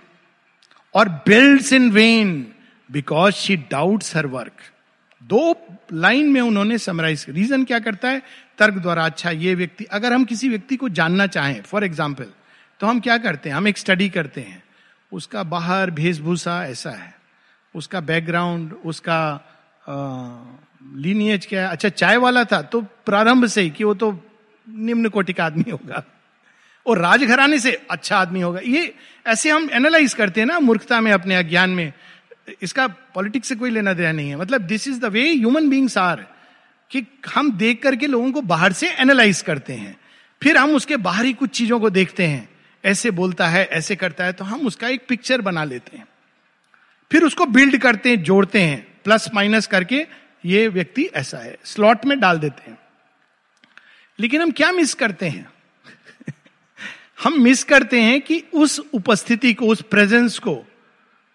or 0.94 1.08
builds 1.26 1.72
in 1.72 1.90
vain 1.90 2.46
because 2.90 3.34
she 3.34 3.56
doubts 3.70 4.16
her 4.16 4.26
work 4.28 4.60
दो 5.22 5.54
लाइन 5.92 6.28
में 6.32 6.40
उन्होंने 6.40 6.78
समराइज 6.78 7.24
रीजन 7.28 7.64
क्या 7.64 7.78
करता 7.78 8.08
है? 8.08 8.22
तर्क 8.58 8.74
द्वारा। 8.74 9.04
अच्छा 9.04 9.30
ये 9.30 9.54
व्यक्ति, 9.54 9.84
अगर 9.84 10.12
हम 10.12 10.24
किसी 10.24 10.48
व्यक्ति 10.48 10.76
को 10.76 10.88
जानना 10.90 11.26
चाहें 11.28 11.60
फॉर 11.62 11.84
एग्ज़ाम्पल 11.84 12.26
तो 12.80 12.86
हम 12.86 13.00
क्या 13.00 13.16
करते 13.18 13.48
हैं? 13.48 13.56
हम 13.56 13.68
एक 13.68 13.78
स्टडी 13.78 14.08
करते 14.08 14.40
हैं। 14.40 14.62
उसका 15.12 15.42
बाहर 15.44 15.90
वेशभूषा 15.90 16.64
ऐसा 16.66 16.90
है। 16.90 17.14
उसका 17.74 18.00
बैकग्राउंड 18.02 18.72
उसका 18.84 19.18
लीनियज 20.96 21.46
क्या 21.46 21.62
है? 21.62 21.68
अच्छा 21.68 21.88
चाय 21.90 22.16
वाला 22.16 22.44
था 22.44 22.60
तो 22.62 22.80
प्रारंभ 23.06 23.46
से 23.46 23.62
ही 23.62 23.70
कि 23.70 23.84
वो 23.84 23.94
तो 23.94 24.12
निम्न 24.66 25.08
कोटि 25.08 25.32
का 25.32 25.44
आदमी 25.44 25.70
होगा। 25.70 26.02
और 26.86 26.98
राजघराने 26.98 27.58
से 27.58 27.72
अच्छा 27.90 28.18
आदमी 28.18 28.40
होगा। 28.40 28.60
ये 28.64 28.94
ऐसे 29.26 29.50
हम 29.50 29.70
एनालाइज 29.72 30.14
करते 30.14 30.40
हैं 30.40 30.46
ना 30.46 30.60
मूर्खता 30.60 31.00
में 31.00 31.12
अपने 31.12 31.36
अज्ञान 31.36 31.70
में। 31.70 31.92
इसका 32.62 32.86
पॉलिटिक्स 32.86 33.48
से 33.48 33.54
कोई 33.54 33.70
लेना 33.70 33.92
देना 33.92 34.12
नहीं 34.12 34.28
है। 34.28 34.36
मतलब 34.36 34.60
this 34.60 34.88
is 34.88 35.00
the 35.00 35.04
way 35.04 35.34
human 35.34 35.70
beings 35.70 35.98
are 35.98 36.26
कि 36.90 37.06
हम 37.34 37.52
देख 37.52 37.82
करके 37.82 38.06
लोगों 38.06 38.32
को 38.32 38.40
बाहर 38.40 38.72
से 38.72 38.90
एनालाइज 38.90 39.42
करते 39.42 39.72
हैं। 39.72 40.00
फिर 40.42 40.56
हम 40.56 40.70
उसके 40.70 40.96
बाहरी 40.96 41.32
कुछ 41.32 41.50
चीज़ों 41.50 41.80
को 41.80 41.90
देखते 41.90 42.26
हैं। 42.26 42.48
ऐसे 42.84 43.10
बोलता 43.10 43.48
है, 43.48 43.64
ऐसे 43.64 43.96
करता 43.96 44.24
है 44.24 44.32
तो 44.32 44.44
हम 44.44 44.66
उसका 44.66 44.88
एक 44.88 45.02
पिक्चर 45.08 45.40
बना 45.40 45.64
लेते 45.64 45.96
हैं। 45.96 46.06
फिर 47.12 47.22
उसको 47.22 47.46
बिल्ड 47.46 47.78
करते 47.78 48.08
हैं, 48.08 48.22
जोड़ते 48.22 48.60
हैं। 48.60 48.86
प्लस 49.04 49.30
माइनस 49.34 49.66
करके 49.66 50.06
ये 50.44 50.68
व्यक्ति 50.68 51.02
ऐसा 51.02 51.38
है। 51.38 51.56
स्लॉट 51.64 52.04
में 52.04 52.20
डाल 52.20 52.38
देते 52.38 52.70
हैं। 52.70 52.78
लेकिन 54.20 54.42
हम 54.42 54.50
क्या 54.50 54.72
मिस 54.72 54.94
करते 54.94 55.26
हैं? 55.26 55.48
हम 57.18 57.40
मिस 57.42 57.64
करते 57.64 58.00
हैं 58.00 58.20
कि 58.20 58.42
उस 58.54 58.78
उपस्थिति 58.94 59.54
को 59.54 59.66
उस 59.66 59.82
प्रेजेंस 59.82 60.38
को 60.38 60.64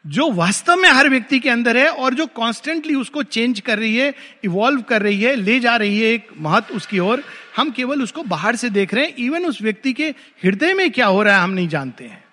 जो 0.05 0.29
वास्तव 0.31 0.75
में 0.75 0.89
हर 0.89 1.09
व्यक्ति 1.09 1.39
के 1.39 1.49
अंदर 1.49 1.77
है 1.77 1.87
और 1.87 2.13
जो 2.13 2.25
कॉन्स्टेंटली 2.25 2.95
उसको 2.95 3.23
चेंज 3.23 3.59
कर 3.59 3.79
रही 3.79 3.95
है 3.97 4.13
इवॉल्व 4.43 4.81
कर 4.81 5.01
रही 5.01 5.21
है 5.21 5.35
ले 5.35 5.59
जा 5.59 5.75
रही 5.75 5.99
है 5.99 6.11
एक 6.11 6.27
महत्व 6.37 6.75
उसकी 6.75 6.99
ओर 6.99 7.23
हम 7.55 7.71
केवल 7.71 8.01
उसको 8.03 8.23
बाहर 8.23 8.55
से 8.55 8.69
देख 8.69 8.93
रहे 8.93 9.05
हैं। 9.05 9.15
इवन 9.15 9.45
उस 9.45 9.61
व्यक्ति 9.61 9.93
के 9.93 10.07
हृदय 10.43 10.73
में 10.73 10.91
क्या 10.91 11.05
हो 11.05 11.23
रहा 11.23 11.35
है 11.35 11.43
हम 11.43 11.49
नहीं 11.49 11.67
जानते 11.67 12.03
हैं। 12.03 12.23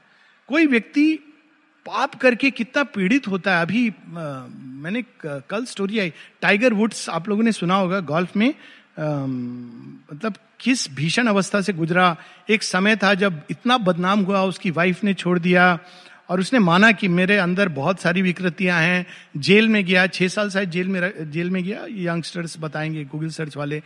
कोई 0.48 0.66
व्यक्ति 0.66 1.12
पाप 1.86 2.14
करके 2.14 2.50
कितना 2.50 2.82
पीड़ित 2.84 3.28
होता 3.28 3.56
है। 3.56 3.62
अभी 3.62 3.88
आ, 3.88 3.92
मैंने 4.78 5.04
कल 5.26 5.64
स्टोरी 5.64 5.98
आई। 5.98 6.12
टाइगर 6.40 6.72
वुड्स 6.72 7.08
आप 7.08 7.28
लोगों 7.28 7.42
ने 7.42 7.52
सुना 7.52 7.74
होगा 7.74 8.00
गोल्फ 8.00 8.36
में। 8.36 8.54
मतलब 8.98 10.34
किस 10.60 10.90
भीषण 10.94 11.26
अवस्था 11.26 11.60
से 11.60 11.72
गुजरा? 11.72 12.16
एक 12.50 12.62
समय 12.62 12.96
था 12.96 13.14
जब 13.14 13.40
इतना 13.50 13.78
बदनाम 13.78 14.20
हुआ, 14.20 14.42
उसकी 14.42 14.70
वाइफ 14.70 15.04
ने 15.04 15.14
छोड़ 15.14 15.38
दिया 15.38 15.78
और 16.28 16.40
उसने 16.40 16.58
माना 16.58 16.90
कि 16.92 17.08
मेरे 17.08 17.36
अंदर 17.38 17.68
बहुत 17.68 18.00
सारी 18.00 18.22
विकृतियाँ 18.22 18.80
हैं। 18.80 19.06
जेल 19.36 19.68
में 19.68 19.84
गया, 19.84 20.06
छह 20.06 20.28
साल 20.28 20.50
शायद 20.50 20.70
जेल 20.70 20.88
में 20.88 21.30
जेल 21.30 21.50
में 21.50 21.62
गया 21.64 21.84
यंगस्टर्स 21.88 22.56
बताएँगे 22.60 23.04
गूगल 23.04 23.28
सर्च 23.28 23.56
वाले। 23.56 23.82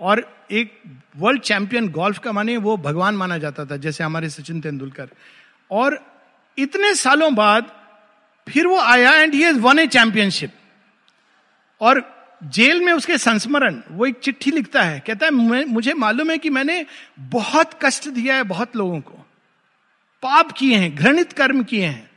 और 0.00 0.46
एक 0.50 0.72
वर्ल्ड 1.16 1.42
चैंपियन 1.42 1.88
गोल्फ 1.88 2.18
का 2.18 2.32
माने 2.32 2.56
वो 2.56 2.76
भगवान 2.76 3.14
माना 3.14 3.38
जाता 3.38 3.64
था, 3.64 3.76
जैसे 3.76 4.04
हमारे 4.04 4.28
सचिन 4.28 4.60
तेंदुलकर। 4.60 5.08
और 5.70 5.98
इतने 6.58 6.94
सालों 6.94 7.34
बाद 7.34 7.70
फिर 8.48 8.66
वो 8.66 8.80
आया 8.80 9.12
and 9.12 9.34
he 9.34 9.50
won 9.50 9.78
a 9.78 9.86
championship 9.86 10.50
और 11.80 12.15
जेल 12.40 12.84
में 12.84 12.92
उसके 12.92 13.18
संस्मरण, 13.18 13.80
वो 13.90 14.06
एक 14.06 14.18
चिट्ठी 14.18 14.50
लिखता 14.50 14.82
है, 14.82 15.00
कहता 15.06 15.26
है 15.26 15.32
मुझे 15.66 15.94
मालूम 15.94 16.30
है 16.30 16.38
कि 16.38 16.50
मैंने 16.50 16.86
बहुत 17.18 17.70
कष्ट 17.82 18.08
दिया 18.08 18.34
है 18.34 18.42
बहुत 18.42 18.76
लोगों 18.76 19.00
को। 19.00 19.12
पाप 20.22 20.52
किए 20.52 20.76
हैं, 20.76 20.94
घृणित 20.96 21.32
कर्म 21.32 21.62
किए 21.62 21.84
हैं। 21.84 22.10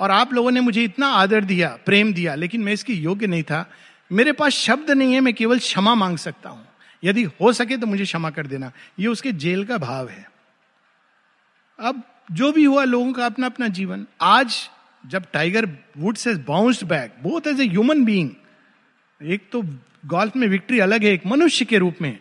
और 0.00 0.10
आप 0.10 0.32
लोगों 0.32 0.50
ने 0.50 0.60
मुझे 0.60 0.84
इतना 0.84 1.06
आदर 1.06 1.44
दिया, 1.44 1.68
प्रेम 1.86 2.12
दिया, 2.14 2.34
लेकिन 2.34 2.60
मैं 2.60 2.72
इसकी 2.72 2.94
योग्य 2.94 3.26
नहीं 3.26 3.42
था। 3.42 3.70
मेरे 4.12 4.32
पास 4.32 4.52
शब्द 4.52 4.90
नहीं 4.90 5.12
है, 5.12 5.20
मैं 5.20 5.34
केवल 5.34 5.58
क्षमा 5.58 5.94
मांग 5.94 6.18
सकता 6.18 6.50
हूँ। 6.50 6.66
यदि 7.04 7.22
हो 7.22 7.52
सके 7.52 7.76
तो 7.76 7.86
मुझे 7.86 8.04
क्षमा 8.04 8.30
कर 8.30 8.46
देना। 8.46 8.72
ये 8.98 9.06
उसके 9.06 9.32
जेल 9.32 9.64
का 9.64 9.78
भाव 9.78 10.08
है। 10.08 10.30
अब 11.78 12.02
जो 12.32 12.52
भी 12.52 12.64
हुआ 12.64 12.84
लोगों 12.84 13.12
का 13.12 13.26
अपना 13.26 13.46
अपना 13.46 13.68
जीवन, 13.68 14.06
आज 14.20 14.70
जब 15.06 15.24
टाइगर 15.32 15.68
वुड 15.98 16.16
से 16.16 16.34
bounced 16.34 16.86
back 16.86 17.14
both 17.22 17.46
as 17.46 17.60
a 17.60 17.66
human 17.66 18.04
being 18.04 18.30
एक 19.22 19.42
तो 19.52 19.62
गोल्फ 20.06 20.36
में 20.36 20.48
विक्ट्री 20.48 20.78
अलग 20.78 21.04
है, 21.04 21.10
एक 21.10 21.26
मनुष्य 21.26 21.64
के 21.64 21.78
रूप 21.78 21.96
में। 22.02 22.18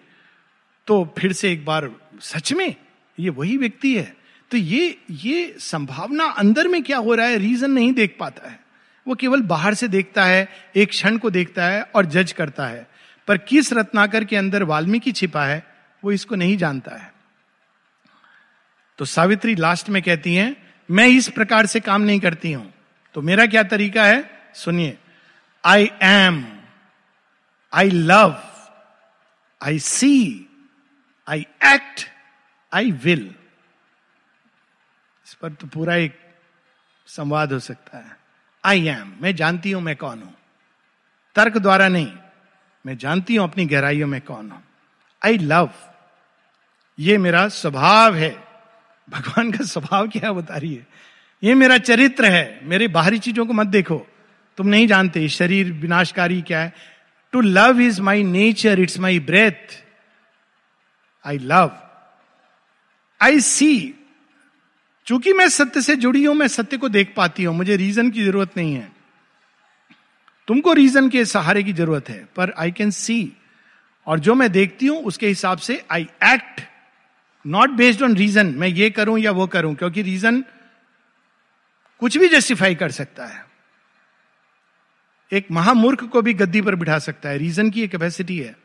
तो 0.88 1.16
फिर 1.18 1.34
से 1.34 1.52
एक 1.52 1.66
बार, 1.66 1.92
सच 2.22 2.54
में, 2.54 2.76
ये 3.20 3.30
वही 3.30 3.58
व्यक्ति 3.58 3.96
है। 3.96 4.16
तो 4.52 4.58
ये 4.58 4.98
ये 5.10 5.56
संभावना 5.60 6.26
अंदर 6.26 6.68
में 6.68 6.84
क्या 6.84 6.98
हो 6.98 7.16
रहा 7.16 7.26
है 7.26 7.38
रीजन 7.38 7.72
नहीं 7.72 7.94
देख 7.94 8.18
पाता 8.20 8.50
है। 8.50 8.60
वो 9.08 9.16
केवल 9.16 9.42
बाहर 9.42 9.74
से 9.74 9.88
देखता 9.88 10.26
है, 10.26 10.50
एक 10.76 10.90
क्षण 10.90 11.18
को 11.18 11.30
देखता 11.30 11.66
है 11.66 11.82
और 11.82 12.06
जज 12.06 12.32
करता 12.32 12.68
है। 12.68 12.88
पर 13.28 13.38
किस 13.38 13.74
रत्नाकर 13.74 14.24
के 14.24 14.36
अंदर 14.36 14.64
वाल्मीकि 14.64 15.12
छिपा 15.12 15.46
है, 15.46 15.68
वो 16.04 16.12
इसको 16.12 16.36
नहीं 16.36 16.58
जानता 16.58 16.96
है। 16.96 17.14
तो 18.98 19.06
सावित्री 19.06 19.56
लास्ट 19.56 19.90
में 19.90 20.04
कहती 20.04 20.36
हैं, 20.36 20.56
मैं 20.92 21.08
इस 21.08 21.30
प्रकार 21.30 21.66
से 21.66 21.80
काम 21.80 22.02
नहीं 22.02 22.20
करती 22.20 22.52
हूँ। 22.52 22.74
तो 23.14 23.22
मेरा 23.22 23.46
क्या 23.46 23.64
तरीका 23.64 24.06
है? 24.06 24.30
सुनिए 24.56 24.98
I 25.66 25.90
am 26.02 26.46
I 27.74 27.90
love 27.90 28.36
I 29.62 29.80
see 29.80 30.16
I 31.28 31.46
act 31.66 32.06
I 32.72 32.92
will 33.04 33.24
इस 35.28 35.34
पर 35.34 35.54
तो 35.54 35.68
पूरा 35.68 35.96
एक 35.96 36.20
संवाद 37.08 37.54
हो 37.54 37.60
सकता 37.60 37.98
है। 37.98 38.18
आई 38.64 38.88
एम 38.88 39.14
मैं 39.22 39.36
जानती 39.36 39.72
हूँ 39.72 39.82
मैं 39.82 39.96
कौन 39.96 40.22
हूँ। 40.22 40.34
तर्क 41.36 41.58
द्वारा 41.58 41.88
नहीं, 41.88 42.12
मैं 42.86 42.98
जानती 42.98 43.36
हूँ 43.36 43.44
अपनी 43.44 43.66
गहराइयों 43.66 44.08
में 44.08 44.22
कौन 44.22 44.52
हूँ। 44.52 44.64
आई 45.22 45.38
लव 45.38 45.70
ये 46.98 47.18
मेरा 47.18 47.48
स्वभाव 47.50 48.16
है। 48.16 48.32
भगवान 49.08 49.52
का 49.52 49.64
स्वभाव 49.66 50.08
क्या 50.08 50.32
बता 50.34 50.58
रही 50.58 50.74
है। 50.76 50.88
ये 51.44 51.54
मेरा 51.54 51.78
चरित्र 51.78 52.26
है, 52.26 52.60
मेरे 52.64 52.88
बाहरी 52.88 53.20
चीज़ों 53.20 53.46
को 53.46 53.54
मत 53.54 53.68
देखो। 53.68 54.06
तुम 54.58 54.68
नहीं 54.68 54.88
जानते, 54.88 55.28
शरीर 55.30 55.72
विनाशकारी 55.72 56.42
क्या 56.42 56.60
है। 56.60 56.74
To 57.34 57.42
love 57.42 57.80
is 57.82 58.02
my 58.02 58.24
nature 58.24 58.80
it's 58.80 59.00
my 59.00 59.20
breath 59.22 59.82
I 61.26 61.38
love 61.40 61.72
I 63.22 63.40
see 63.42 63.94
चूँकि 65.08 65.34
मैं 65.34 65.48
सत्य 65.50 65.82
से 65.82 65.96
जुड़ी 65.96 66.24
हूँ, 66.24 66.36
मैं 66.36 66.48
सत्य 66.48 66.78
को 66.78 66.90
देख 66.90 67.14
पाती 67.16 67.44
हूँ, 67.44 67.56
मुझे 67.58 67.76
रीजन 67.76 68.10
की 68.12 68.24
ज़रूरत 68.24 68.58
नहीं 68.58 68.74
है। 68.76 68.92
तुमको 70.48 70.74
रीजन 70.74 71.10
के 71.10 71.24
सहारे 71.26 71.64
की 71.64 71.74
ज़रूरत 71.74 72.10
है, 72.10 72.24
पर 72.36 72.54
आई 72.58 72.72
कैन 72.72 72.92
सी 72.92 73.32
और 74.08 74.20
जो 74.20 74.36
मैं 74.36 74.52
देखती 74.52 74.88
हूँ, 74.88 75.02
उसके 75.04 75.28
हिसाब 75.28 75.58
से 75.58 75.82
I 75.92 76.08
act 76.24 76.62
not 77.46 77.70
based 77.72 78.04
on 78.04 78.16
reason 78.16 78.54
मैं 78.58 78.68
ये 78.68 78.90
करूँ 78.90 79.18
या 79.20 79.32
वो 79.32 79.48
करूँ, 79.48 79.74
क्योंकि 79.76 80.02
रीजन 80.02 80.44
कुछ 82.02 82.18
भी 82.18 82.28
जस्टिफाई 82.30 82.76
कर 82.76 82.92
सकता 82.92 83.26
है। 83.26 83.46
एक 85.34 85.48
महामूर्ख 85.52 86.04
को 86.04 86.22
भी 86.22 86.34
गद्दी 86.34 86.62
पर 86.62 86.76
बिठा 86.76 86.98
सकता 87.00 87.30
है। 87.30 87.38
रीजन 87.38 87.70
की 87.70 87.88
कैपेसिटी 87.88 88.38
है। 88.40 88.56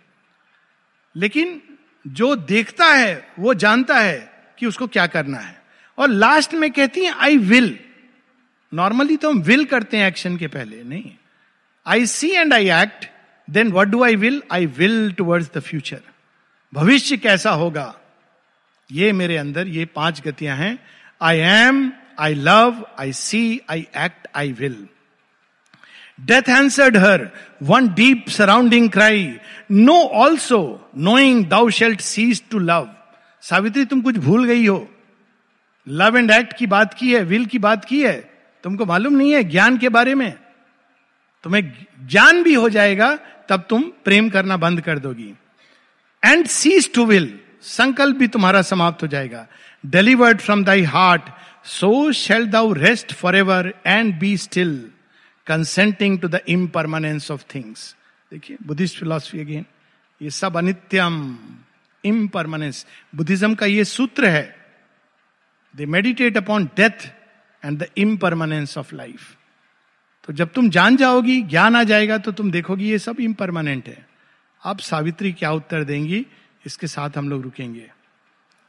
लेकिन 1.15 1.61
जो 2.07 2.35
देखता 2.37 2.87
है, 2.87 3.29
वो 3.39 3.55
जानता 3.55 3.99
है 4.01 4.33
कि 4.59 4.67
उसको 4.67 4.87
क्या 4.87 5.07
करना 5.07 5.39
है। 5.39 5.57
और 5.99 6.09
लास्ट 6.09 6.55
में 6.55 6.71
कहती 6.71 7.05
है 7.05 7.13
आई 7.13 7.37
विल 7.37 7.79
नॉर्मली 8.73 9.17
तो 9.17 9.31
हम 9.31 9.39
विल 9.39 9.65
करते 9.65 9.97
हैं 9.97 10.09
एक्शन 10.09 10.37
के 10.37 10.47
पहले, 10.47 10.83
नहीं। 10.83 11.11
I 11.87 12.07
see 12.07 12.31
and 12.31 12.53
I 12.55 12.71
act 12.73 13.09
then 13.49 13.73
what 13.73 13.89
do 13.89 14.03
I 14.05 14.17
will 14.17 14.43
I 14.53 14.67
will 14.67 15.13
towards 15.13 15.51
the 15.55 15.61
future 15.61 16.01
भविष्य 16.73 17.17
कैसा 17.17 17.51
होगा? 17.51 17.95
ये 18.91 19.13
मेरे 19.13 19.37
अंदर 19.37 19.69
ये 19.69 19.85
पाँच 19.85 20.21
गतियाँ 20.21 20.57
हैं। 20.57 20.79
I 21.23 21.39
am 21.39 21.93
I 22.19 22.35
love 22.35 22.87
I 23.01 23.13
see 23.13 23.61
I 23.71 23.87
act 23.97 24.27
I 24.35 24.53
will 24.53 24.87
death 26.19 26.49
answered 26.49 26.97
her 26.97 27.29
one 27.63 27.89
deep 27.89 28.29
surrounding 28.29 28.91
cry 28.91 29.33
no 29.71 29.95
also 29.95 30.91
knowing 30.97 31.45
thou 31.47 31.71
shalt 31.71 32.01
cease 32.01 32.43
to 32.51 32.59
love 32.59 32.89
Savitri 33.43 33.85
तुम 33.85 34.01
कुछ 34.01 34.17
भूल 34.17 34.45
गई 34.45 34.67
हो। 34.67 34.89
लव 35.87 36.17
एंड 36.17 36.31
एक्ट 36.31 36.53
की 36.53 36.67
बात 36.67 36.95
की 36.95 37.13
है 37.15 37.23
विल 37.25 37.47
की 37.47 37.59
बात 37.59 37.85
की 37.85 38.03
है। 38.03 38.31
तुमको 38.65 38.87
मालूम 38.87 39.13
नहीं 39.13 39.33
है 39.33 39.43
ज्ञान 39.45 39.79
के 39.79 39.89
बारे 39.89 40.15
में। 40.15 40.33
तुम्हें 41.45 41.73
ज्ञान 42.09 42.43
भी 42.43 42.55
हो 42.55 42.69
जाएगा, 42.69 43.15
तब 43.49 43.65
तुम 43.69 43.83
प्रेम 44.05 44.29
करना 44.29 44.57
बंद 44.57 44.81
कर 44.81 44.99
दोगी। 44.99 45.33
एंड 46.23 46.47
सीज 46.47 46.93
टू 46.95 47.05
विल 47.07 47.33
संकल्प 47.63 48.17
भी 48.17 48.29
तुम्हारा 48.29 48.63
समाप्त 48.63 49.03
हो 49.03 49.09
जाएगा। 49.09 49.47
Delivered 49.87 50.39
from 50.39 50.65
thy 50.65 50.83
heart 50.83 51.23
so 51.65 52.13
shall 52.13 52.47
thou 52.47 52.73
rest 52.73 53.13
for 53.13 53.37
ever 53.37 53.73
and 53.87 54.19
be 54.19 54.37
still 54.37 54.91
consenting 55.49 56.19
to 56.21 56.29
the 56.29 56.41
impermanence 56.49 57.31
of 57.31 57.45
things 57.55 57.95
देखिए 58.33 58.57
बुद्धिस्ट 58.67 58.99
फिलोसफी 58.99 59.41
अगेन 59.41 59.65
ये 60.23 60.31
सब 60.31 60.57
अनित्यम 60.57 61.39
इम्परमानेंस 62.05 62.87
बुद्धिज्म 63.15 63.55
का 63.55 63.67
ये 63.67 63.85
सूत्र 63.85 64.29
है 64.29 64.47
they 65.77 65.87
meditate 65.87 66.37
upon 66.37 66.65
death 66.77 67.07
and 67.65 67.79
the 67.79 67.87
impermanence 67.97 68.79
of 68.79 68.95
life 68.95 69.35
तो 70.25 70.33
जब 70.33 70.53
तुम 70.53 70.69
जान 70.71 70.97
जाओगी, 70.97 71.41
ज्ञान 71.43 71.77
आ 71.77 71.83
जाएगा 71.83 72.19
तो 72.19 72.33
तुम 72.33 72.51
देखोगी 72.51 72.89
ये 72.91 72.99
सब 72.99 73.21
इम्परमानेंट 73.21 73.87
है। 73.89 74.07
अब 74.63 74.79
सावित्री 74.79 75.33
क्या 75.33 75.53
उत्तर 75.53 75.85
देंगी? 75.85 76.27
इसके 76.67 76.87
साथ 76.87 77.11
हम 77.17 77.29
लोग 77.29 77.43
रुकेंगे। 77.43 77.87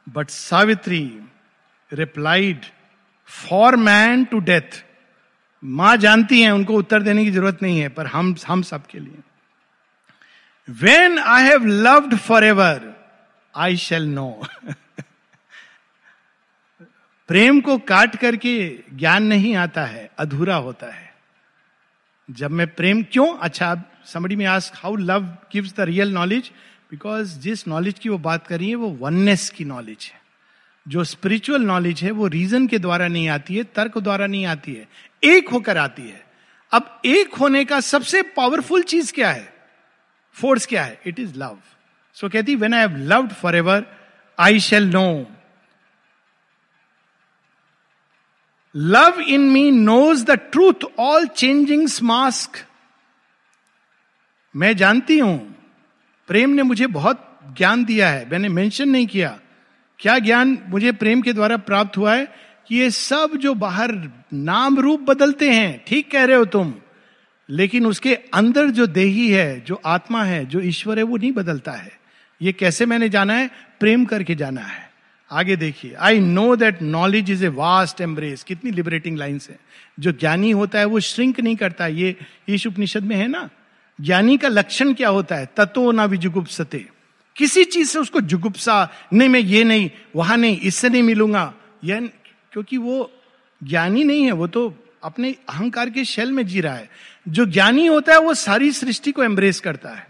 But 0.08 0.30
Savitri 0.30 1.00
replied 1.92 2.64
for 3.26 3.76
man 3.76 4.24
to 4.24 4.38
death 4.40 4.84
माँ 5.62 5.96
जानती 5.96 6.40
हैं, 6.40 6.50
उनको 6.50 6.74
उत्तर 6.74 7.02
देने 7.02 7.24
की 7.24 7.30
ज़रूरत 7.30 7.62
नहीं 7.62 7.80
है, 7.80 7.88
पर 7.88 8.06
हम 8.06 8.34
हम 8.46 8.62
सबके 8.62 8.98
लिए। 8.98 9.18
When 10.68 11.18
I 11.18 11.44
have 11.44 11.66
loved 11.66 12.14
for 12.16 12.44
ever 12.44 12.92
I 13.54 13.76
shall 13.76 14.06
know 14.08 14.42
प्रेम 17.28 17.60
को 17.60 17.76
काट 17.78 18.16
करके 18.16 18.54
ज्ञान 18.92 19.22
नहीं 19.22 19.54
आता 19.56 19.84
है, 19.84 20.10
अधूरा 20.18 20.54
होता 20.56 20.86
है। 20.86 21.08
जब 22.28 22.50
मैं 22.50 22.66
प्रेम, 22.66 23.02
क्यों? 23.02 23.34
अच्छा 23.36 23.82
somebody 24.06 24.36
may 24.36 24.44
ask 24.46 24.74
how 24.76 24.96
love 24.96 25.24
gives 25.52 25.74
the 25.76 25.80
real 25.80 26.12
knowledge 26.12 26.50
because 26.90 27.38
जिस 27.38 27.66
नॉलेज 27.68 27.98
की 27.98 28.08
वो 28.08 28.18
बात 28.18 28.46
कर 28.46 28.58
रही 28.58 28.68
है, 28.68 28.74
वो 28.74 28.88
वननेस 29.00 29.48
की 29.50 29.64
नॉलेज 29.64 30.10
है। 30.14 30.20
जो 30.86 31.04
स्पिरिचुअल 31.04 31.62
नॉलेज 31.62 32.02
है, 32.02 32.10
वो 32.10 32.26
रीजन 32.26 32.66
के 32.66 32.78
द्वारा 32.78 33.08
नहीं 33.08 33.28
आती 33.28 33.56
है, 33.56 33.64
तर्क 33.64 33.98
द्वारा 33.98 34.26
नहीं 34.26 34.44
आती 34.46 34.74
है। 34.74 34.88
एक 35.22 35.48
होकर 35.48 35.78
आती 35.78 36.02
है। 36.02 36.24
अब 36.72 37.00
एक 37.04 37.34
होने 37.34 37.64
का 37.64 37.80
सबसे 37.80 38.22
पावरफुल 38.22 38.82
चीज़ 38.82 39.12
क्या 39.12 39.30
है? 39.30 39.52
फोर्स 40.36 40.66
क्या 40.66 40.84
है? 40.84 41.00
इट 41.06 41.18
इज़ 41.18 41.38
लव 41.38 41.58
सो 42.16 42.28
कहती 42.28 42.54
when 42.54 42.74
I 42.74 42.80
have 42.80 42.96
loved 42.96 43.32
for 43.32 43.56
ever 43.56 43.84
I 44.38 44.60
shall 44.60 44.88
know 44.88 45.26
love 48.74 49.20
in 49.20 49.48
me 49.50 49.70
knows 49.70 50.24
the 50.24 50.30
truth 50.30 50.84
all 50.98 51.26
changing 51.26 51.88
mask 52.02 52.64
मैं 54.54 54.76
जानती 54.76 55.18
हूँ, 55.18 55.38
प्रेम 56.28 56.50
ने 56.50 56.62
मुझे 56.62 56.86
बहुत 56.86 57.26
ज्ञान 57.56 57.84
दिया 57.84 58.08
है। 58.08 58.28
मैंने 58.30 58.48
मेंशन 58.48 58.88
नहीं 58.88 59.06
किया। 59.06 59.38
क्या 59.98 60.18
ज्ञान 60.18 60.58
मुझे 60.66 60.92
प्रेम 60.92 61.22
के 61.22 61.32
द्वारा 61.32 61.56
प्राप्त 61.56 61.96
हुआ 61.96 62.14
है? 62.14 62.49
कि 62.70 62.76
ये 62.76 62.90
सब 62.90 63.30
जो 63.36 63.54
बाहर 63.54 64.10
नाम 64.34 64.78
रूप 64.78 65.00
बदलते 65.00 65.50
हैं, 65.50 65.84
ठीक 65.86 66.10
कह 66.10 66.24
रहे 66.24 66.36
हो 66.36 66.44
तुम, 66.44 66.74
लेकिन 67.50 67.86
उसके 67.86 68.14
अंदर 68.14 68.66
जो 68.66 68.86
देही 68.86 69.30
है, 69.30 69.60
जो 69.60 69.80
आत्मा 69.86 70.24
है, 70.24 70.46
जो 70.46 70.60
ईश्वर 70.60 70.98
है, 70.98 71.04
वो 71.04 71.16
नहीं 71.16 71.32
बदलता 71.32 71.72
है। 71.72 72.00
ये 72.42 72.52
कैसे 72.52 72.86
मैंने 72.86 73.08
जाना 73.08 73.34
है? 73.34 73.50
प्रेम 73.80 74.04
करके 74.04 74.34
जाना 74.34 74.60
है। 74.60 74.90
आगे 75.30 75.56
देखिए 75.56 75.94
I 75.94 76.20
know 76.20 76.56
that 76.56 76.82
knowledge 76.82 77.30
is 77.30 77.44
a 77.44 77.48
vast 77.48 78.00
embrace 78.00 78.42
कितनी 78.42 78.70
लिबरेटिंग 78.70 79.18
लाइन्स 79.18 79.50
है। 79.50 79.58
जो 80.00 80.12
ज्ञानी 80.12 80.50
होता 80.50 80.78
है, 80.78 80.84
वो 80.84 81.00
श्रिंक 81.00 81.40
नहीं 81.40 81.56
करता। 81.56 81.86
ये 81.86 82.16
ईश 82.48 82.66
उपनिषद 82.66 83.02
में 83.02 83.16
है 83.16 83.28
ना? 83.28 83.50
ज्ञानी 84.00 84.36
का 84.36 84.48
लक्षण 84.48 84.92
क्या 84.92 85.08
होता 85.08 85.36
है? 85.36 85.48
तत्व 85.56 85.90
ना 85.90 86.04
विजुगुप्सते। 86.04 86.86
किसी 87.36 87.64
चीज़ 87.64 87.88
से 87.88 87.98
उसको 87.98 88.20
जुगुप्सा, 88.20 88.90
नहीं, 89.12 89.28
मैं 89.28 89.40
ये 89.40 89.64
नहीं, 89.64 89.90
वहाँ 90.16 90.36
नहीं, 90.36 90.60
इससे 90.60 90.88
नहीं 90.88 91.02
मिलूँगा। 91.02 91.54
यह 91.84 92.10
क्योंकि 92.52 92.76
वो 92.76 93.12
ज्ञानी 93.64 94.04
नहीं 94.04 94.24
है, 94.24 94.32
वो 94.32 94.46
तो 94.46 94.74
अपने 95.02 95.34
अहंकार 95.48 95.90
के 95.90 96.04
शेल 96.04 96.32
में 96.32 96.46
जी 96.46 96.60
रहा 96.60 96.74
है। 96.74 96.90
जो 97.28 97.46
ज्ञानी 97.46 97.86
होता 97.86 98.12
है, 98.12 98.20
वो 98.20 98.34
सारी 98.34 98.72
सृष्टि 98.72 99.12
को 99.12 99.24
एम्ब्रेस 99.24 99.60
करता 99.60 99.88
है। 99.88 100.08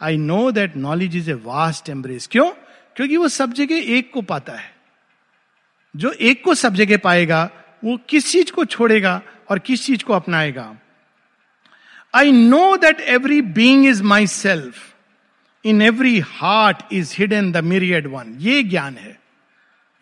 I 0.00 0.16
know 0.16 0.50
that 0.50 0.76
knowledge 0.76 1.16
is 1.16 1.30
a 1.30 1.34
vast 1.34 1.88
embrace 1.88 2.26
क्यों? 2.26 2.50
क्योंकि 2.96 3.16
वो 3.16 3.28
सब 3.28 3.52
जगह 3.52 3.76
एक 3.76 4.12
को 4.12 4.22
पाता 4.22 4.52
है। 4.52 4.76
जो 5.96 6.10
एक 6.10 6.44
को 6.44 6.54
सब 6.54 6.74
जगह 6.74 6.96
पाएगा, 6.96 7.50
वो 7.84 7.96
किस 8.08 8.32
चीज़ 8.32 8.52
को 8.52 8.64
छोड़ेगा 8.64 9.22
और 9.50 9.58
किस 9.58 9.86
चीज़ 9.86 10.04
को 10.04 10.12
अपनाएगा? 10.12 10.76
I 12.14 12.32
know 12.32 12.76
that 12.76 13.00
every 13.00 13.42
being 13.42 13.86
is 13.86 14.02
my 14.02 14.26
self 14.26 14.94
in 15.64 15.82
every 15.82 16.18
heart 16.18 16.76
is 16.92 17.14
hidden 17.18 17.52
the 17.52 17.56
myriad 17.56 18.06
one 18.06 18.36
ये 18.38 18.62
ज्ञान 18.62 18.94
है। 18.94 19.25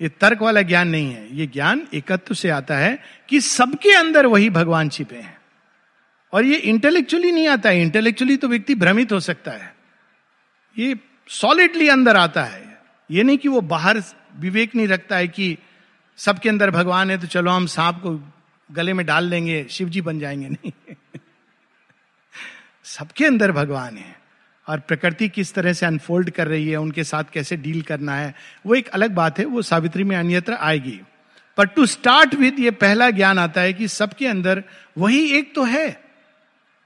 ये 0.04 0.10
तर्क 0.10 0.42
वाला 0.42 0.62
ज्ञान 0.62 0.88
नहीं 0.88 1.14
है। 1.14 1.36
ये 1.36 1.46
ज्ञान 1.46 1.88
एकत्व 1.94 2.34
से 2.34 2.50
आता 2.50 2.76
है 2.76 3.02
कि 3.28 3.40
सबके 3.40 3.96
अंदर 3.96 4.26
वही 4.26 4.50
भगवान 4.50 4.88
छिपे 4.88 5.16
हैं। 5.16 5.38
और 6.32 6.44
ये 6.44 6.56
इंटेलेक्चुअली 6.56 7.32
नहीं 7.32 7.48
आता 7.48 7.68
है। 7.68 7.82
इंटेलेक्चुअली 7.82 8.36
तो 8.36 8.48
व्यक्ति 8.48 8.74
भ्रमित 8.74 9.12
हो 9.12 9.20
सकता 9.20 9.50
है। 9.50 9.76
ये 10.78 10.96
सॉलिडली 11.28 11.88
अंदर 11.88 12.16
आता 12.16 12.44
है। 12.44 12.82
ये 13.10 13.22
नहीं 13.22 13.38
कि 13.38 13.48
वो 13.48 13.60
बाहर 13.60 14.02
विवेक 14.36 14.74
नहीं 14.74 14.88
रखता 14.88 15.16
है 15.16 15.28
कि 15.28 15.58
सबके 16.16 16.48
अंदर 16.48 16.70
भगवान 16.70 17.10
है 17.10 17.20
तो 17.20 17.26
चलो 17.26 17.50
हम 17.50 17.66
सांप 17.66 17.96
को 17.96 18.32
गले 18.72 18.92
में 18.92 19.06
डाल 19.06 19.24
लेंगे 19.24 19.66
शिव 19.70 19.88
जी 19.88 20.00
बन 20.00 20.18
जाएँगे। 20.18 20.48
नहीं। 20.48 20.72
सबके 22.84 23.24
अंदर 23.26 23.52
भगवान 23.52 23.96
है। 23.96 24.23
और 24.66 24.80
प्रकृति 24.80 25.28
किस 25.28 25.52
तरह 25.54 25.72
से 25.72 25.86
अनफोल्ड 25.86 26.30
कर 26.30 26.48
रही 26.48 26.68
है, 26.68 26.76
उनके 26.76 27.04
साथ 27.04 27.24
कैसे 27.32 27.56
डील 27.56 27.82
करना 27.82 28.16
है, 28.16 28.34
वो 28.66 28.74
एक 28.74 28.88
अलग 28.88 29.10
बात 29.10 29.38
है, 29.38 29.44
वो 29.44 29.62
सावित्री 29.62 30.04
में 30.04 30.16
अन्यत्र 30.16 30.52
आएगी। 30.52 31.00
पर 31.58 31.66
टू 31.66 31.86
स्टार्ट 31.86 32.34
विद 32.34 32.58
ये 32.58 32.70
पहला 32.70 33.10
ज्ञान 33.10 33.38
आता 33.38 33.60
है 33.60 33.72
कि 33.72 33.88
सबके 33.88 34.26
अंदर 34.26 34.62
वही 34.98 35.26
एक 35.30 35.54
तो 35.54 35.64
है। 35.64 36.02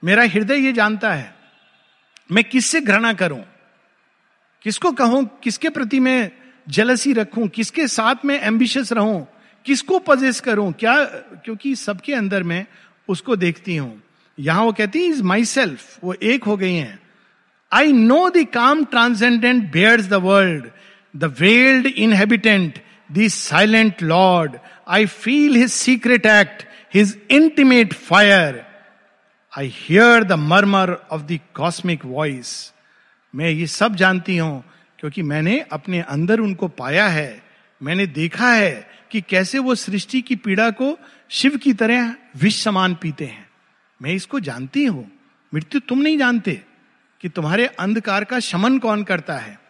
मेरा 0.03 0.23
हृदय 0.23 0.57
ये 0.57 0.73
जानता 0.73 1.13
है, 1.13 1.35
मैं 2.33 2.45
किससे 2.45 2.81
घृणा 2.81 3.13
करूँ? 3.13 3.43
किसको 4.63 4.93
कहूँ, 4.93 5.25
किसके 5.43 5.69
प्रति 5.69 6.01
मैं 6.01 6.31
जलसी 6.69 7.13
रखूँ? 7.13 7.49
किसके 7.49 7.87
साथ 7.89 8.25
में 8.25 8.39
एम्बिशियस 8.41 8.93
रहूँ? 8.93 9.27
किसको 9.67 9.99
पजेस 9.99 10.41
करूँ? 10.41 10.73
क्या, 10.73 11.05
क्योंकि 11.45 11.75
सबके 11.77 12.15
अंदर 12.15 12.43
में 12.43 12.67
उसको 13.09 13.37
देखती 13.37 13.77
हूँ। 13.77 14.03
यहाँ 14.39 14.65
वो 14.65 14.73
कहती 14.73 15.05
इज़ 15.07 15.23
माई 15.23 15.45
सेल्फ 15.45 16.05
वो 16.05 16.15
एक 16.15 16.45
हो 16.45 16.57
गई 16.57 16.75
हैं। 16.75 16.99
I 17.73 17.93
know 17.93 18.29
the 18.31 18.47
calm 18.55 18.85
transcendent 18.85 19.73
bears 19.73 20.07
the 20.09 20.15
world 20.15 20.67
the 21.17 21.35
veiled 21.41 21.87
inhabitant 21.87 22.79
the 23.13 23.29
silent 23.29 24.03
lord 24.03 24.57
I 24.89 25.07
feel 25.07 25.57
his 25.57 25.71
secret 25.71 26.27
act 26.27 26.65
his 26.95 27.19
intimate 27.31 27.93
fire 27.93 28.65
I 29.59 29.73
hear 29.75 30.25
the 30.25 30.33
murmur 30.33 30.97
of 31.11 31.23
the 31.23 31.39
cosmic 31.55 32.05
voice 32.05 32.73
मैं 33.35 33.51
ये 33.51 33.67
सब 33.67 33.95
जानती 33.95 34.37
हूँ, 34.37 34.65
क्योंकि 34.99 35.23
मैंने 35.23 35.59
अपने 35.73 36.01
अंदर 36.01 36.41
उनको 36.41 36.69
पाया 36.69 37.07
है। 37.09 37.43
मैंने 37.83 38.07
देखा 38.07 38.53
है 38.53 38.91
कि 39.11 39.21
कैसे 39.21 39.59
वो 39.59 39.75
सृष्टि 39.75 40.21
की 40.21 40.37
पीड़ा 40.37 40.71
को 40.71 40.99
शिव 41.31 41.57
की 41.57 41.73
तरह 41.73 42.15
विष 42.37 42.63
समान 42.63 42.95
पीते 42.95 43.25
हैं। 43.25 43.47
मैं 44.03 44.13
इसको 44.13 44.41
जानती 44.41 44.85
हूँ। 44.85 45.11
मृत्यु 45.55 45.81
तुम 45.81 45.99
नहीं 45.99 46.19
जानते। 46.19 46.63
कि 47.21 47.29
तुम्हारे 47.29 47.67
अंधकार 47.67 48.25
का 48.25 48.41
शमन 48.41 48.79
कौन 48.79 49.05
करता 49.05 49.39
है? 49.39 49.61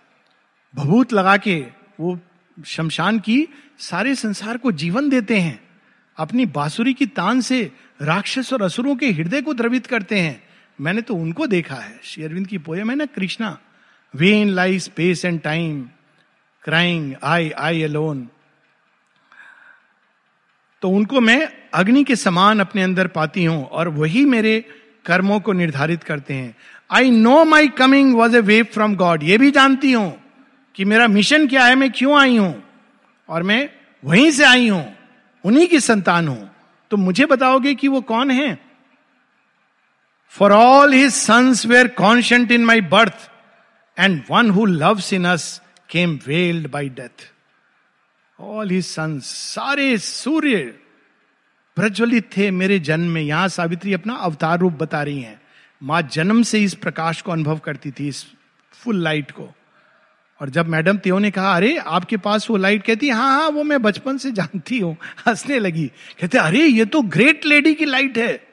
भभूत 0.75 1.13
लगा 1.13 1.37
के 1.37 1.67
वो 2.01 2.21
शमशान 2.67 3.19
की 3.19 3.49
सारे 3.79 4.15
संसार 4.15 4.57
को 4.57 4.73
जीवन 4.73 5.09
देते 5.09 5.39
हैं। 5.39 5.69
अपनी 6.17 6.47
बांसुरी 6.47 6.95
की 6.95 7.07
तान 7.07 7.41
से 7.41 7.73
राक्षस 8.03 8.53
और 8.53 8.63
असुरों 8.63 8.97
के 8.97 9.11
हृदय 9.11 9.43
को 9.43 9.55
द्रवित 9.55 9.87
करते 9.87 10.19
हैं। 10.19 10.49
मैंने 10.81 11.03
तो 11.03 11.15
उनको 11.15 11.47
देखा 11.47 11.75
है। 11.75 12.01
श्री 12.05 12.25
अरविंद 12.25 12.47
की 12.47 12.59
पोयम 12.59 12.91
है 12.91 12.97
ना 12.97 13.07
Krishna. 13.07 13.59
We 14.17 14.41
in 14.41 14.49
lie 14.49 14.79
space 14.79 15.25
and 15.25 15.41
time, 15.41 15.89
crying, 16.63 17.15
I 17.23 17.51
I 17.51 17.83
alone. 17.83 18.29
तो 20.83 20.91
उनको 20.91 21.21
मैं 21.21 21.53
अग्नि 21.75 22.05
के 22.05 22.17
समान 22.17 22.61
अपने 22.61 22.83
अंदर 22.83 23.07
पाती 23.07 23.45
हूँ 23.45 23.65
और 23.65 23.89
वही 23.89 24.25
मेरे 24.25 24.65
कर्मों 25.05 25.41
को 25.41 25.53
निर्धारित 25.53 26.03
करते 26.03 26.35
हैं। 26.35 26.57
I 26.91 27.11
know 27.11 27.45
my 27.45 27.69
coming 27.79 28.15
was 28.17 28.37
a 28.37 28.41
wave 28.43 28.65
from 28.73 28.95
God 28.97 29.23
ये 29.23 29.39
भी 29.39 29.51
जानती 29.51 29.93
हूँ 29.93 30.13
कि 30.75 30.85
मेरा 30.85 31.07
मिशन 31.09 31.47
क्या 31.49 31.65
है, 31.65 31.75
मैं 31.75 31.91
क्यों 31.93 32.19
आई 32.19 32.37
हूँ? 32.37 32.63
और 33.29 33.43
मैं 33.43 33.69
वहीं 34.03 34.31
से 34.31 34.45
आई 34.45 34.69
हूँ, 34.69 34.85
उन्हीं 35.45 35.67
की 35.69 35.81
संतान 35.81 36.29
हूँ। 36.29 36.51
तो 36.91 36.97
मुझे 36.97 37.27
बताओगे 37.27 37.75
कि 37.75 37.89
वो 37.89 38.01
कौन 38.03 38.31
है? 38.31 38.59
For 40.33 40.53
all 40.53 40.93
his 40.95 41.13
sons 41.13 41.65
were 41.67 41.89
conscient 41.99 42.53
in 42.53 42.65
my 42.65 42.81
birth 42.81 43.31
and 43.97 44.23
one 44.31 44.51
who 44.51 44.65
loves 44.67 45.13
in 45.13 45.25
us 45.25 45.61
came 45.91 46.19
veiled 46.27 46.71
by 46.71 46.89
death 46.91 47.27
all 48.39 48.71
his 48.71 48.85
sons 48.87 49.27
सारे 49.27 49.97
सूर्य 49.99 50.57
प्रज्वलित 51.77 52.31
थे 52.37 52.51
मेरे 52.51 52.79
जन्म 52.81 53.11
में। 53.11 53.23
यहाँ 53.23 53.49
सावित्री 53.49 53.93
अपना 53.95 54.15
अवतार 54.15 54.59
रूप 54.59 54.73
बता 54.73 55.03
रही 55.03 55.21
हैं। 55.21 55.41
माँ 55.83 56.03
जन्म 56.03 56.43
से 56.43 56.63
इस 56.63 56.75
प्रकाश 56.75 57.23
को 57.23 57.33
अनुभव 57.33 57.59
करती 57.59 57.91
थी, 57.91 58.09
इस 58.09 58.27
फुल 58.73 59.03
लाइट 59.03 59.31
को। 59.31 59.55
और 60.41 60.51
जब 60.51 60.69
मैडम 60.69 60.97
त्यो 60.97 61.19
ने 61.19 61.31
कहा, 61.31 61.57
अरे, 61.57 61.77
आपके 61.77 62.17
पास 62.17 62.51
वो 62.51 62.57
लाइट? 62.57 62.83
कहती 62.83 63.09
हाँ 63.09 63.41
हाँ 63.41 63.49
वो 63.49 63.63
मैं 63.63 63.83
बचपन 63.83 64.19
से 64.19 64.33
जानती 64.33 64.79
हूँ। 64.79 64.97
हंसने 65.29 65.59
लगी। 65.59 65.87
कहते, 66.21 66.39
अरे, 66.39 66.65
ये 66.65 66.85
तो 66.85 67.03
ग्रेट 67.03 67.47
लेडी 67.47 67.75
की 67.75 67.85
लाइट 67.85 68.19
है, 68.19 68.49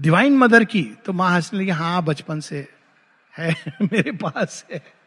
डिवाइन 0.00 0.38
मदर 0.38 0.64
की। 0.64 0.82
तो 0.82 1.12
माँ 1.12 1.34
हंसने 1.34 1.60
लगी 1.60 1.70
हाँ 1.70 2.04
बचपन 2.04 2.40
से 2.40 2.68
है, 3.38 3.56
मेरे 3.82 4.12
पास 4.12 4.66
है। 4.72 5.02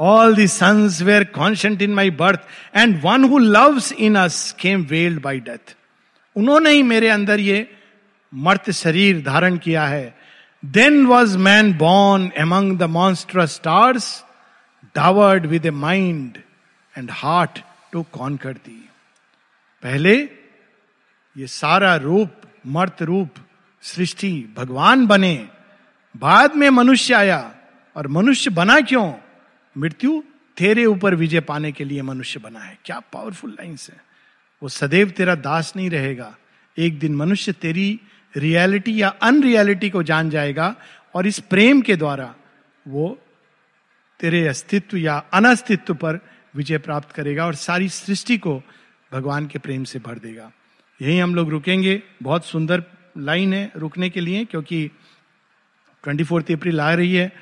All 0.00 0.34
the 0.34 0.46
sons 0.46 1.02
were 1.02 1.24
conscient 1.24 1.82
in 1.82 1.94
my 1.94 2.10
birth 2.10 2.40
and 2.76 3.00
one 3.04 3.24
who 3.24 3.38
loves 3.38 3.92
in 3.92 4.16
us 4.16 4.56
came 4.60 4.82
veiled 4.82 5.22
by 5.22 5.40
death 5.40 5.76
उन्होंने 6.36 6.70
ही 6.70 6.82
मेरे 6.82 7.08
अंदर 7.08 7.40
ये 7.40 7.70
मर्त 8.34 8.70
शरीर 8.70 9.22
धारण 9.22 9.56
किया 9.56 9.86
है। 9.86 10.25
Was 11.06 11.38
man 11.38 11.72
born 11.74 12.32
among 12.36 12.78
the 12.78 12.82
monster 12.82 13.46
stars 13.46 14.24
dowered 14.96 15.46
with 15.46 15.66
a 15.66 15.70
mind 15.70 16.38
and 16.98 17.10
heart 17.12 17.60
to 17.92 18.02
conquer 18.36 18.52
दी 18.52 18.88
पहले 19.82 20.16
ये 21.36 21.46
सारा 21.46 21.96
रूप, 21.96 22.30
मर्त 22.66 23.02
रूप, 23.02 23.30
सृष्टि 23.82 24.54
भगवान 24.56 25.06
बने। 25.06 25.48
बाद 26.16 26.56
में 26.56 26.70
मनुष्य 26.70 27.14
आया 27.14 27.54
और 27.96 28.08
मनुष्य 28.08 28.50
बना 28.50 28.80
क्यों? 28.80 29.14
मृत्यु 29.78 30.22
तेरे 30.56 30.84
ऊपर 30.84 31.14
विजय 31.14 31.40
पाने 31.40 31.72
के 31.72 31.84
लिए 31.84 32.02
मनुष्य 32.02 32.40
बना 32.40 32.60
है। 32.60 32.78
क्या 32.84 33.00
पावरफुल 33.00 33.50
लाइन्स 33.50 33.90
है। 33.90 33.96
वो 34.62 34.68
सदैव 34.68 35.10
तेरा 35.10 35.34
दास 35.34 35.72
नहीं 35.76 35.90
रहेगा। 35.90 36.36
एक 36.78 36.98
दिन 36.98 37.16
मनुष्य 37.16 37.52
तेरी 37.52 38.00
रियलिटी 38.34 39.02
या 39.02 39.08
अनरियलिटी 39.22 39.90
को 39.90 40.02
जान 40.02 40.30
जाएगा 40.30 40.74
और 41.14 41.26
इस 41.26 41.38
प्रेम 41.40 41.80
के 41.80 41.96
द्वारा 41.96 42.34
वो 42.88 43.18
तेरे 44.20 44.46
अस्तित्व 44.48 44.96
या 44.96 45.16
अनस्तित्व 45.34 45.94
पर 45.94 46.18
विजय 46.56 46.78
प्राप्त 46.78 47.10
करेगा 47.10 47.46
और 47.46 47.54
सारी 47.54 47.88
सृष्टि 47.88 48.38
को 48.38 48.62
भगवान 49.12 49.46
के 49.46 49.58
प्रेम 49.58 49.84
से 49.84 49.98
भर 49.98 50.18
देगा। 50.18 50.50
यही 51.02 51.18
हम 51.18 51.34
लोग 51.34 51.50
रुकेंगे। 51.50 52.02
बहुत 52.22 52.44
सुंदर 52.44 52.82
लाइन 53.18 53.52
है 53.54 53.70
रुकने 53.76 54.10
के 54.10 54.20
लिए, 54.20 54.44
क्योंकि 54.44 54.90
ट्वेंटी 56.04 56.24
फोर्थ 56.24 56.50
अप्रैल 56.52 56.80
आ 56.80 56.92
रही 56.94 57.14
है। 57.14 57.32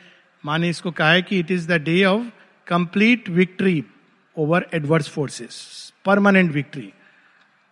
माँ 0.44 0.58
ने 0.58 0.68
इसको 0.68 0.90
कहा 0.90 1.10
है 1.10 1.22
कि 1.22 1.38
it 1.38 1.50
is 1.50 1.68
the 1.68 1.80
day 1.82 2.04
of 2.04 2.26
complete 2.66 3.28
victory 3.28 3.84
over 4.36 4.66
adverse 4.74 5.08
forces 5.08 5.92
permanent 6.04 6.52
victory 6.52 6.92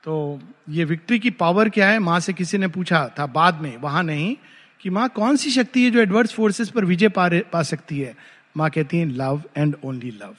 तो 0.05 0.41
ये 0.69 0.85
विक्ट्री 0.85 1.19
की 1.19 1.31
पावर 1.31 1.69
क्या 1.69 1.89
है? 1.89 1.99
माँ 1.99 2.21
से 2.21 2.33
किसी 2.33 2.59
ने 2.59 2.69
पूछा 2.69 3.11
था 3.19 3.27
बाद 3.27 3.61
में, 3.61 3.77
वहाँ 3.77 4.03
नहीं, 4.03 4.37
कि 4.81 4.91
माँ, 4.91 5.09
कौन 5.09 5.37
सी 5.37 5.51
शक्ति 5.51 5.85
है 5.85 5.91
जो 5.91 6.01
एडवर्स 6.01 6.35
फोर्सेस 6.35 6.71
पर 6.71 6.85
विजय 6.85 7.09
पा 7.09 7.29
पा 7.53 7.63
सकती 7.63 8.01
है? 8.01 8.17
माँ 8.57 8.71
कहती 8.71 8.99
है 8.99 9.07
love 9.07 9.43
and 9.57 9.77
only 9.85 10.11
love 10.11 10.37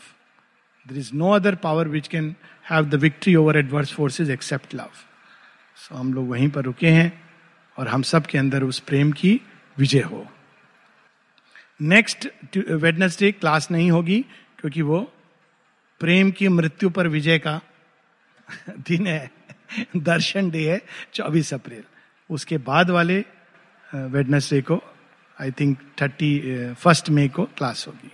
there 0.88 0.98
is 0.98 1.14
no 1.14 1.32
other 1.32 1.56
power 1.56 1.88
which 1.88 2.08
can 2.08 2.36
have 2.72 2.86
the 2.86 2.96
victory 2.96 3.36
over 3.36 3.58
adverse 3.58 3.94
forces 3.94 4.30
except 4.30 4.76
love 4.76 4.90
so 5.76 5.96
हम 5.96 6.14
लोग 6.14 6.30
वहीं 6.30 6.50
पर 6.50 6.62
रुके 6.62 6.88
हैं 6.88 7.24
और 7.78 7.88
हम 7.88 8.02
सब 8.02 8.26
के 8.26 8.38
अंदर 8.38 8.64
उस 8.64 8.80
प्रेम 8.80 9.12
की 9.12 9.42
विजय 9.78 10.00
हो। 10.00 10.28
नेक्स्ट 11.82 12.28
वेडनेसडे 12.58 13.32
क्लास 13.32 13.72
नहीं 13.72 13.92
होगी 13.92 14.26
क्योंकि 14.60 14.82
वो 14.82 15.14
प्रेम 16.00 16.32
की 16.32 16.48
मृत्यु 16.48 16.90
पर 16.90 17.08
विजय 17.08 17.40
का 17.40 17.62
दिन 18.70 19.08
है। 19.08 19.32
दर्शन 19.98 20.50
डे 20.50 20.72
है 20.72 20.82
चौबीस 21.14 21.54
अप्रैल। 21.54 21.84
उसके 22.30 22.58
बाद 22.58 22.90
वाले 22.90 23.26
वेडनेसडे 23.96 24.62
को 24.62 24.82
I 25.42 25.52
think 25.52 25.78
thirty 26.02 26.32
first 26.74 27.10
May 27.10 27.28
को 27.28 27.46
क्लास 27.58 27.86
होगी। 27.88 28.12